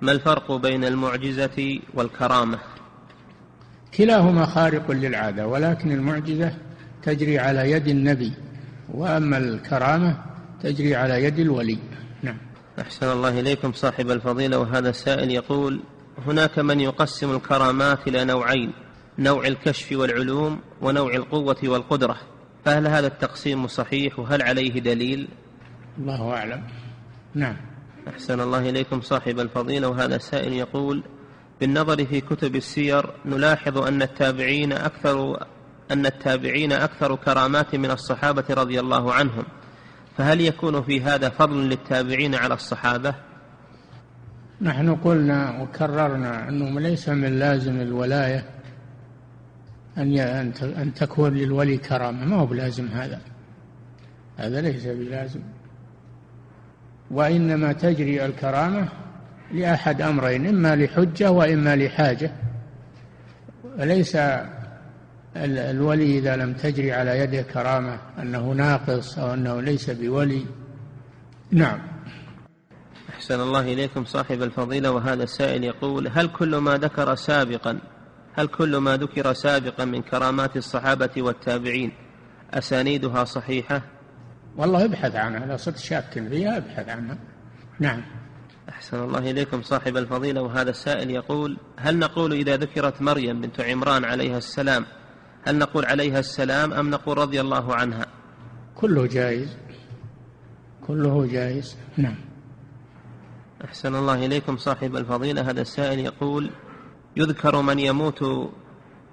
ما 0.00 0.12
الفرق 0.12 0.52
بين 0.52 0.84
المعجزة 0.84 1.80
والكرامة؟ 1.94 2.58
كلاهما 3.94 4.46
خارق 4.46 4.90
للعادة 4.90 5.46
ولكن 5.46 5.92
المعجزة 5.92 6.54
تجري 7.02 7.38
على 7.38 7.70
يد 7.70 7.88
النبي. 7.88 8.32
وأما 8.94 9.38
الكرامة 9.38 10.24
تجري 10.62 10.94
على 10.94 11.24
يد 11.24 11.38
الولي. 11.38 11.78
نعم. 12.22 12.36
أحسن 12.80 13.12
الله 13.12 13.40
إليكم 13.40 13.72
صاحب 13.72 14.10
الفضيلة 14.10 14.58
وهذا 14.58 14.90
السائل 14.90 15.30
يقول 15.30 15.80
هناك 16.26 16.58
من 16.58 16.80
يقسم 16.80 17.36
الكرامات 17.36 18.08
إلى 18.08 18.24
نوعين 18.24 18.72
نوع 19.18 19.46
الكشف 19.46 19.92
والعلوم 19.92 20.60
ونوع 20.82 21.14
القوة 21.14 21.58
والقدرة. 21.64 22.16
فهل 22.64 22.86
هذا 22.86 23.06
التقسيم 23.06 23.66
صحيح؟ 23.66 24.18
وهل 24.18 24.42
عليه 24.42 24.80
دليل؟ 24.80 25.28
الله 25.98 26.34
أعلم. 26.34 26.62
نعم. 27.34 27.56
أحسن 28.08 28.40
الله 28.40 28.70
إليكم 28.70 29.00
صاحب 29.00 29.40
الفضيلة 29.40 29.88
وهذا 29.88 30.16
السائل 30.16 30.52
يقول 30.52 31.02
بالنظر 31.60 32.06
في 32.06 32.20
كتب 32.20 32.56
السير 32.56 33.10
نلاحظ 33.24 33.78
أن 33.78 34.02
التابعين 34.02 34.72
أكثر 34.72 35.46
أن 35.90 36.06
التابعين 36.06 36.72
أكثر 36.72 37.16
كرامات 37.16 37.74
من 37.74 37.90
الصحابة 37.90 38.44
رضي 38.50 38.80
الله 38.80 39.14
عنهم. 39.14 39.44
فهل 40.18 40.40
يكون 40.40 40.82
في 40.82 41.02
هذا 41.02 41.28
فضل 41.28 41.68
للتابعين 41.68 42.34
على 42.34 42.54
الصحابة؟ 42.54 43.14
نحن 44.60 44.94
قلنا 44.94 45.62
وكررنا 45.62 46.48
أنه 46.48 46.80
ليس 46.80 47.08
من 47.08 47.38
لازم 47.38 47.80
الولاية 47.80 48.44
أن 49.98 50.18
أن 50.62 50.94
تكون 50.94 51.34
للولي 51.34 51.76
كرامة. 51.76 52.24
ما 52.24 52.36
هو 52.36 52.46
بلازم 52.46 52.86
هذا؟ 52.86 53.20
هذا 54.36 54.60
ليس 54.60 54.86
بلازم. 54.86 55.40
وإنما 57.10 57.72
تجري 57.72 58.26
الكرامة 58.26 58.88
لأحد 59.52 60.02
أمرين 60.02 60.46
إما 60.46 60.76
لحجة 60.76 61.30
وإما 61.30 61.76
لحاجة. 61.76 62.32
وليس 63.78 64.16
الولي 65.36 66.18
إذا 66.18 66.36
لم 66.36 66.52
تجري 66.52 66.92
على 66.92 67.18
يده 67.18 67.42
كرامة 67.42 67.98
أنه 68.18 68.52
ناقص 68.52 69.18
أو 69.18 69.34
أنه 69.34 69.60
ليس 69.60 69.90
بولي. 69.90 70.46
نعم. 71.50 71.78
أحسن 73.10 73.40
الله 73.40 73.60
إليكم 73.60 74.04
صاحب 74.04 74.42
الفضيلة 74.42 74.90
وهذا 74.90 75.22
السائل 75.22 75.64
يقول 75.64 76.08
هل 76.08 76.28
كل 76.28 76.56
ما 76.56 76.76
ذكر 76.76 77.14
سابقا 77.14 77.78
هل 78.34 78.46
كل 78.46 78.76
ما 78.76 78.96
ذكر 78.96 79.32
سابقا 79.32 79.84
من 79.84 80.02
كرامات 80.02 80.56
الصحابة 80.56 81.10
والتابعين 81.16 81.92
أسانيدها 82.54 83.24
صحيحة؟ 83.24 83.82
والله 84.56 84.84
ابحث 84.84 85.16
عنها 85.16 85.44
إذا 85.44 85.56
صرت 85.56 85.76
شاك 85.76 86.28
فيها 86.28 86.56
ابحث 86.56 86.88
عنها. 86.88 87.18
نعم. 87.80 88.02
أحسن 88.68 89.02
الله 89.02 89.30
إليكم 89.30 89.62
صاحب 89.62 89.96
الفضيلة 89.96 90.42
وهذا 90.42 90.70
السائل 90.70 91.10
يقول 91.10 91.56
هل 91.76 91.98
نقول 91.98 92.32
إذا 92.32 92.56
ذكرت 92.56 93.02
مريم 93.02 93.40
بنت 93.40 93.60
عمران 93.60 94.04
عليها 94.04 94.38
السلام 94.38 94.86
هل 95.44 95.58
نقول 95.58 95.84
عليها 95.84 96.18
السلام 96.18 96.72
أم 96.72 96.90
نقول 96.90 97.18
رضي 97.18 97.40
الله 97.40 97.74
عنها؟ 97.74 98.06
كله 98.74 99.06
جائز. 99.06 99.56
كله 100.86 101.26
جائز. 101.26 101.76
نعم. 101.96 102.16
أحسن 103.64 103.94
الله 103.94 104.26
إليكم 104.26 104.56
صاحب 104.56 104.96
الفضيلة. 104.96 105.50
هذا 105.50 105.60
السائل 105.60 105.98
يقول 105.98 106.50
يذكر 107.16 107.62
من 107.62 107.78
يموت 107.78 108.50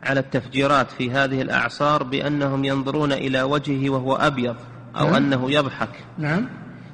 على 0.03 0.19
التفجيرات 0.19 0.91
في 0.91 1.11
هذه 1.11 1.41
الأعصار 1.41 2.03
بأنهم 2.03 2.65
ينظرون 2.65 3.11
إلى 3.11 3.41
وجهه 3.41 3.89
وهو 3.89 4.15
أبيض 4.15 4.55
أو 4.95 5.05
نعم. 5.05 5.15
أنه 5.15 5.51
يضحك. 5.51 6.05
نعم. 6.17 6.49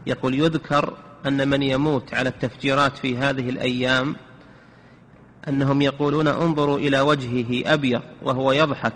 يقول 0.08 0.34
يذكر 0.34 0.94
أن 1.28 1.48
من 1.48 1.64
يموت 1.64 2.14
على 2.14 2.30
التفجيرات 2.30 2.98
في 2.98 3.18
هذه 3.18 3.50
الأيام 3.50 4.16
أنهم 5.48 5.82
يقولون 5.82 6.28
انظروا 6.28 6.78
إلى 6.78 7.02
وجهه 7.02 7.74
أبيض 7.74 8.02
وهو 8.22 8.52
يضحك. 8.52 8.96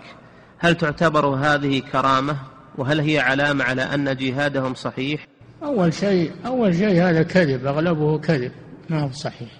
هل 0.58 0.74
تعتبر 0.74 1.26
هذه 1.26 1.80
كرامة؟ 1.92 2.36
وهل 2.78 3.00
هي 3.00 3.18
علامة 3.18 3.64
على 3.64 3.82
أن 3.82 4.16
جهادهم 4.16 4.74
صحيح؟ 4.74 5.26
أول 5.62 5.94
شيء 5.94 6.32
أول 6.46 6.74
شيء 6.74 7.02
هذا 7.02 7.22
كذب 7.22 7.66
أغلبه 7.66 8.18
كذب. 8.18 8.52
ما 8.90 9.00
هو 9.02 9.10
صحيح. 9.10 9.50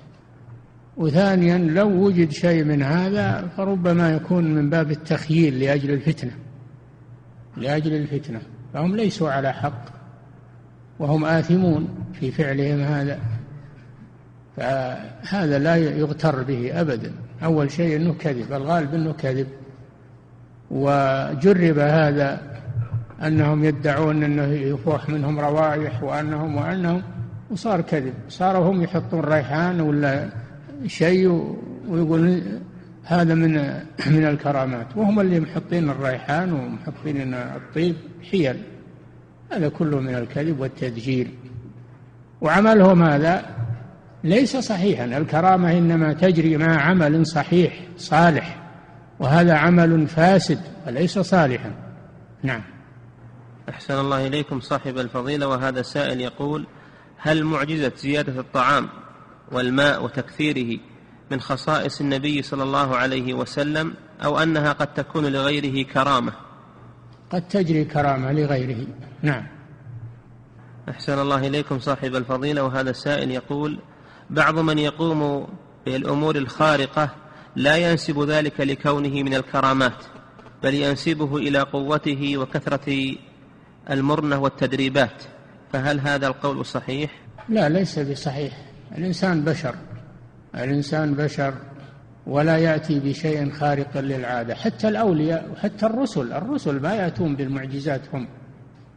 وثانيا 0.96 1.58
لو 1.58 1.88
وجد 1.88 2.30
شيء 2.30 2.64
من 2.64 2.82
هذا 2.82 3.48
فربما 3.56 4.12
يكون 4.12 4.44
من 4.54 4.70
باب 4.70 4.90
التخييل 4.90 5.60
لأجل 5.60 5.90
الفتنة. 5.90 6.32
لأجل 7.56 7.94
الفتنة. 7.94 8.40
فهم 8.74 8.96
ليسوا 8.96 9.30
على 9.30 9.52
حق. 9.52 9.84
وهم 10.98 11.24
آثمون 11.24 11.88
في 12.20 12.30
فعلهم 12.30 12.80
هذا. 12.80 13.20
فهذا 14.56 15.58
لا 15.58 15.76
يغتر 15.76 16.42
به 16.42 16.80
أبدا. 16.80 17.12
أول 17.42 17.70
شيء 17.70 17.96
أنه 17.96 18.14
كذب. 18.14 18.52
الغالب 18.52 18.94
أنه 18.94 19.12
كذب. 19.12 19.46
وجرب 20.70 21.78
هذا 21.78 22.40
أنهم 23.26 23.64
يدعون 23.64 24.22
أنه 24.22 24.44
يفوح 24.44 25.08
منهم 25.08 25.40
روائح 25.40 26.02
وأنهم 26.02 26.56
وأنهم 26.56 27.02
وصار 27.50 27.80
كذب. 27.80 28.14
صاروا 28.28 28.70
هم 28.70 28.82
يحطون 28.82 29.20
ريحان 29.20 29.80
ولا 29.80 30.28
شيء 30.86 31.56
ويقول 31.88 32.42
هذا 33.04 33.34
من 33.34 33.54
من 34.16 34.24
الكرامات. 34.24 34.86
وهم 34.96 35.20
اللي 35.20 35.40
محطين 35.40 35.90
الريحان 35.90 36.52
ومحطين 36.52 37.34
الطيب 37.34 37.96
حيل. 38.30 38.56
هذا 39.52 39.68
كله 39.68 40.00
من 40.00 40.14
الكذب 40.14 40.60
والتدجيل. 40.60 41.30
وعملهم 42.40 43.02
هذا 43.02 43.44
ليس 44.24 44.56
صحيحا. 44.56 45.04
الكرامة 45.04 45.78
إنما 45.78 46.12
تجري 46.12 46.56
مع 46.56 46.82
عمل 46.82 47.26
صحيح 47.26 47.80
صالح. 47.96 48.67
وهذا 49.20 49.54
عمل 49.54 50.06
فاسد 50.06 50.60
وليس 50.86 51.18
صالحا. 51.18 51.72
نعم. 52.42 52.62
أحسن 53.68 54.00
الله 54.00 54.26
إليكم 54.26 54.60
صاحب 54.60 54.98
الفضيلة 54.98 55.48
وهذا 55.48 55.82
سائل 55.82 56.20
يقول 56.20 56.66
هل 57.18 57.44
معجزة 57.44 57.92
زيادة 57.96 58.40
الطعام 58.40 58.88
والماء 59.52 60.04
وتكثيره 60.04 60.80
من 61.30 61.40
خصائص 61.40 62.00
النبي 62.00 62.42
صلى 62.42 62.62
الله 62.62 62.96
عليه 62.96 63.34
وسلم 63.34 63.94
أو 64.24 64.38
أنها 64.38 64.72
قد 64.72 64.94
تكون 64.94 65.26
لغيره 65.26 65.86
كرامة؟ 65.86 66.32
قد 67.30 67.48
تجري 67.48 67.84
كرامة 67.84 68.32
لغيره. 68.32 68.86
نعم. 69.22 69.46
أحسن 70.88 71.18
الله 71.18 71.46
إليكم 71.46 71.78
صاحب 71.78 72.16
الفضيلة 72.16 72.62
وهذا 72.62 72.90
السائل 72.90 73.30
يقول 73.30 73.78
بعض 74.30 74.58
من 74.58 74.78
يقوم 74.78 75.48
بالأمور 75.86 76.36
الخارقة 76.36 77.10
لا 77.56 77.76
ينسب 77.76 78.22
ذلك 78.22 78.60
لكونه 78.60 79.22
من 79.22 79.34
الكرامات 79.34 80.04
بل 80.62 80.74
ينسبه 80.74 81.36
إلى 81.36 81.58
قوته 81.58 82.38
وكثرة 82.38 83.14
المرنة 83.90 84.38
والتدريبات. 84.38 85.22
فهل 85.72 86.00
هذا 86.00 86.26
القول 86.26 86.66
صحيح؟ 86.66 87.10
لا 87.48 87.68
ليس 87.68 87.98
بصحيح. 87.98 88.52
الإنسان 88.98 89.44
بشر 89.44 89.74
الإنسان 90.54 91.14
بشر 91.14 91.54
ولا 92.26 92.56
يأتي 92.58 93.00
بشيء 93.00 93.50
خارق 93.50 93.98
للعادة. 93.98 94.54
حتى 94.54 94.88
الأولياء 94.88 95.50
وحتى 95.52 95.86
الرسل 95.86 96.32
الرسل 96.32 96.80
ما 96.80 96.94
يأتون 96.94 97.36
بالمعجزات 97.36 98.00
هم. 98.14 98.28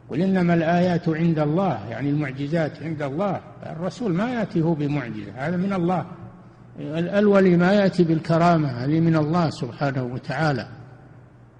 قل 0.10 0.22
إنما 0.22 0.54
الآيات 0.54 1.10
عند 1.10 1.40
الله 1.40 1.90
يعني 1.90 2.10
المعجزات 2.10 2.84
عند 2.84 3.02
الله. 3.02 3.42
الرسول 3.66 4.14
ما 4.14 4.34
يأتي 4.34 4.62
هو 4.62 4.74
بمعجزة 4.74 5.32
هذا 5.36 5.58
من 5.58 5.74
الله. 5.74 6.06
الولي 6.80 7.58
ما 7.58 7.74
يأتي 7.74 8.04
بالكرامة 8.04 8.68
هذه 8.68 9.00
من 9.00 9.16
الله 9.16 9.50
سبحانه 9.50 10.04
وتعالى. 10.04 10.68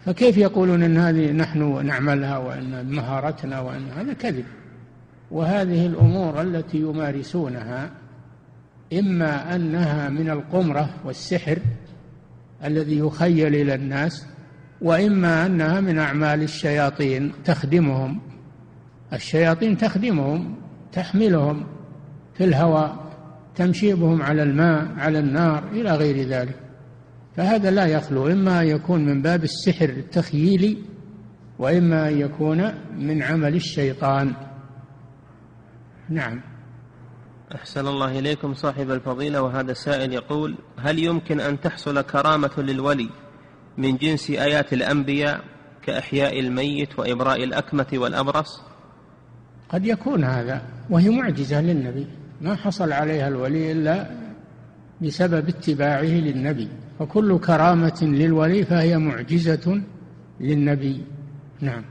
فكيف 0.06 0.38
يقولون 0.38 0.84
إن 0.84 0.98
هذه 0.98 1.32
نحن 1.32 1.86
نعملها 1.86 2.38
وإن 2.38 2.86
مهارتنا 2.86 3.60
وإن 3.60 3.90
هذا 3.98 4.14
كذب؟ 4.14 4.46
وهذه 5.32 5.86
الأمور 5.86 6.42
التي 6.42 6.78
يمارسونها 6.78 7.90
إما 9.00 9.56
أنها 9.56 10.10
من 10.10 10.30
القمرة 10.30 10.90
والسحر 11.06 11.60
الذي 12.66 12.98
يخيل 12.98 13.56
إلى 13.56 13.76
الناس 13.76 14.26
وإما 14.82 15.46
أنها 15.46 15.80
من 15.80 16.00
أعمال 16.00 16.44
الشياطين 16.44 17.32
تخدمهم. 17.46 18.20
الشياطين 19.14 19.78
تخدمهم 19.78 20.56
تحملهم 20.92 21.64
في 22.34 22.44
الهواء. 22.44 23.01
تمشي 23.56 23.94
بهم 23.94 24.22
على 24.22 24.44
الماء 24.44 24.88
على 24.98 25.20
النار 25.20 25.64
إلى 25.72 25.96
غير 25.96 26.28
ذلك. 26.28 26.56
فهذا 27.38 27.72
لا 27.72 27.86
يخلو 27.86 28.28
إما 28.28 28.62
أن 28.62 28.68
يكون 28.68 29.06
من 29.06 29.22
باب 29.22 29.44
السحر 29.44 29.90
التخييلي 29.90 30.78
وإما 31.60 32.10
أن 32.10 32.20
يكون 32.20 32.72
من 32.98 33.24
عمل 33.24 33.56
الشيطان. 33.56 34.34
نعم. 36.10 36.42
أحسن 37.56 37.88
الله 37.88 38.20
إليكم 38.20 38.54
صاحب 38.54 38.92
الفضيلة 38.92 39.42
وهذا 39.42 39.72
السائل 39.72 40.14
يقول 40.14 40.58
هل 40.80 41.00
يمكن 41.00 41.40
أن 41.40 41.60
تحصل 41.60 42.02
كرامة 42.02 42.52
للولي 42.58 43.10
من 43.78 43.98
جنس 43.98 44.30
آيات 44.30 44.74
الأنبياء 44.74 45.42
كإحياء 45.84 46.40
الميت 46.40 47.00
وإبراء 47.00 47.44
الأكمة 47.44 47.88
والأبرص؟ 47.94 48.62
قد 49.70 49.86
يكون 49.86 50.24
هذا 50.24 50.62
وهي 50.90 51.10
معجزة 51.10 51.62
للنبي. 51.62 52.08
ما 52.42 52.56
حصل 52.56 52.92
عليها 52.92 53.28
الولي 53.28 53.72
إلا 53.72 54.10
بسبب 55.02 55.48
اتباعه 55.48 56.02
للنبي 56.02 56.70
فكل 57.00 57.40
كرامة 57.40 58.00
للولي 58.02 58.66
فهي 58.66 58.98
معجزة 58.98 59.82
للنبي. 60.40 61.04
نعم. 61.62 61.84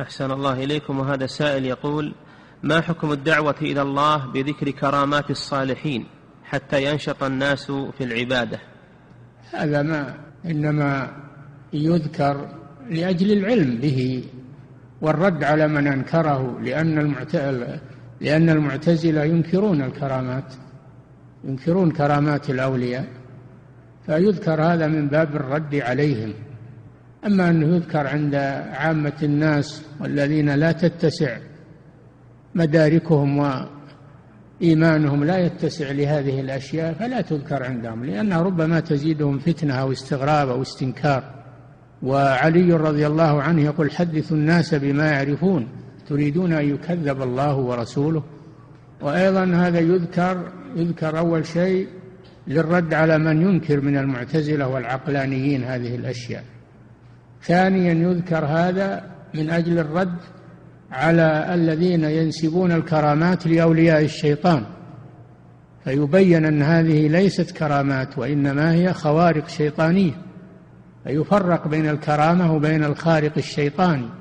أحسن 0.00 0.30
الله 0.30 0.64
إليكم 0.64 0.98
وهذا 0.98 1.26
سائل 1.26 1.64
يقول 1.64 2.14
ما 2.62 2.80
حكم 2.80 3.12
الدعوة 3.12 3.54
إلى 3.62 3.82
الله 3.82 4.32
بذكر 4.32 4.70
كرامات 4.70 5.30
الصالحين 5.30 6.06
حتى 6.44 6.84
ينشط 6.84 7.22
الناس 7.22 7.66
في 7.70 8.04
العبادة؟ 8.04 8.58
هذا 9.52 9.82
ما 9.82 10.14
إنما 10.44 11.10
يذكر 11.72 12.48
لأجل 12.90 13.32
العلم 13.32 13.76
به 13.76 14.24
والرد 15.00 15.44
على 15.44 15.68
من 15.68 15.86
أنكره 15.86 16.60
لأن 16.60 16.98
لأن 18.20 18.50
المعتزلة 18.50 19.24
ينكرون 19.24 19.82
الكرامات 19.82 20.54
ينكرون 21.44 21.90
كرامات 21.90 22.50
الأولياء 22.50 23.06
فيذكر 24.06 24.62
هذا 24.62 24.86
من 24.86 25.08
باب 25.08 25.36
الرد 25.36 25.74
عليهم. 25.74 26.34
أما 27.26 27.50
أنه 27.50 27.76
يذكر 27.76 28.06
عند 28.06 28.34
عامة 28.74 29.12
الناس 29.22 29.82
والذين 30.00 30.54
لا 30.54 30.72
تتسع 30.72 31.38
مداركهم 32.54 33.38
وإيمانهم 34.60 35.24
لا 35.24 35.38
يتسع 35.38 35.90
لهذه 35.90 36.40
الأشياء 36.40 36.92
فلا 36.92 37.20
تذكر 37.20 37.64
عندهم 37.64 38.04
لأنها 38.04 38.42
ربما 38.42 38.80
تزيدهم 38.80 39.38
فتنة 39.38 39.74
أو 39.74 39.92
استغراب 39.92 40.48
أو 40.48 40.62
استنكار. 40.62 41.38
وعلي 42.02 42.72
رضي 42.72 43.06
الله 43.06 43.42
عنه 43.42 43.62
يقول 43.62 43.90
حدثوا 43.90 44.36
الناس 44.36 44.74
بما 44.74 45.10
يعرفون 45.10 45.68
تريدون 46.08 46.52
أن 46.52 46.74
يكذب 46.74 47.22
الله 47.22 47.56
ورسوله؟ 47.56 48.22
وأيضا 49.02 49.44
هذا 49.44 49.78
يذكر 49.78 50.52
يذكر 50.76 51.18
أول 51.18 51.46
شيء 51.46 51.88
للرد 52.46 52.94
على 52.94 53.18
من 53.18 53.42
ينكر 53.42 53.80
من 53.80 53.96
المعتزلة 53.96 54.68
والعقلانيين 54.68 55.64
هذه 55.64 55.94
الأشياء. 55.94 56.44
ثانيا 57.42 57.92
يذكر 57.92 58.44
هذا 58.44 59.04
من 59.34 59.50
أجل 59.50 59.78
الرد 59.78 60.16
على 60.92 61.54
الذين 61.54 62.04
ينسبون 62.04 62.72
الكرامات 62.72 63.46
لأولياء 63.46 64.04
الشيطان. 64.04 64.64
فيبين 65.84 66.44
أن 66.44 66.62
هذه 66.62 67.08
ليست 67.08 67.50
كرامات 67.50 68.18
وإنما 68.18 68.72
هي 68.72 68.92
خوارق 68.92 69.48
شيطانية. 69.48 70.12
فيفرق 71.04 71.68
بين 71.68 71.88
الكرامة 71.88 72.54
وبين 72.54 72.84
الخارق 72.84 73.32
الشيطاني. 73.36 74.17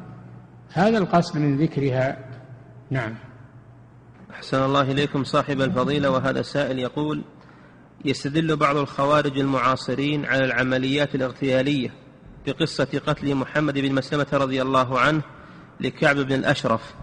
هذا 0.74 0.97
القصد 0.97 1.38
من 1.38 1.57
ذكرها. 1.57 2.18
نعم. 2.91 3.15
أحسن 4.32 4.63
الله 4.63 4.82
إليكم 4.82 5.24
صاحب 5.24 5.61
الفضيلة 5.61 6.09
وهذا 6.09 6.39
السائل 6.39 6.80
يقول 6.80 7.22
يستدل 8.05 8.55
بعض 8.55 8.78
الخوارج 8.78 9.39
المعاصرين 9.39 10.26
على 10.26 10.45
العمليات 10.45 11.15
الاغتيالية 11.15 11.89
بقصة 12.47 13.01
قتل 13.07 13.36
محمد 13.36 13.78
بن 13.78 13.95
مسلمة 13.95 14.28
رضي 14.34 14.61
الله 14.61 14.99
عنه 14.99 15.22
لكعب 15.80 16.15
بن 16.15 16.34
الأشرف 16.34 16.95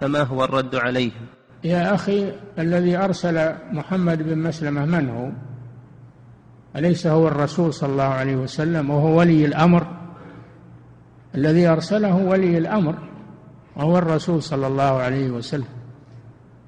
فما 0.00 0.22
هو 0.22 0.44
الرد 0.44 0.74
عليهم 0.74 1.26
يا 1.64 1.94
أخي 1.94 2.32
الذي 2.58 2.96
أرسل 2.96 3.54
محمد 3.72 4.22
بن 4.22 4.38
مسلمة 4.38 4.84
من 4.84 5.08
هو؟ 5.08 5.30
أليس 6.76 7.06
هو 7.06 7.28
الرسول 7.28 7.74
صلى 7.74 7.92
الله 7.92 8.02
عليه 8.02 8.36
وسلم؟ 8.36 8.90
وهو 8.90 9.18
ولي 9.18 9.44
الأمر؟ 9.44 9.86
الذي 11.34 11.66
أرسله 11.66 12.16
ولي 12.16 12.58
الأمر 12.58 13.09
وهو 13.76 13.98
الرسول 13.98 14.42
صلى 14.42 14.66
الله 14.66 14.82
عليه 14.82 15.30
وسلم. 15.30 15.68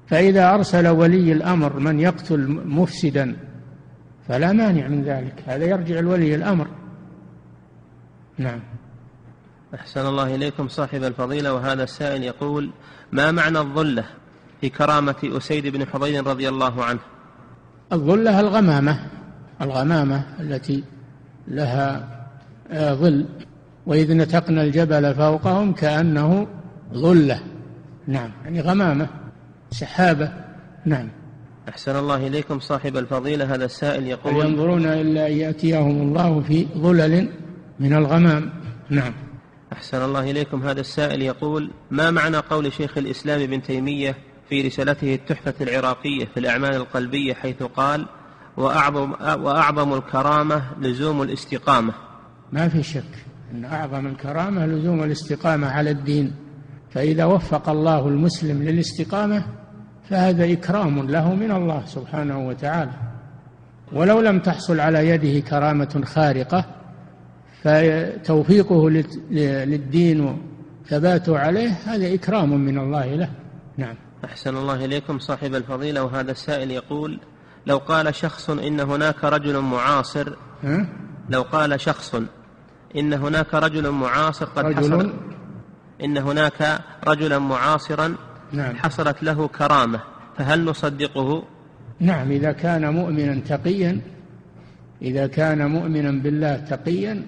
فإذا 0.07 0.53
أرسل 0.53 0.87
ولي 0.87 1.31
الأمر 1.31 1.79
من 1.79 1.99
يقتل 1.99 2.61
مفسدا 2.65 3.35
فلا 4.27 4.51
مانع 4.51 4.87
من 4.87 5.03
ذلك 5.03 5.43
هذا 5.47 5.65
يرجع 5.65 5.99
لولي 5.99 6.35
الأمر. 6.35 6.67
نعم. 8.37 8.59
أحسن 9.75 10.05
الله 10.05 10.35
إليكم 10.35 10.67
صاحب 10.67 11.03
الفضيلة 11.03 11.53
وهذا 11.53 11.83
السائل 11.83 12.23
يقول 12.23 12.69
ما 13.11 13.31
معنى 13.31 13.59
الظلة 13.59 14.05
في 14.61 14.69
كرامة 14.69 15.15
أسيد 15.23 15.67
بن 15.67 15.85
حضير 15.85 16.27
رضي 16.27 16.49
الله 16.49 16.83
عنه؟ 16.83 16.99
الظلة 17.93 18.39
الغمامة 18.39 18.99
الغمامة 19.61 20.23
التي 20.39 20.83
لها 21.47 22.09
آه، 22.71 22.93
ظل 22.93 23.25
وإذ 23.85 24.17
نتقنا 24.17 24.63
الجبل 24.63 25.15
فوقهم 25.15 25.73
كأنه 25.73 26.47
ظلة. 26.93 27.39
نعم. 28.07 28.31
يعني 28.43 28.61
غمامة. 28.61 29.07
سحابة. 29.71 30.31
نعم. 30.85 31.09
أحسن 31.69 31.95
الله 31.95 32.27
إليكم 32.27 32.59
صاحب 32.59 32.97
الفضيلة. 32.97 33.55
هذا 33.55 33.65
السائل 33.65 34.07
يقول 34.07 34.45
ينظرون 34.45 34.85
إلا 34.85 35.27
أن 35.27 35.31
يأتيهم 35.31 36.01
الله 36.01 36.41
في 36.41 36.67
ظلل 36.77 37.29
من 37.79 37.93
الغمام. 37.93 38.49
نعم. 38.89 39.13
أحسن 39.73 40.05
الله 40.05 40.31
إليكم. 40.31 40.63
هذا 40.63 40.81
السائل 40.81 41.21
يقول 41.21 41.71
ما 41.91 42.11
معنى 42.11 42.37
قول 42.37 42.73
شيخ 42.73 42.97
الإسلام 42.97 43.41
ابن 43.41 43.61
تيمية 43.61 44.15
في 44.49 44.61
رسالته 44.61 45.15
التحفة 45.15 45.53
العراقية 45.61 46.25
في 46.25 46.39
الأعمال 46.39 46.75
القلبية 46.75 47.33
حيث 47.33 47.63
قال 47.63 48.05
وأعظم, 48.57 49.11
وأعظم 49.21 49.93
الكرامة 49.93 50.63
لزوم 50.81 51.21
الاستقامة؟ 51.21 51.93
ما 52.51 52.69
في 52.69 52.83
شك 52.83 53.25
أن 53.51 53.65
أعظم 53.65 54.07
الكرامة 54.07 54.65
لزوم 54.65 55.03
الاستقامة 55.03 55.67
على 55.67 55.91
الدين. 55.91 56.33
فإذا 56.93 57.25
وفق 57.25 57.69
الله 57.69 58.07
المسلم 58.07 58.63
للاستقامة 58.63 59.45
فهذا 60.09 60.53
إكرام 60.53 61.07
له 61.09 61.35
من 61.35 61.51
الله 61.51 61.85
سبحانه 61.85 62.47
وتعالى. 62.47 62.91
ولو 63.93 64.21
لم 64.21 64.39
تحصل 64.39 64.79
على 64.79 65.09
يده 65.09 65.39
كرامة 65.39 66.01
خارقة 66.05 66.65
فتوفيقه 67.63 68.89
للدين 69.65 70.37
وثباته 70.85 71.39
عليه 71.39 71.69
هذا 71.85 72.13
إكرام 72.13 72.59
من 72.59 72.77
الله 72.77 73.15
له. 73.15 73.29
نعم. 73.77 73.95
أحسن 74.25 74.57
الله 74.57 74.85
إليكم 74.85 75.19
صاحب 75.19 75.55
الفضيلة 75.55 76.03
وهذا 76.03 76.31
السائل 76.31 76.71
يقول 76.71 77.19
لو 77.65 77.77
قال 77.77 78.15
شخص 78.15 78.49
إن 78.49 78.79
هناك 78.79 79.23
رجل 79.23 79.59
معاصر؟ 79.59 80.33
لو 81.29 81.41
قال 81.41 81.81
شخص 81.81 82.15
إن 82.95 83.13
هناك 83.13 83.53
رجل 83.53 83.89
معاصر 83.89 84.45
قد 84.45 84.65
رجل 84.65 84.77
حصل 84.77 85.13
إن 86.03 86.17
هناك 86.17 86.81
رجلا 87.07 87.39
معاصرا 87.39 88.15
نعم. 88.51 88.75
حصلت 88.75 89.23
له 89.23 89.47
كرامة 89.47 90.01
فهل 90.37 90.65
نصدقه؟ 90.65 91.43
نعم 91.99 92.31
إذا 92.31 92.51
كان 92.51 92.93
مؤمنا 92.93 93.39
تقيا 93.39 94.01
إذا 95.01 95.27
كان 95.27 95.71
مؤمنا 95.71 96.11
بالله 96.11 96.57
تقيا 96.57 97.25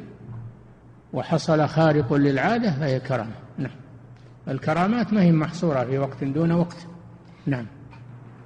وحصل 1.14 1.68
خارق 1.68 2.14
للعادة 2.14 2.72
فهي 2.72 3.00
كرامة. 3.00 3.36
نعم. 3.58 3.76
الكرامات 4.48 5.14
ما 5.14 5.22
هي 5.22 5.32
محصورة 5.32 5.84
في 5.84 5.98
وقت 5.98 6.24
دون 6.24 6.52
وقت. 6.52 6.78
نعم. 7.46 7.66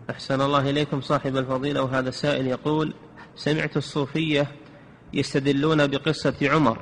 أحسن 0.09 0.41
الله 0.41 0.69
إليكم 0.69 1.01
صاحب 1.01 1.37
الفضيلة 1.37 1.81
وهذا 1.81 2.09
السائل 2.09 2.47
يقول 2.47 2.93
سمعت 3.35 3.77
الصوفية 3.77 4.47
يستدلون 5.13 5.87
بقصة 5.87 6.35
عمر 6.41 6.77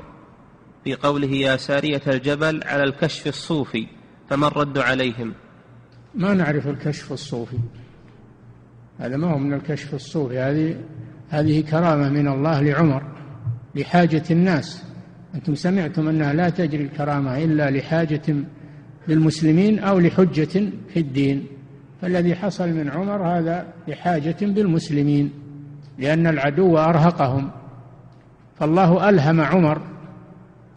في 0.88 0.96
قوله 0.96 1.28
يا 1.28 1.58
سارية 1.58 2.02
الجبل 2.08 2.64
على 2.64 2.84
الكشف 2.84 3.28
الصوفي 3.28 3.88
فما 4.30 4.48
الرد 4.48 4.78
عليهم؟ 4.78 5.34
ما 6.16 6.34
نعرف 6.34 6.68
الكشف 6.68 7.12
الصوفي. 7.12 7.58
هذا 9.00 9.18
ما 9.18 9.34
هو 9.34 9.38
من 9.38 9.54
الكشف 9.54 9.94
الصوفي. 9.94 10.40
هذه 10.40 10.76
هذه 11.30 11.62
كرامة 11.62 12.10
من 12.10 12.28
الله 12.28 12.62
لعمر 12.62 13.04
لحاجة 13.76 14.24
الناس. 14.32 14.84
أنتم 15.36 15.56
سمعتم 15.56 16.08
أنها 16.08 16.34
لا 16.34 16.50
تجري 16.50 16.84
الكرامة 16.84 17.44
إلا 17.44 17.72
لحاجة 17.72 18.36
للمسلمين 19.08 19.80
أو 19.80 20.00
لحجة 20.00 20.70
في 20.94 21.00
الدين. 21.00 21.48
فالذي 22.02 22.36
حصل 22.36 22.70
من 22.70 22.90
عمر 22.90 23.28
هذا 23.28 23.74
لحاجة 23.88 24.38
بالمسلمين 24.42 25.32
لأن 26.00 26.28
العدو 26.28 26.78
أرهقهم. 26.78 27.52
فالله 28.60 29.10
ألهم 29.10 29.42
عمر 29.42 29.97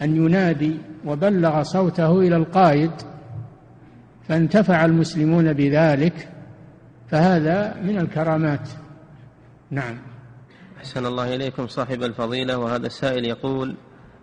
أن 0.03 0.17
ينادي 0.17 0.77
وبلغ 1.05 1.63
صوته 1.63 2.21
إلى 2.21 2.37
القائد 2.37 2.91
فانتفع 4.29 4.85
المسلمون 4.85 5.53
بذلك 5.53 6.29
فهذا 7.11 7.75
من 7.83 7.99
الكرامات. 7.99 8.69
نعم. 9.71 9.99
أحسن 10.79 11.07
الله 11.07 11.35
إليكم 11.35 11.69
صاحب 11.69 12.03
الفضيلة 12.03 12.59
وهذا 12.59 12.87
السائل 12.87 13.25
يقول 13.25 13.75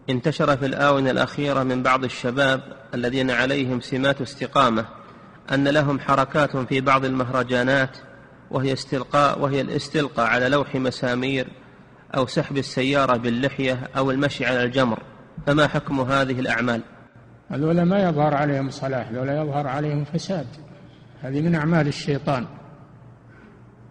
انتشر 0.10 0.58
في 0.58 0.66
الآونة 0.66 1.12
الأخيرة 1.12 1.64
من 1.64 1.84
بعض 1.84 2.04
الشباب 2.04 2.62
الذين 2.94 3.32
عليهم 3.32 3.82
سمات 3.82 4.22
استقامة 4.22 4.86
أن 5.54 5.68
لهم 5.68 6.00
حركات 6.00 6.58
في 6.58 6.82
بعض 6.82 7.06
المهرجانات 7.06 7.98
وهي 8.52 8.74
استلقاء 8.74 9.40
وهي 9.40 9.62
الاستلقاء 9.62 10.26
على 10.26 10.50
لوح 10.50 10.76
مسامير 10.76 11.48
أو 12.16 12.28
سحب 12.28 12.58
السيارة 12.58 13.18
باللحية 13.18 13.90
أو 13.98 14.12
المشي 14.12 14.46
على 14.46 14.64
الجمر. 14.64 15.00
فما 15.46 15.68
حكم 15.68 16.00
هذه 16.02 16.40
الأعمال؟ 16.40 16.82
هذولا 17.50 17.84
ما 17.84 18.00
يظهر 18.00 18.34
عليهم 18.34 18.70
صلاح 18.70 19.10
هذولا 19.10 19.42
يظهر 19.42 19.68
عليهم 19.68 20.04
فساد. 20.04 20.48
هذه 21.22 21.42
من 21.42 21.56
أعمال 21.56 21.88
الشيطان. 21.88 22.46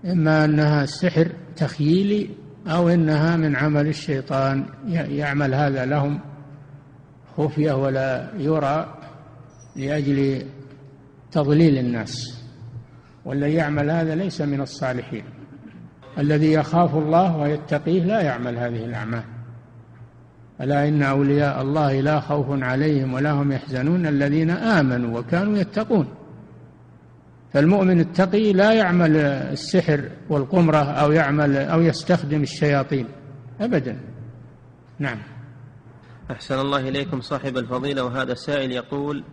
إما 0.04 0.44
أنها 0.44 0.86
سحر 0.86 1.32
تخييلي 1.56 2.30
أو 2.66 2.88
إنها 2.88 3.36
من 3.36 3.56
عمل 3.56 3.86
الشيطان 3.86 4.66
يعمل 4.88 5.54
هذا 5.54 5.84
لهم 5.84 6.20
خفية 7.36 7.72
ولا 7.72 8.30
يرى 8.38 8.94
لأجل 9.76 10.46
تضليل 11.32 11.78
الناس. 11.78 12.42
والذي 13.24 13.54
يعمل 13.54 13.90
هذا 13.90 14.14
ليس 14.14 14.40
من 14.40 14.60
الصالحين. 14.60 15.24
الذي 16.18 16.52
يخاف 16.52 16.94
الله 16.94 17.36
ويتقيه 17.36 18.04
لا 18.04 18.20
يعمل 18.20 18.58
هذه 18.58 18.84
الأعمال. 18.84 19.35
ألا 20.60 20.88
إن 20.88 21.02
أولياء 21.02 21.62
الله 21.62 22.00
لا 22.00 22.20
خوف 22.20 22.62
عليهم 22.62 23.14
ولا 23.14 23.32
هم 23.32 23.52
يحزنون 23.52 24.06
الذين 24.06 24.50
آمنوا 24.50 25.18
وكانوا 25.18 25.58
يتقون. 25.58 26.06
فالمؤمن 27.52 28.00
التقي 28.00 28.52
لا 28.52 28.72
يعمل 28.72 29.16
السحر 29.16 30.08
والقمرة 30.28 30.76
أو 30.76 31.12
يعمل 31.12 31.56
أو 31.56 31.82
يستخدم 31.82 32.42
الشياطين 32.42 33.06
أبدا. 33.60 33.98
نعم. 34.98 35.18
أحسن 36.30 36.58
الله 36.58 36.88
إليكم 36.88 37.20
صاحب 37.20 37.56
الفضيلة 37.56 38.04
وهذا 38.04 38.32
السائل 38.32 38.72
يقول 38.72 39.24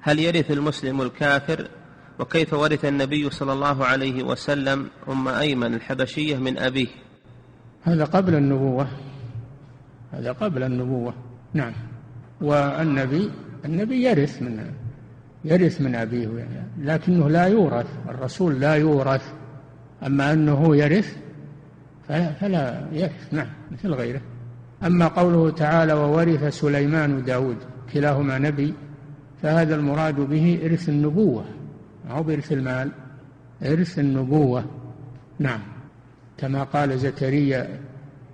هل 0.00 0.18
يرث 0.18 0.50
المسلم 0.50 1.02
الكافر؟ 1.02 1.68
وكيف 2.18 2.54
ورث 2.54 2.84
النبي 2.84 3.30
صلى 3.30 3.52
الله 3.52 3.84
عليه 3.84 4.22
وسلم 4.22 4.86
أم 5.08 5.28
أيمن 5.28 5.74
الحبشية 5.74 6.36
من 6.36 6.58
أبيه؟ 6.58 6.88
هذا 7.82 8.04
قبل 8.04 8.34
النبوة. 8.34 8.88
هذا 10.16 10.32
قبل 10.32 10.62
النبوة. 10.62 11.14
نعم. 11.54 11.72
والنبي 12.40 13.30
النبي 13.64 14.02
يرث 14.02 14.42
من 14.42 14.70
يرث 15.44 15.80
من 15.80 15.94
أبيه 15.94 16.28
لكنه 16.78 17.28
لا 17.28 17.46
يورث 17.46 17.86
الرسول 18.08 18.60
لا 18.60 18.74
يورث. 18.74 19.32
أما 20.06 20.32
أنه 20.32 20.76
يرث 20.76 21.16
فلا 22.08 22.86
يرث 22.92 23.32
نعم 23.32 23.46
مثل 23.72 23.94
غيره. 23.94 24.20
أما 24.84 25.08
قوله 25.08 25.50
تعالى 25.50 25.92
وورث 25.92 26.58
سليمان 26.60 27.24
داود 27.24 27.56
كلاهما 27.92 28.38
نبي 28.38 28.74
فهذا 29.42 29.74
المراد 29.74 30.14
به 30.14 30.60
إرث 30.64 30.88
النبوة 30.88 31.44
أو 32.10 32.22
بإرث 32.22 32.52
المال؟ 32.52 32.90
إرث 33.62 33.98
النبوة. 33.98 34.64
نعم. 35.38 35.60
كما 36.38 36.62
قال 36.62 36.98
زكريا 36.98 37.68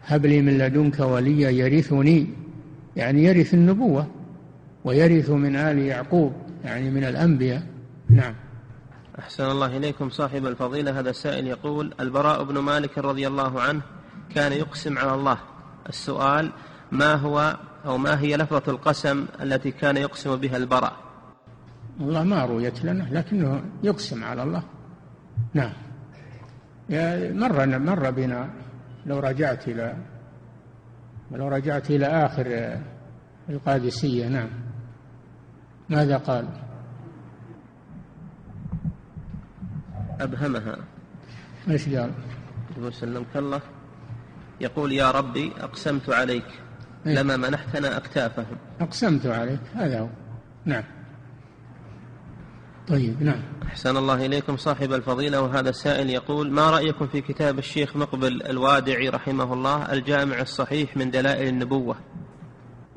هب 0.06 0.26
لي 0.26 0.40
من 0.40 0.58
لدنك 0.58 1.00
وليا 1.00 1.50
يرثني. 1.50 2.26
يعني 2.96 3.24
يرث 3.24 3.54
النبوة 3.54 4.06
ويرث 4.84 5.30
من 5.30 5.56
آل 5.56 5.78
يعقوب 5.78 6.32
يعني 6.64 6.90
من 6.90 7.04
الأنبياء. 7.04 7.62
نعم. 8.10 8.34
أحسن 9.18 9.44
الله 9.44 9.76
إليكم 9.76 10.10
صاحب 10.10 10.46
الفضيلة. 10.46 11.00
هذا 11.00 11.10
السائل 11.10 11.46
يقول 11.46 11.94
البراء 12.00 12.44
بن 12.44 12.58
مالك 12.58 12.98
رضي 12.98 13.26
الله 13.26 13.60
عنه 13.60 13.82
كان 14.34 14.52
يقسم 14.52 14.98
على 14.98 15.14
الله. 15.14 15.38
السؤال 15.88 16.52
ما 16.92 17.14
هو 17.14 17.56
أو 17.86 17.98
ما 17.98 18.20
هي 18.20 18.36
لفظة 18.36 18.62
القسم 18.68 19.26
التي 19.42 19.70
كان 19.70 19.96
يقسم 19.96 20.36
بها 20.36 20.56
البراء؟ 20.56 20.96
والله 22.00 22.22
ما 22.22 22.44
رويت 22.44 22.84
لنا 22.84 23.08
لكنه 23.12 23.62
يقسم 23.82 24.24
على 24.24 24.42
الله. 24.42 24.62
نعم. 25.54 25.72
مر 27.38 27.66
مر 27.78 28.10
بنا 28.10 28.50
لو 29.06 29.18
رجعت 29.18 29.68
إلى 29.68 29.96
لو 31.30 31.48
رجعت 31.48 31.90
إلى 31.90 32.06
آخر 32.06 32.78
القادسية 33.48 34.28
نعم. 34.28 34.48
ماذا 35.88 36.16
قال؟ 36.16 36.48
أبهمها. 40.20 40.76
إيش 41.70 41.88
قال؟ 41.88 42.10
يقول 42.76 42.94
سلمك 42.94 43.36
الله. 43.36 43.60
يقول 44.60 44.92
يا 44.92 45.10
ربي 45.10 45.52
أقسمت 45.60 46.10
عليك 46.10 46.46
إيه؟ 47.06 47.14
لما 47.14 47.36
منحتنا 47.36 47.96
أكتافهم. 47.96 48.56
أقسمت 48.80 49.26
عليك 49.26 49.60
هذا 49.74 50.00
هو. 50.00 50.08
نعم. 50.64 50.84
طيب 52.88 53.22
نعم. 53.22 53.42
أحسن 53.62 53.96
الله 53.96 54.26
إليكم. 54.26 54.56
صاحب 54.56 54.92
الفضيلة 54.92 55.40
وهذا 55.40 55.70
السائل 55.70 56.10
يقول 56.10 56.50
ما 56.50 56.70
رأيكم 56.70 57.06
في 57.06 57.20
كتاب 57.20 57.58
الشيخ 57.58 57.96
مقبل 57.96 58.42
الوادعي 58.42 59.08
رحمه 59.08 59.52
الله 59.52 59.92
الجامع 59.92 60.40
الصحيح 60.40 60.96
من 60.96 61.10
دلائل 61.10 61.48
النبوة؟ 61.48 61.96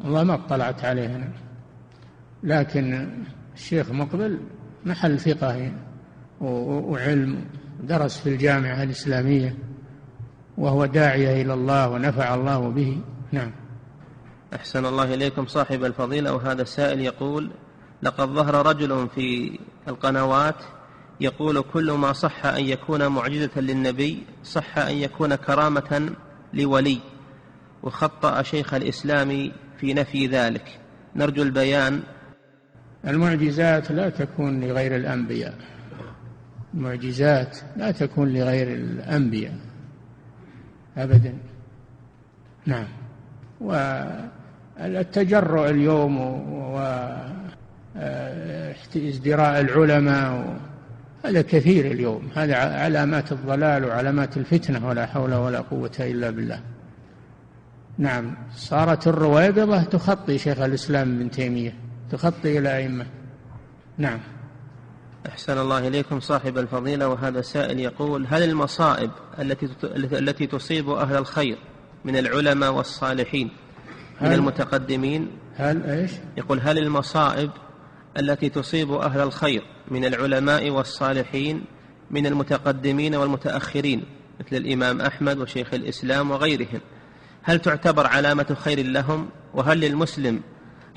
والله 0.03 0.23
ما 0.23 0.33
اطلعت 0.33 0.85
عليه 0.85 1.15
أنا. 1.15 1.31
لكن 2.43 3.09
الشيخ 3.55 3.91
مقبل 3.91 4.39
محل 4.85 5.19
ثقة 5.19 5.71
وعلم 6.41 7.45
درس 7.83 8.17
في 8.17 8.29
الجامعة 8.29 8.83
الإسلامية 8.83 9.55
وهو 10.57 10.85
داعية 10.85 11.41
إلى 11.41 11.53
الله 11.53 11.89
ونفع 11.89 12.35
الله 12.35 12.69
به. 12.69 13.01
نعم. 13.31 13.51
أحسن 14.55 14.85
الله 14.85 15.13
إليكم. 15.13 15.45
صاحب 15.45 15.83
الفضيلة 15.83 16.33
وهذا 16.35 16.61
السائل 16.61 17.01
يقول 17.01 17.51
لقد 18.03 18.29
ظهر 18.29 18.65
رجل 18.65 19.09
في 19.15 19.59
القنوات 19.87 20.55
يقول 21.21 21.61
كل 21.61 21.91
ما 21.91 22.13
صح 22.13 22.45
أن 22.45 22.63
يكون 22.63 23.07
معجزة 23.07 23.61
للنبي 23.61 24.23
صح 24.43 24.77
أن 24.77 24.95
يكون 24.95 25.35
كرامة 25.35 26.11
لولي 26.53 26.99
وخطأ 27.83 28.41
شيخ 28.41 28.73
الإسلام 28.73 29.51
في 29.77 29.93
نفي 29.93 30.27
ذلك. 30.27 30.79
نرجو 31.15 31.43
البيان. 31.43 32.03
المعجزات 33.07 33.91
لا 33.91 34.09
تكون 34.09 34.61
لغير 34.61 34.95
الأنبياء. 34.95 35.57
المعجزات 36.73 37.57
لا 37.77 37.91
تكون 37.91 38.33
لغير 38.33 38.67
الأنبياء. 38.67 39.57
أبدا. 40.97 41.33
نعم. 42.65 42.87
والتجرؤ 44.79 45.69
اليوم 45.69 46.17
وازدراء 47.95 49.61
العلماء 49.61 50.59
هذا 51.25 51.41
كثير 51.41 51.85
اليوم. 51.85 52.29
هذا 52.35 52.55
علامات 52.55 53.31
الضلال 53.31 53.85
وعلامات 53.85 54.37
الفتنة 54.37 54.87
ولا 54.87 55.05
حول 55.05 55.33
ولا 55.33 55.59
قوة 55.59 55.91
إلا 55.99 56.29
بالله. 56.29 56.59
نعم. 57.97 58.35
صارت 58.55 59.07
الرويبضة 59.07 59.83
تخطي 59.83 60.37
شيخ 60.37 60.59
الإسلام 60.59 61.15
ابن 61.15 61.31
تيمية 61.31 61.73
تخطي 62.11 62.59
إلى 62.59 62.77
أئمة. 62.77 63.05
نعم. 63.97 64.19
أحسن 65.29 65.57
الله 65.57 65.87
إليكم 65.87 66.19
صاحب 66.19 66.57
الفضيلة 66.57 67.07
وهذا 67.07 67.41
سائل 67.41 67.79
يقول 67.79 68.27
هل 68.29 68.43
المصائب 68.43 69.11
التي 69.39 69.69
التي 69.93 70.47
تصيب 70.47 70.89
أهل 70.89 71.15
الخير 71.15 71.57
من 72.05 72.17
العلماء 72.17 72.73
والصالحين 72.73 73.49
من 74.21 74.33
المتقدمين؟ 74.33 75.27
هل 75.55 75.83
إيش؟ 75.83 76.11
يقول 76.37 76.59
هل 76.59 76.77
المصائب 76.77 77.49
التي 78.17 78.49
تصيب 78.49 78.91
أهل 78.91 79.19
الخير 79.19 79.63
من 79.91 80.05
العلماء 80.05 80.69
والصالحين 80.69 81.61
من 82.11 82.25
المتقدمين 82.25 83.15
والمتأخرين 83.15 84.03
مثل 84.39 84.55
الإمام 84.55 85.01
أحمد 85.01 85.37
وشيخ 85.37 85.73
الإسلام 85.73 86.31
وغيرهم. 86.31 86.79
هل 87.43 87.59
تعتبر 87.59 88.07
علامة 88.07 88.55
خير 88.59 88.85
لهم؟ 88.85 89.29
وهل 89.53 89.79
للمسلم 89.79 90.41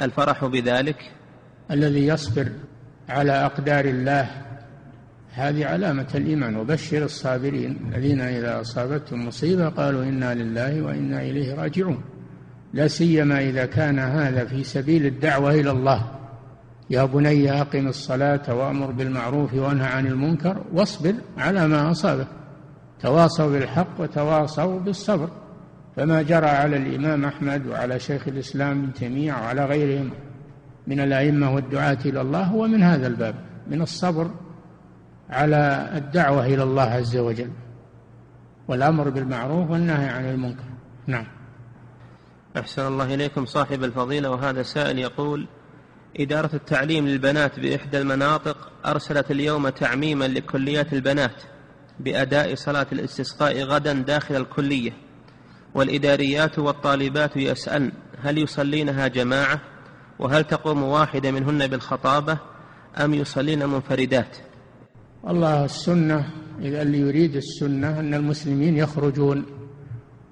الفرح 0.01 0.45
بذلك؟ 0.45 1.13
الذي 1.71 2.07
يصبر 2.07 2.49
على 3.09 3.33
أقدار 3.33 3.85
الله 3.85 4.31
هذه 5.31 5.67
علامة 5.67 6.09
الإيمان. 6.15 6.57
وبشر 6.57 7.05
الصابرين 7.05 7.79
الذين 7.95 8.21
إذا 8.21 8.61
أصابتهم 8.61 9.27
مصيبة 9.27 9.69
قالوا 9.69 10.03
إنا 10.03 10.35
لله 10.35 10.83
وإنا 10.83 11.23
إليه 11.23 11.55
راجعون. 11.55 12.05
لا 12.73 12.89
سيما 12.89 13.41
إذا 13.41 13.67
كان 13.67 13.99
هذا 13.99 14.45
في 14.45 14.65
سبيل 14.65 15.07
الدعوة 15.07 15.55
إلى 15.55 15.71
الله. 15.71 16.18
يا 16.91 17.05
بني 17.05 17.61
أقم 17.61 17.89
الصلاة 17.89 18.55
وأمر 18.55 18.91
بالمعروف 18.91 19.55
وانهى 19.55 19.87
عن 19.87 20.07
المنكر 20.07 20.63
واصبر 20.73 21.15
على 21.39 21.69
ما 21.69 21.91
أصابك. 21.91 22.27
تواصوا 23.01 23.53
بالحق 23.53 24.01
وتواصوا 24.01 24.81
بالصبر. 24.81 25.29
فما 25.97 26.23
جرى 26.23 26.47
على 26.47 26.77
الإمام 26.77 27.25
أحمد 27.25 27.67
وعلى 27.67 27.99
شيخ 27.99 28.29
الإسلام 28.29 28.79
ابن 28.79 28.93
تيمية 28.93 29.33
وعلى 29.33 29.65
غيرهم 29.65 30.11
من 30.87 31.01
الأئمة 31.01 31.55
والدعاة 31.55 31.99
إلى 32.05 32.21
الله 32.21 32.43
هو 32.43 32.67
من 32.67 32.83
هذا 32.83 33.07
الباب 33.07 33.35
من 33.71 33.83
الصبر 33.83 34.31
على 35.31 35.91
الدعوة 35.95 36.47
إلى 36.47 36.63
الله 36.63 36.83
عز 36.83 37.17
وجل 37.17 37.51
والأمر 38.69 39.09
بالمعروف 39.09 39.71
والنهي 39.71 40.09
عن 40.09 40.25
المنكر. 40.25 40.65
نعم. 41.07 41.27
أحسن 42.57 42.87
الله 42.87 43.15
إليكم 43.15 43.45
صاحب 43.45 43.85
الفضيلة 43.85 44.31
وهذا 44.31 44.63
سائل 44.63 44.99
يقول 44.99 45.47
إدارة 46.17 46.51
التعليم 46.55 47.09
للبنات 47.09 47.61
بإحدى 47.61 47.99
المناطق 47.99 48.73
أرسلت 48.87 49.31
اليوم 49.31 49.69
تعميما 49.69 50.29
لكليات 50.29 50.93
البنات 50.93 51.43
بأداء 52.01 52.55
صلاة 52.55 52.87
الاستسقاء 52.93 53.63
غدا 53.63 53.93
داخل 53.93 54.37
الكلية 54.37 54.93
والإداريات 55.75 56.59
والطالبات 56.59 57.37
يسألن 57.37 57.93
هل 58.23 58.39
يصلينها 58.39 59.09
جماعة 59.09 59.61
وهل 60.19 60.45
تقوم 60.45 60.83
واحدة 60.83 61.31
منهن 61.31 61.67
بالخطابة 61.67 62.39
أم 62.97 63.15
يصلين 63.15 63.67
منفردات 63.67 64.37
والله 65.23 65.65
السنة 65.65 66.31
إذا 66.61 66.83
اللي 66.83 66.99
يريد 66.99 67.37
السنة 67.37 68.01
أن 68.01 68.15
المسلمين 68.15 68.77
يخرجون 68.77 69.47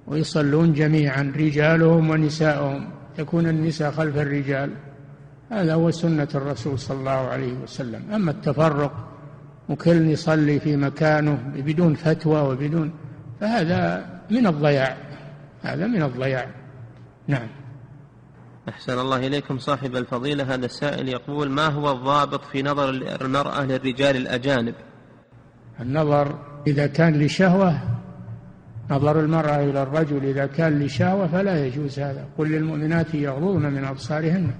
ويصلون 0.07 0.73
جميعا 0.73 1.33
رجالهم 1.35 2.09
ونساءهم 2.09 2.89
تكون 3.17 3.47
النساء 3.47 3.91
خلف 3.91 4.17
الرجال. 4.17 4.71
هذا 5.49 5.73
هو 5.73 5.91
سنة 5.91 6.27
الرسول 6.35 6.79
صلى 6.79 6.99
الله 6.99 7.11
عليه 7.11 7.53
وسلم. 7.53 8.11
أما 8.13 8.31
التفرق 8.31 9.07
وكل 9.69 10.09
يصلي 10.09 10.59
في 10.59 10.75
مكانه 10.75 11.39
بدون 11.55 11.93
فتوى 11.93 12.41
وبدون 12.41 12.91
فهذا 13.41 14.05
من 14.31 14.47
الضياع. 14.47 14.97
هذا 15.61 15.87
من 15.87 16.03
الضياع. 16.03 16.47
نعم. 17.27 17.47
أحسن 18.69 18.99
الله 18.99 19.27
إليكم 19.27 19.57
صاحب 19.59 19.95
الفضيلة. 19.95 20.53
هذا 20.53 20.65
السائل 20.65 21.09
يقول 21.09 21.49
ما 21.49 21.67
هو 21.67 21.91
الضابط 21.91 22.45
في 22.45 22.63
نظر 22.63 22.89
المرأة 23.21 23.63
للرجال 23.63 24.15
الأجانب؟ 24.15 24.75
النظر 25.81 26.39
إذا 26.67 26.87
كان 26.87 27.19
لشهوة 27.19 27.79
نظر 28.89 29.19
المرأة 29.19 29.63
إلى 29.63 29.83
الرجل 29.83 30.25
إذا 30.25 30.45
كان 30.45 30.79
لشهوة 30.79 31.27
فلا 31.27 31.65
يجوز 31.65 31.99
هذا. 31.99 32.25
قل 32.37 32.51
للمؤمنات 32.51 33.15
يغضضن 33.15 33.61
من 33.61 33.85
أبصارهن. 33.85 34.51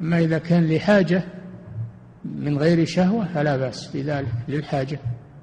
أما 0.00 0.18
إذا 0.18 0.38
كان 0.38 0.68
لحاجة 0.68 1.24
من 2.24 2.58
غير 2.58 2.84
شهوة 2.86 3.28
فلا 3.34 3.56
بأس 3.56 3.86
بذلك 3.94 4.32
للحاجة. 4.48 5.00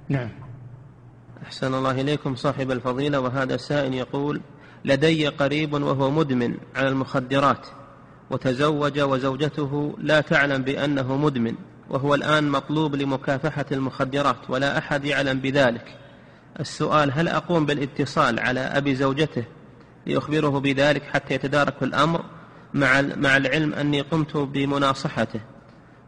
نعم. 0.10 0.30
أحسن 1.44 1.74
الله 1.74 1.92
إليكم 1.92 2.36
صاحب 2.36 2.72
الفضيلة 2.72 3.20
وهذا 3.20 3.58
سائل 3.58 3.94
يقول 3.94 4.42
لدي 4.86 5.28
قريب 5.28 5.74
وهو 5.74 6.12
مدمن 6.12 6.58
على 6.76 6.88
المخدرات 6.88 7.68
وتزوج 8.30 9.00
وزوجته 9.00 9.96
لا 9.98 10.22
تعلم 10.22 10.62
بأنه 10.62 11.18
مدمن 11.18 11.56
وهو 11.90 12.16
الآن 12.16 12.50
مطلوب 12.50 12.96
لمكافحة 12.96 13.66
المخدرات 13.72 14.50
ولا 14.50 14.78
أحد 14.78 15.06
يعلم 15.06 15.40
بذلك. 15.40 15.96
السؤال 16.60 17.12
هل 17.14 17.28
أقوم 17.28 17.66
بالإتصال 17.66 18.40
على 18.40 18.60
أبي 18.60 18.96
زوجته 18.96 19.44
لأخبره 20.06 20.60
بذلك 20.60 21.04
حتى 21.04 21.34
يتدارك 21.34 21.84
الأمر؟ 21.84 22.37
مع 22.74 23.02
مع 23.02 23.38
العلم 23.38 23.74
أني 23.74 24.02
قمت 24.02 24.38
بمناصحته 24.38 25.40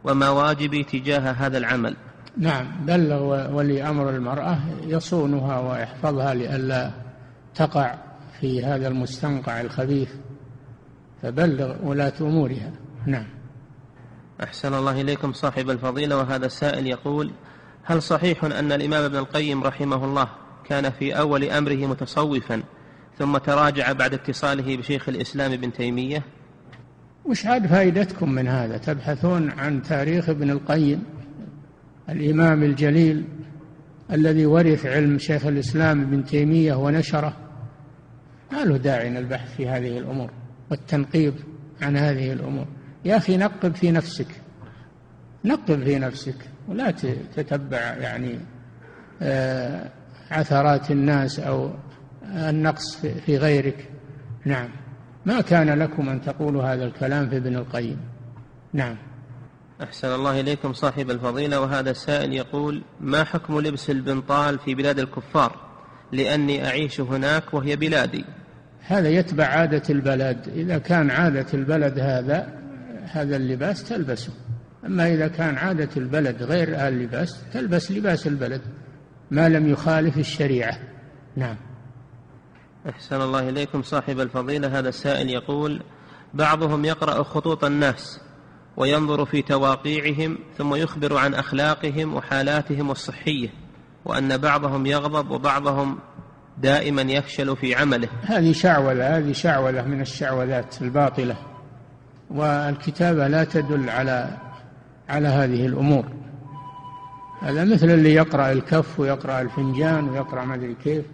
وما 0.04 0.30
واجبي 0.30 0.84
تجاه 0.84 1.20
هذا 1.32 1.58
العمل. 1.58 1.96
نعم 2.36 2.66
بلغ 2.86 3.52
ولي 3.54 3.82
أمر 3.82 4.10
المرأة 4.10 4.58
يصونها 4.82 5.60
ويحفظها 5.60 6.34
لئلا 6.34 6.90
تقع 7.54 7.94
في 8.40 8.64
هذا 8.64 8.88
المستنقع 8.88 9.60
الخبيث 9.60 10.10
فبلغ 11.22 11.74
ولاة 11.82 12.12
أمورها. 12.20 12.72
نعم. 13.06 13.26
أحسن 14.42 14.74
الله 14.74 15.00
إليكم 15.00 15.32
صاحب 15.32 15.70
الفضيلة 15.70 16.16
وهذا 16.16 16.46
السائل 16.46 16.86
يقول 16.86 17.30
هل 17.84 18.02
صحيح 18.02 18.44
أن 18.44 18.72
الإمام 18.72 19.04
ابن 19.04 19.16
القيم 19.16 19.64
رحمه 19.64 20.04
الله 20.04 20.28
كان 20.64 20.90
في 20.90 21.18
أول 21.18 21.44
أمره 21.44 21.86
متصوفا 21.86 22.62
ثم 23.18 23.36
تراجع 23.36 23.92
بعد 23.92 24.14
اتصاله 24.14 24.76
بشيخ 24.76 25.08
الإسلام 25.08 25.52
ابن 25.52 25.72
تيمية؟ 25.72 26.22
وش 27.24 27.46
عاد 27.46 27.66
فائدتكم 27.66 28.32
من 28.32 28.48
هذا؟ 28.48 28.76
تبحثون 28.76 29.50
عن 29.50 29.82
تاريخ 29.82 30.28
ابن 30.28 30.50
القيم 30.50 31.04
الإمام 32.08 32.62
الجليل 32.62 33.24
الذي 34.12 34.46
ورث 34.46 34.86
علم 34.86 35.18
شيخ 35.18 35.46
الإسلام 35.46 36.00
ابن 36.00 36.24
تيمية 36.24 36.74
ونشره. 36.74 37.36
ما 38.52 38.64
له 38.64 38.76
داعي 38.76 39.18
البحث 39.18 39.56
في 39.56 39.68
هذه 39.68 39.98
الأمور 39.98 40.30
والتنقيب 40.70 41.34
عن 41.82 41.96
هذه 41.96 42.32
الأمور. 42.32 42.66
يا 43.04 43.16
أخي 43.16 43.36
نقب 43.36 43.74
في 43.74 43.90
نفسك. 43.90 44.26
نقب 45.44 45.84
في 45.84 45.98
نفسك 45.98 46.36
ولا 46.68 46.90
تتبع 47.36 47.78
يعني 47.78 48.38
آه، 49.22 49.90
عثرات 50.30 50.90
الناس 50.90 51.40
أو 51.40 51.70
النقص 52.24 53.06
في 53.06 53.36
غيرك. 53.36 53.88
نعم. 54.44 54.68
ما 55.26 55.40
كان 55.40 55.78
لكم 55.78 56.08
أن 56.08 56.20
تقولوا 56.20 56.62
هذا 56.62 56.84
الكلام 56.84 57.28
في 57.28 57.36
ابن 57.36 57.56
القيم. 57.56 57.98
نعم. 58.72 58.96
أحسن 59.82 60.14
الله 60.14 60.40
إليكم 60.40 60.72
صاحب 60.72 61.10
الفضيلة 61.10 61.60
وهذا 61.60 61.90
السائل 61.90 62.32
يقول 62.32 62.82
ما 63.00 63.24
حكم 63.24 63.60
لبس 63.60 63.90
البنطال 63.90 64.58
في 64.58 64.74
بلاد 64.74 64.98
الكفار؟ 64.98 65.56
لأني 66.12 66.66
أعيش 66.66 67.00
هناك 67.00 67.54
وهي 67.54 67.76
بلادي. 67.76 68.24
هذا 68.86 69.08
يتبع 69.08 69.44
عادة 69.44 69.82
البلد. 69.90 70.48
إذا 70.48 70.78
كان 70.78 71.10
عادة 71.10 71.46
البلد 71.54 71.98
هذا 71.98 72.60
هذا 73.04 73.36
اللباس 73.36 73.88
تلبسه. 73.88 74.32
أما 74.86 75.14
إذا 75.14 75.28
كان 75.28 75.56
عادة 75.56 75.88
البلد 75.96 76.42
غير 76.42 76.88
اللباس 76.88 77.44
تلبس 77.52 77.92
لباس 77.92 78.26
البلد 78.26 78.62
ما 79.30 79.48
لم 79.48 79.68
يخالف 79.68 80.18
الشريعة. 80.18 80.78
نعم. 81.36 81.56
أحسن 82.88 83.20
الله 83.20 83.48
إليكم. 83.48 83.82
صاحب 83.82 84.20
الفضيلة 84.20 84.78
هذا 84.78 84.88
السائل 84.88 85.30
يقول 85.30 85.82
بعضهم 86.34 86.84
يقرأ 86.84 87.22
خطوط 87.22 87.64
الناس 87.64 88.20
وينظر 88.76 89.24
في 89.24 89.42
تواقيعهم 89.42 90.38
ثم 90.58 90.74
يخبر 90.74 91.16
عن 91.16 91.34
أخلاقهم 91.34 92.14
وحالاتهم 92.14 92.90
الصحية 92.90 93.48
وأن 94.04 94.36
بعضهم 94.36 94.86
يغضب 94.86 95.30
وبعضهم 95.30 95.98
دائما 96.58 97.02
يفشل 97.02 97.56
في 97.56 97.74
عمله. 97.74 98.08
هذه 98.22 98.52
شعوذة 98.52 99.18
هذه 99.18 99.32
شعوذة 99.32 99.82
من 99.82 100.00
الشعوذات 100.00 100.82
الباطلة 100.82 101.36
والكتابة 102.30 103.28
لا 103.28 103.44
تدل 103.44 103.90
على 103.90 104.38
على 105.08 105.28
هذه 105.28 105.66
الأمور. 105.66 106.04
هذا 107.40 107.64
مثل 107.64 107.90
اللي 107.90 108.14
يقرأ 108.14 108.52
الكف 108.52 109.00
ويقرأ 109.00 109.40
الفنجان 109.40 110.08
ويقرأ 110.08 110.44
ما 110.44 110.54
أدري 110.54 110.74
كيف. 110.84 111.04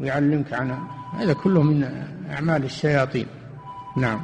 ويعلمك 0.00 0.52
عنها 0.52 0.78
هذا 1.18 1.32
كله 1.32 1.62
من 1.62 2.06
أعمال 2.30 2.64
الشياطين. 2.64 3.26
نعم. 3.96 4.20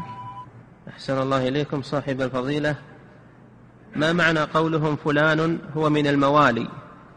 أحسن 0.89 1.23
الله 1.23 1.49
إليكم 1.49 1.83
صاحب 1.83 2.21
الفضيلة. 2.21 2.77
ما 3.97 4.13
معنى 4.13 4.41
قولهم 4.41 4.97
فلان 4.97 5.59
هو 5.77 5.91
من 5.91 6.07
الموالي 6.07 6.69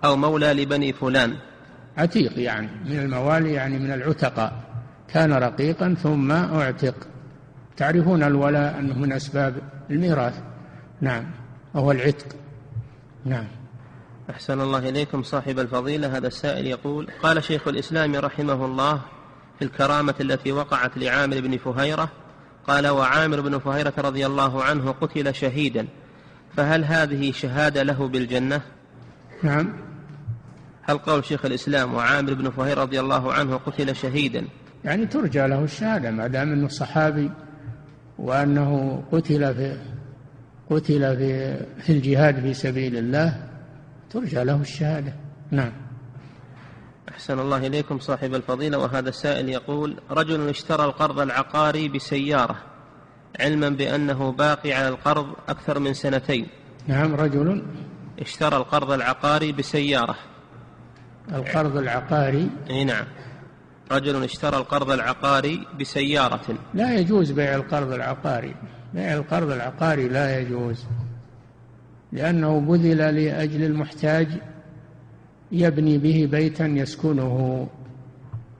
أو 0.06 0.16
مولى 0.16 0.54
لبني 0.54 0.94
فلان؟ 0.94 1.34
عتيق 1.98 2.40
يعني 2.40 2.70
من 2.86 3.00
الموالي 3.00 3.54
يعني 3.54 3.80
من 3.80 3.92
العتقاء. 3.94 4.54
كان 5.08 5.34
رقيقا 5.34 5.96
ثم 6.04 6.32
أعتق. 6.32 6.96
تعرفون 7.78 8.24
الولاء 8.24 8.80
أنه 8.80 9.00
من 9.00 9.12
أسباب 9.12 9.56
الميراث. 9.90 10.42
نعم. 11.02 11.24
وهو 11.74 11.92
العتق. 11.92 12.36
نعم. 13.26 13.48
أحسن 14.30 14.62
الله 14.62 14.90
إليكم. 14.90 15.24
صاحب 15.24 15.60
الفضيلة 15.60 16.18
هذا 16.18 16.28
السائل 16.28 16.68
يقول 16.68 17.08
قال 17.24 17.44
شيخ 17.44 17.68
الإسلام 17.68 18.16
رحمه 18.16 18.66
الله 18.66 19.02
في 19.60 19.66
الكرامة 19.66 20.16
التي 20.22 20.52
وقعت 20.52 20.98
لعامر 20.98 21.40
بن 21.40 21.58
فهيرة 21.58 22.10
قال 22.68 22.88
وعامر 22.88 23.42
بن 23.42 23.60
فهيرة 23.60 23.94
رضي 23.98 24.26
الله 24.26 24.64
عنه 24.64 24.92
قتل 24.92 25.36
شهيدا 25.36 25.88
فهل 26.58 26.86
هذه 26.86 27.32
شهادة 27.32 27.84
له 27.84 28.08
بالجنة؟ 28.08 28.62
نعم. 29.44 29.74
هل 30.82 30.98
قول 30.98 31.26
شيخ 31.26 31.46
الإسلام 31.46 31.94
وعامر 31.94 32.34
بن 32.34 32.50
فهيرة 32.50 32.82
رضي 32.82 33.00
الله 33.00 33.34
عنه 33.34 33.58
قتل 33.58 33.96
شهيدا؟ 33.96 34.46
يعني 34.86 35.06
ترجى 35.06 35.48
له 35.48 35.64
الشهادة 35.64 36.12
ما 36.12 36.28
دام 36.28 36.52
أنه 36.52 36.68
صحابي 36.68 37.32
وأنه 38.18 39.04
قتل 39.12 39.56
في 39.56 39.78
قتل 40.70 41.18
في 41.18 41.58
في 41.82 41.90
الجهاد 41.90 42.40
في 42.42 42.54
سبيل 42.54 42.98
الله. 42.98 43.57
ترجى 44.10 44.44
له 44.44 44.62
الشهادة. 44.62 45.14
نعم. 45.52 45.72
أحسن 47.10 47.40
الله 47.40 47.68
إليكم 47.68 48.00
صاحب 48.00 48.36
الفضيلة 48.36 48.78
وهذا 48.78 49.10
السائل 49.10 49.50
يقول 49.50 49.98
رجل 50.12 50.50
اشترى 50.50 50.86
القرض 50.86 51.20
العقاري 51.20 51.90
بسيارة 51.90 52.56
علما 53.40 53.70
بأنه 53.70 54.32
باقي 54.32 54.74
على 54.74 54.88
القرض 54.88 55.28
أكثر 55.50 55.80
من 55.80 55.94
سنتين. 55.94 56.48
نعم 56.88 57.16
رجل 57.16 57.66
اشترى 58.20 58.58
القرض 58.58 58.92
العقاري 58.92 59.52
بسيارة. 59.52 60.16
القرض 61.34 61.78
العقاري. 61.78 62.50
إي 62.70 62.84
نعم. 62.84 63.06
رجل 63.92 64.24
اشترى 64.24 64.58
القرض 64.58 64.92
العقاري 64.92 65.68
بسيارة. 65.80 66.58
لا 66.74 66.96
يجوز 66.96 67.32
بيع 67.32 67.56
القرض 67.56 67.92
العقاري. 67.92 68.56
بيع 68.94 69.14
القرض 69.14 69.52
العقاري 69.52 70.10
لا 70.10 70.40
يجوز. 70.40 70.86
لأنه 72.12 72.60
بذل 72.60 72.98
لأجل 72.98 73.64
المحتاج 73.64 74.28
يبني 75.52 75.98
به 75.98 76.28
بيتا 76.32 76.66
يسكنه. 76.66 77.68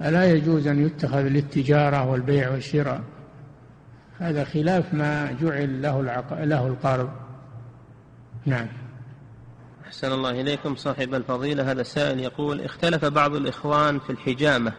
ألا 0.02 0.32
يجوز 0.32 0.68
أن 0.68 0.86
يتخذ 0.86 1.22
للتجارة 1.22 2.10
والبيع 2.10 2.52
والشراء؟ 2.52 3.02
هذا 4.20 4.44
خلاف 4.44 4.94
ما 4.94 5.32
جعل 5.42 5.82
له 5.82 6.00
العق... 6.00 6.44
له 6.44 6.68
القرض. 6.68 7.10
نعم. 8.46 8.68
أحسن 9.86 10.12
الله 10.12 10.42
إليكم 10.42 10.76
صاحب 10.76 11.14
الفضيلة. 11.14 11.72
هذا 11.72 11.82
السائل 11.82 12.20
يقول 12.20 12.62
اختلف 12.62 13.06
بعض 13.06 13.36
الإخوان 13.36 14.00
في 14.00 14.10
الحجامة. 14.10 14.74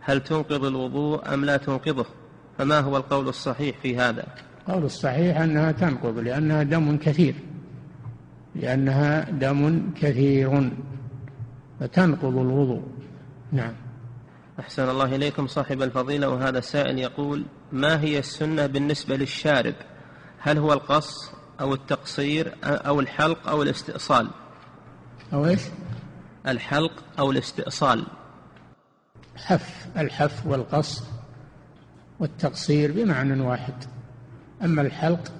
هل 0.00 0.20
تنقض 0.20 0.64
الوضوء 0.64 1.34
أم 1.34 1.44
لا 1.44 1.56
تنقضه؟ 1.56 2.06
فما 2.58 2.80
هو 2.80 2.96
القول 2.96 3.28
الصحيح 3.28 3.78
في 3.82 3.96
هذا؟ 3.96 4.26
القول 4.58 4.84
الصحيح 4.84 5.40
أنها 5.40 5.72
تنقض 5.72 6.18
لأنها 6.18 6.62
دم 6.62 6.96
كثير. 6.96 7.34
لأنها 8.56 9.30
دم 9.30 9.90
كثير 10.00 10.70
فتنقض 11.80 12.36
الوضوء. 12.38 12.82
نعم. 13.52 13.72
أحسن 14.60 14.88
الله 14.88 15.16
إليكم 15.16 15.46
صاحب 15.46 15.82
الفضيلة 15.82 16.28
وهذا 16.28 16.60
سائل 16.60 16.98
يقول 16.98 17.44
ما 17.72 18.00
هي 18.00 18.18
السنة 18.18 18.66
بالنسبة 18.66 19.16
للشارب؟ 19.16 19.74
هل 20.38 20.58
هو 20.58 20.72
القص 20.72 21.32
أو 21.60 21.74
التقصير 21.74 22.54
أو 22.64 23.00
الحلق 23.00 23.48
أو 23.48 23.62
الاستئصال؟ 23.62 24.28
أو 25.32 25.46
إيش؟ 25.46 25.62
الحلق 26.46 26.92
أو 27.18 27.30
الاستئصال. 27.30 28.06
حف 29.36 29.86
الحف 29.96 30.46
والقص 30.46 31.04
والتقصير 32.20 32.92
بمعنى 32.92 33.42
واحد. 33.42 33.74
أما 34.64 34.82
الحلق 34.82 35.32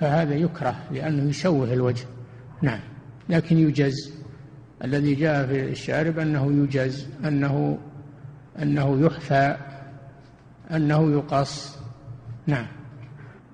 فهذا 0.00 0.34
يكره 0.34 0.76
لأنه 0.90 1.30
يشوه 1.30 1.72
الوجه. 1.72 2.06
نعم. 2.62 2.80
لكن 3.28 3.58
يجز 3.58 4.12
الذي 4.84 5.14
جاء 5.14 5.46
في 5.46 5.70
الشارب 5.70 6.18
أنه 6.18 6.62
يجز 6.64 7.06
أنه 7.24 7.78
أنه 8.62 9.00
يحفى 9.00 9.56
أنه 10.70 11.12
يقص 11.12 11.76
نعم. 12.46 12.66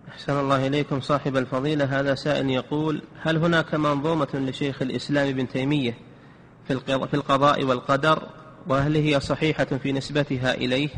أحسن 0.09 0.40
الله 0.40 0.66
إليكم 0.66 1.01
صاحب 1.01 1.36
الفضيلة. 1.36 2.01
هذا 2.01 2.14
سائل 2.14 2.51
يقول 2.51 3.02
هل 3.22 3.36
هناك 3.36 3.74
منظومة 3.74 4.28
لشيخ 4.35 4.82
الإسلام 4.82 5.28
ابن 5.28 5.48
تيمية 5.48 5.94
في 6.68 7.14
القضاء 7.14 7.64
والقدر 7.64 8.22
وهل 8.68 8.97
هي 8.97 9.20
صحيحة 9.20 9.64
في 9.64 9.93
نسبتها 9.93 10.55
إليه؟ 10.55 10.89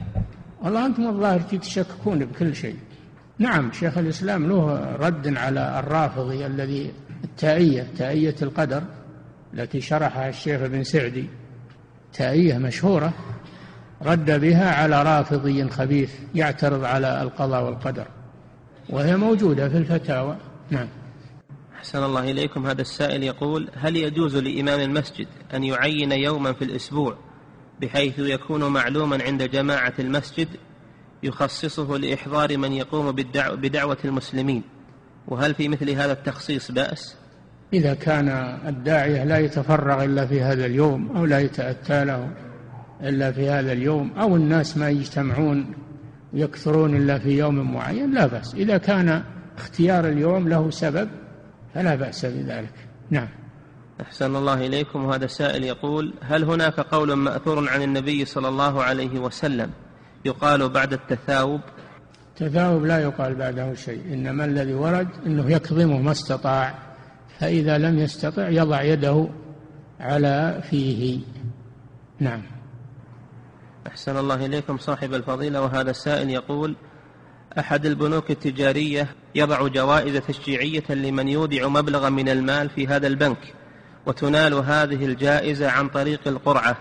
والله 0.62 0.86
أنتم 0.86 1.06
الظاهر 1.06 1.40
تشككون 1.40 2.18
بكل 2.18 2.56
شيء. 2.56 2.76
نعم 3.38 3.72
شيخ 3.72 3.98
الإسلام 3.98 4.48
له 4.48 4.96
رد 4.96 5.36
على 5.36 5.78
الرافضي 5.78 6.46
الذي 6.46 6.92
التائية 7.26 7.86
تائية 7.98 8.34
القدر 8.42 8.82
التي 9.54 9.80
شرحها 9.80 10.28
الشيخ 10.28 10.60
ابن 10.60 10.84
سعدي. 10.84 11.28
تائية 12.12 12.58
مشهورة. 12.58 13.12
رد 14.02 14.40
بها 14.40 14.74
على 14.74 15.02
رافضي 15.02 15.68
خبيث 15.68 16.12
يعترض 16.34 16.84
على 16.84 17.22
القضاء 17.22 17.64
والقدر. 17.64 18.06
وهي 18.90 19.16
موجودة 19.16 19.68
في 19.68 19.76
الفتاوى. 19.76 20.36
نعم. 20.70 20.88
أحسن 21.76 22.04
الله 22.04 22.30
إليكم. 22.30 22.66
هذا 22.66 22.80
السائل 22.80 23.22
يقول 23.22 23.70
هل 23.74 23.96
يجوز 23.96 24.36
لإمام 24.36 24.80
المسجد 24.80 25.26
أن 25.54 25.64
يعين 25.64 26.12
يوما 26.12 26.52
في 26.52 26.64
الأسبوع 26.64 27.16
بحيث 27.80 28.18
يكون 28.18 28.64
معلوما 28.64 29.22
عند 29.22 29.42
جماعة 29.42 29.94
المسجد 29.98 30.48
يخصصه 31.22 31.96
لإحضار 31.96 32.58
من 32.58 32.72
يقوم 32.72 33.12
بدعوة 33.56 33.98
المسلمين؟ 34.04 34.62
وهل 35.28 35.54
في 35.54 35.68
مثل 35.68 35.90
هذا 35.90 36.12
التخصيص 36.12 36.70
بأس؟ 36.70 37.16
إذا 37.72 37.94
كان 37.94 38.28
الداعية 38.66 39.24
لا 39.24 39.38
يتفرغ 39.38 40.04
إلا 40.04 40.26
في 40.26 40.42
هذا 40.42 40.66
اليوم 40.66 41.16
أو 41.16 41.24
لا 41.24 41.38
يتأتى 41.38 42.04
له 42.04 42.30
إلا 43.02 43.32
في 43.32 43.50
هذا 43.50 43.72
اليوم 43.72 44.10
أو 44.18 44.36
الناس 44.36 44.76
ما 44.76 44.90
يجتمعون 44.90 45.74
يكثرون 46.32 46.96
إلا 46.96 47.18
في 47.18 47.38
يوم 47.38 47.74
معين 47.74 48.14
لا 48.14 48.26
بأس. 48.26 48.54
إذا 48.54 48.78
كان 48.78 49.22
اختيار 49.58 50.08
اليوم 50.08 50.48
له 50.48 50.70
سبب 50.70 51.08
فلا 51.74 51.94
بأس 51.94 52.26
بذلك. 52.26 52.74
نعم. 53.10 53.28
أحسن 54.00 54.36
الله 54.36 54.66
إليكم. 54.66 55.04
وهذا 55.04 55.24
السائل 55.24 55.64
يقول 55.64 56.14
هل 56.22 56.44
هناك 56.44 56.80
قول 56.80 57.12
مأثور 57.12 57.68
عن 57.68 57.82
النبي 57.82 58.24
صلى 58.24 58.48
الله 58.48 58.82
عليه 58.82 59.18
وسلم 59.18 59.70
يقال 60.24 60.68
بعد 60.68 60.92
التثاوب؟ 60.92 61.60
التثاوب 62.40 62.84
لا 62.84 62.98
يقال 62.98 63.34
بعده 63.34 63.74
شيء 63.74 64.00
إنما 64.12 64.44
الذي 64.44 64.74
ورد 64.74 65.08
أنه 65.26 65.50
يكظمه 65.50 65.98
ما 65.98 66.10
استطاع 66.10 66.74
فإذا 67.38 67.78
لم 67.78 67.98
يستطع 67.98 68.48
يضع 68.48 68.82
يده 68.82 69.28
على 70.00 70.62
فيه. 70.70 71.20
نعم. 72.20 72.42
أحسن 73.86 74.16
الله 74.16 74.46
إليكم 74.46 74.78
صاحب 74.78 75.14
الفضيلة 75.14 75.62
وهذا 75.62 75.90
السائل 75.90 76.30
يقول 76.30 76.76
أحد 77.58 77.86
البنوك 77.86 78.30
التجارية 78.30 79.08
يضع 79.34 79.68
جوائز 79.68 80.16
تشجيعية 80.16 80.84
لمن 80.90 81.28
يودع 81.28 81.68
مبلغا 81.68 82.08
من 82.08 82.28
المال 82.28 82.70
في 82.70 82.86
هذا 82.86 83.06
البنك 83.06 83.54
وتنال 84.06 84.54
هذه 84.54 85.06
الجائزة 85.06 85.70
عن 85.70 85.88
طريق 85.88 86.28
القرعة 86.28 86.76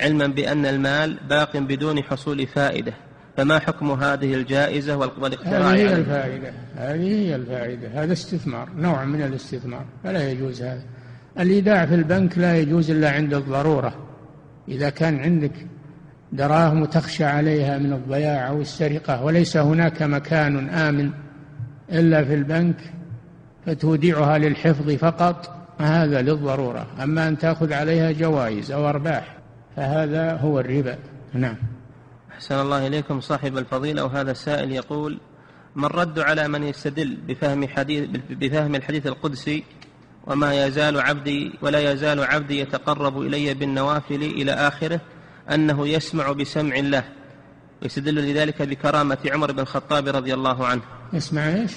علما 0.00 0.26
بأن 0.26 0.66
المال 0.66 1.18
باق 1.28 1.56
بدون 1.56 2.02
حصول 2.02 2.46
فائدة. 2.46 3.07
فما 3.38 3.58
حكم 3.58 3.90
هذه 3.90 4.34
الجائزة 4.34 4.96
والاقتراع 4.96 5.70
هذه 5.70 5.76
هي 5.76 5.94
الفائدة. 5.94 6.52
هذه 6.76 7.26
هي 7.26 7.36
الفائدة. 7.36 7.88
هذا 7.94 8.12
استثمار 8.12 8.68
نوع 8.76 9.04
من 9.04 9.22
الاستثمار. 9.22 9.84
فلا 10.04 10.30
يجوز 10.30 10.62
هذا. 10.62 10.82
الإيداع 11.38 11.86
في 11.86 11.94
البنك 11.94 12.38
لا 12.38 12.56
يجوز 12.56 12.90
إلا 12.90 13.10
عند 13.10 13.34
الضرورة. 13.34 13.94
إذا 14.68 14.90
كان 14.90 15.18
عندك 15.18 15.52
دراهم 16.32 16.84
تخشى 16.84 17.24
عليها 17.24 17.78
من 17.78 17.92
الضياع 17.92 18.48
أو 18.48 18.60
السرقة 18.60 19.24
وليس 19.24 19.56
هناك 19.56 20.02
مكان 20.02 20.68
آمن 20.68 21.10
إلا 21.92 22.24
في 22.24 22.34
البنك 22.34 22.76
فتودعها 23.66 24.38
للحفظ 24.38 24.90
فقط 24.90 25.50
هذا 25.78 26.22
للضرورة. 26.22 26.86
أما 27.02 27.28
أن 27.28 27.38
تأخذ 27.38 27.72
عليها 27.72 28.12
جوائز 28.12 28.72
أو 28.72 28.88
أرباح 28.88 29.36
فهذا 29.76 30.36
هو 30.36 30.60
الربا. 30.60 30.98
نعم. 31.34 31.56
أحسن 32.38 32.60
الله 32.60 32.86
إليكم 32.86 33.20
صاحب 33.20 33.58
الفضيلة 33.58 34.04
وهذا 34.04 34.30
السائل 34.30 34.72
يقول 34.72 35.18
ما 35.74 35.86
الرد 35.86 36.18
على 36.18 36.48
من 36.48 36.62
يستدل 36.62 37.16
بفهم 37.28 37.68
حديث 37.68 38.08
بفهم 38.30 38.74
الحديث 38.74 39.06
القدسي 39.06 39.64
وما 40.26 40.66
يزال 40.66 41.00
عبدي 41.00 41.52
ولا 41.62 41.92
يزال 41.92 42.24
عبدي 42.24 42.60
يتقرب 42.60 43.20
إلي 43.20 43.54
بالنوافل 43.54 44.22
إلى 44.22 44.52
آخره 44.52 45.00
أنه 45.50 45.88
يسمع 45.88 46.32
بسمع 46.32 46.76
الله 46.76 47.04
ويستدل 47.82 48.14
لذلك 48.14 48.62
بكرامة 48.62 49.18
عمر 49.32 49.52
بن 49.52 49.60
الخطاب 49.60 50.08
رضي 50.08 50.34
الله 50.34 50.66
عنه 50.66 50.82
يسمع 51.12 51.48
إيش؟ 51.48 51.72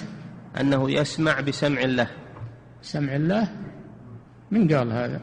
أنه 0.60 0.90
يسمع 0.90 1.40
بسمع 1.40 1.80
الله 1.80 2.10
سمع 2.82 3.16
الله 3.16 3.48
من 4.50 4.74
قال 4.74 4.92
هذا؟ 4.92 5.20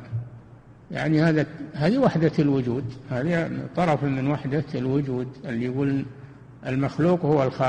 يعني 0.92 1.22
هذا 1.22 1.46
هذه 1.74 1.98
وحدة 1.98 2.32
الوجود 2.40 2.84
هذه 3.10 3.50
طرف 3.76 4.04
من 4.04 4.32
وحدة 4.32 4.64
الوجود 4.76 5.28
اللي 5.46 5.66
يقول 5.66 6.06
المخلوق 6.68 7.26
هو 7.26 7.44
الخالق. 7.44 7.68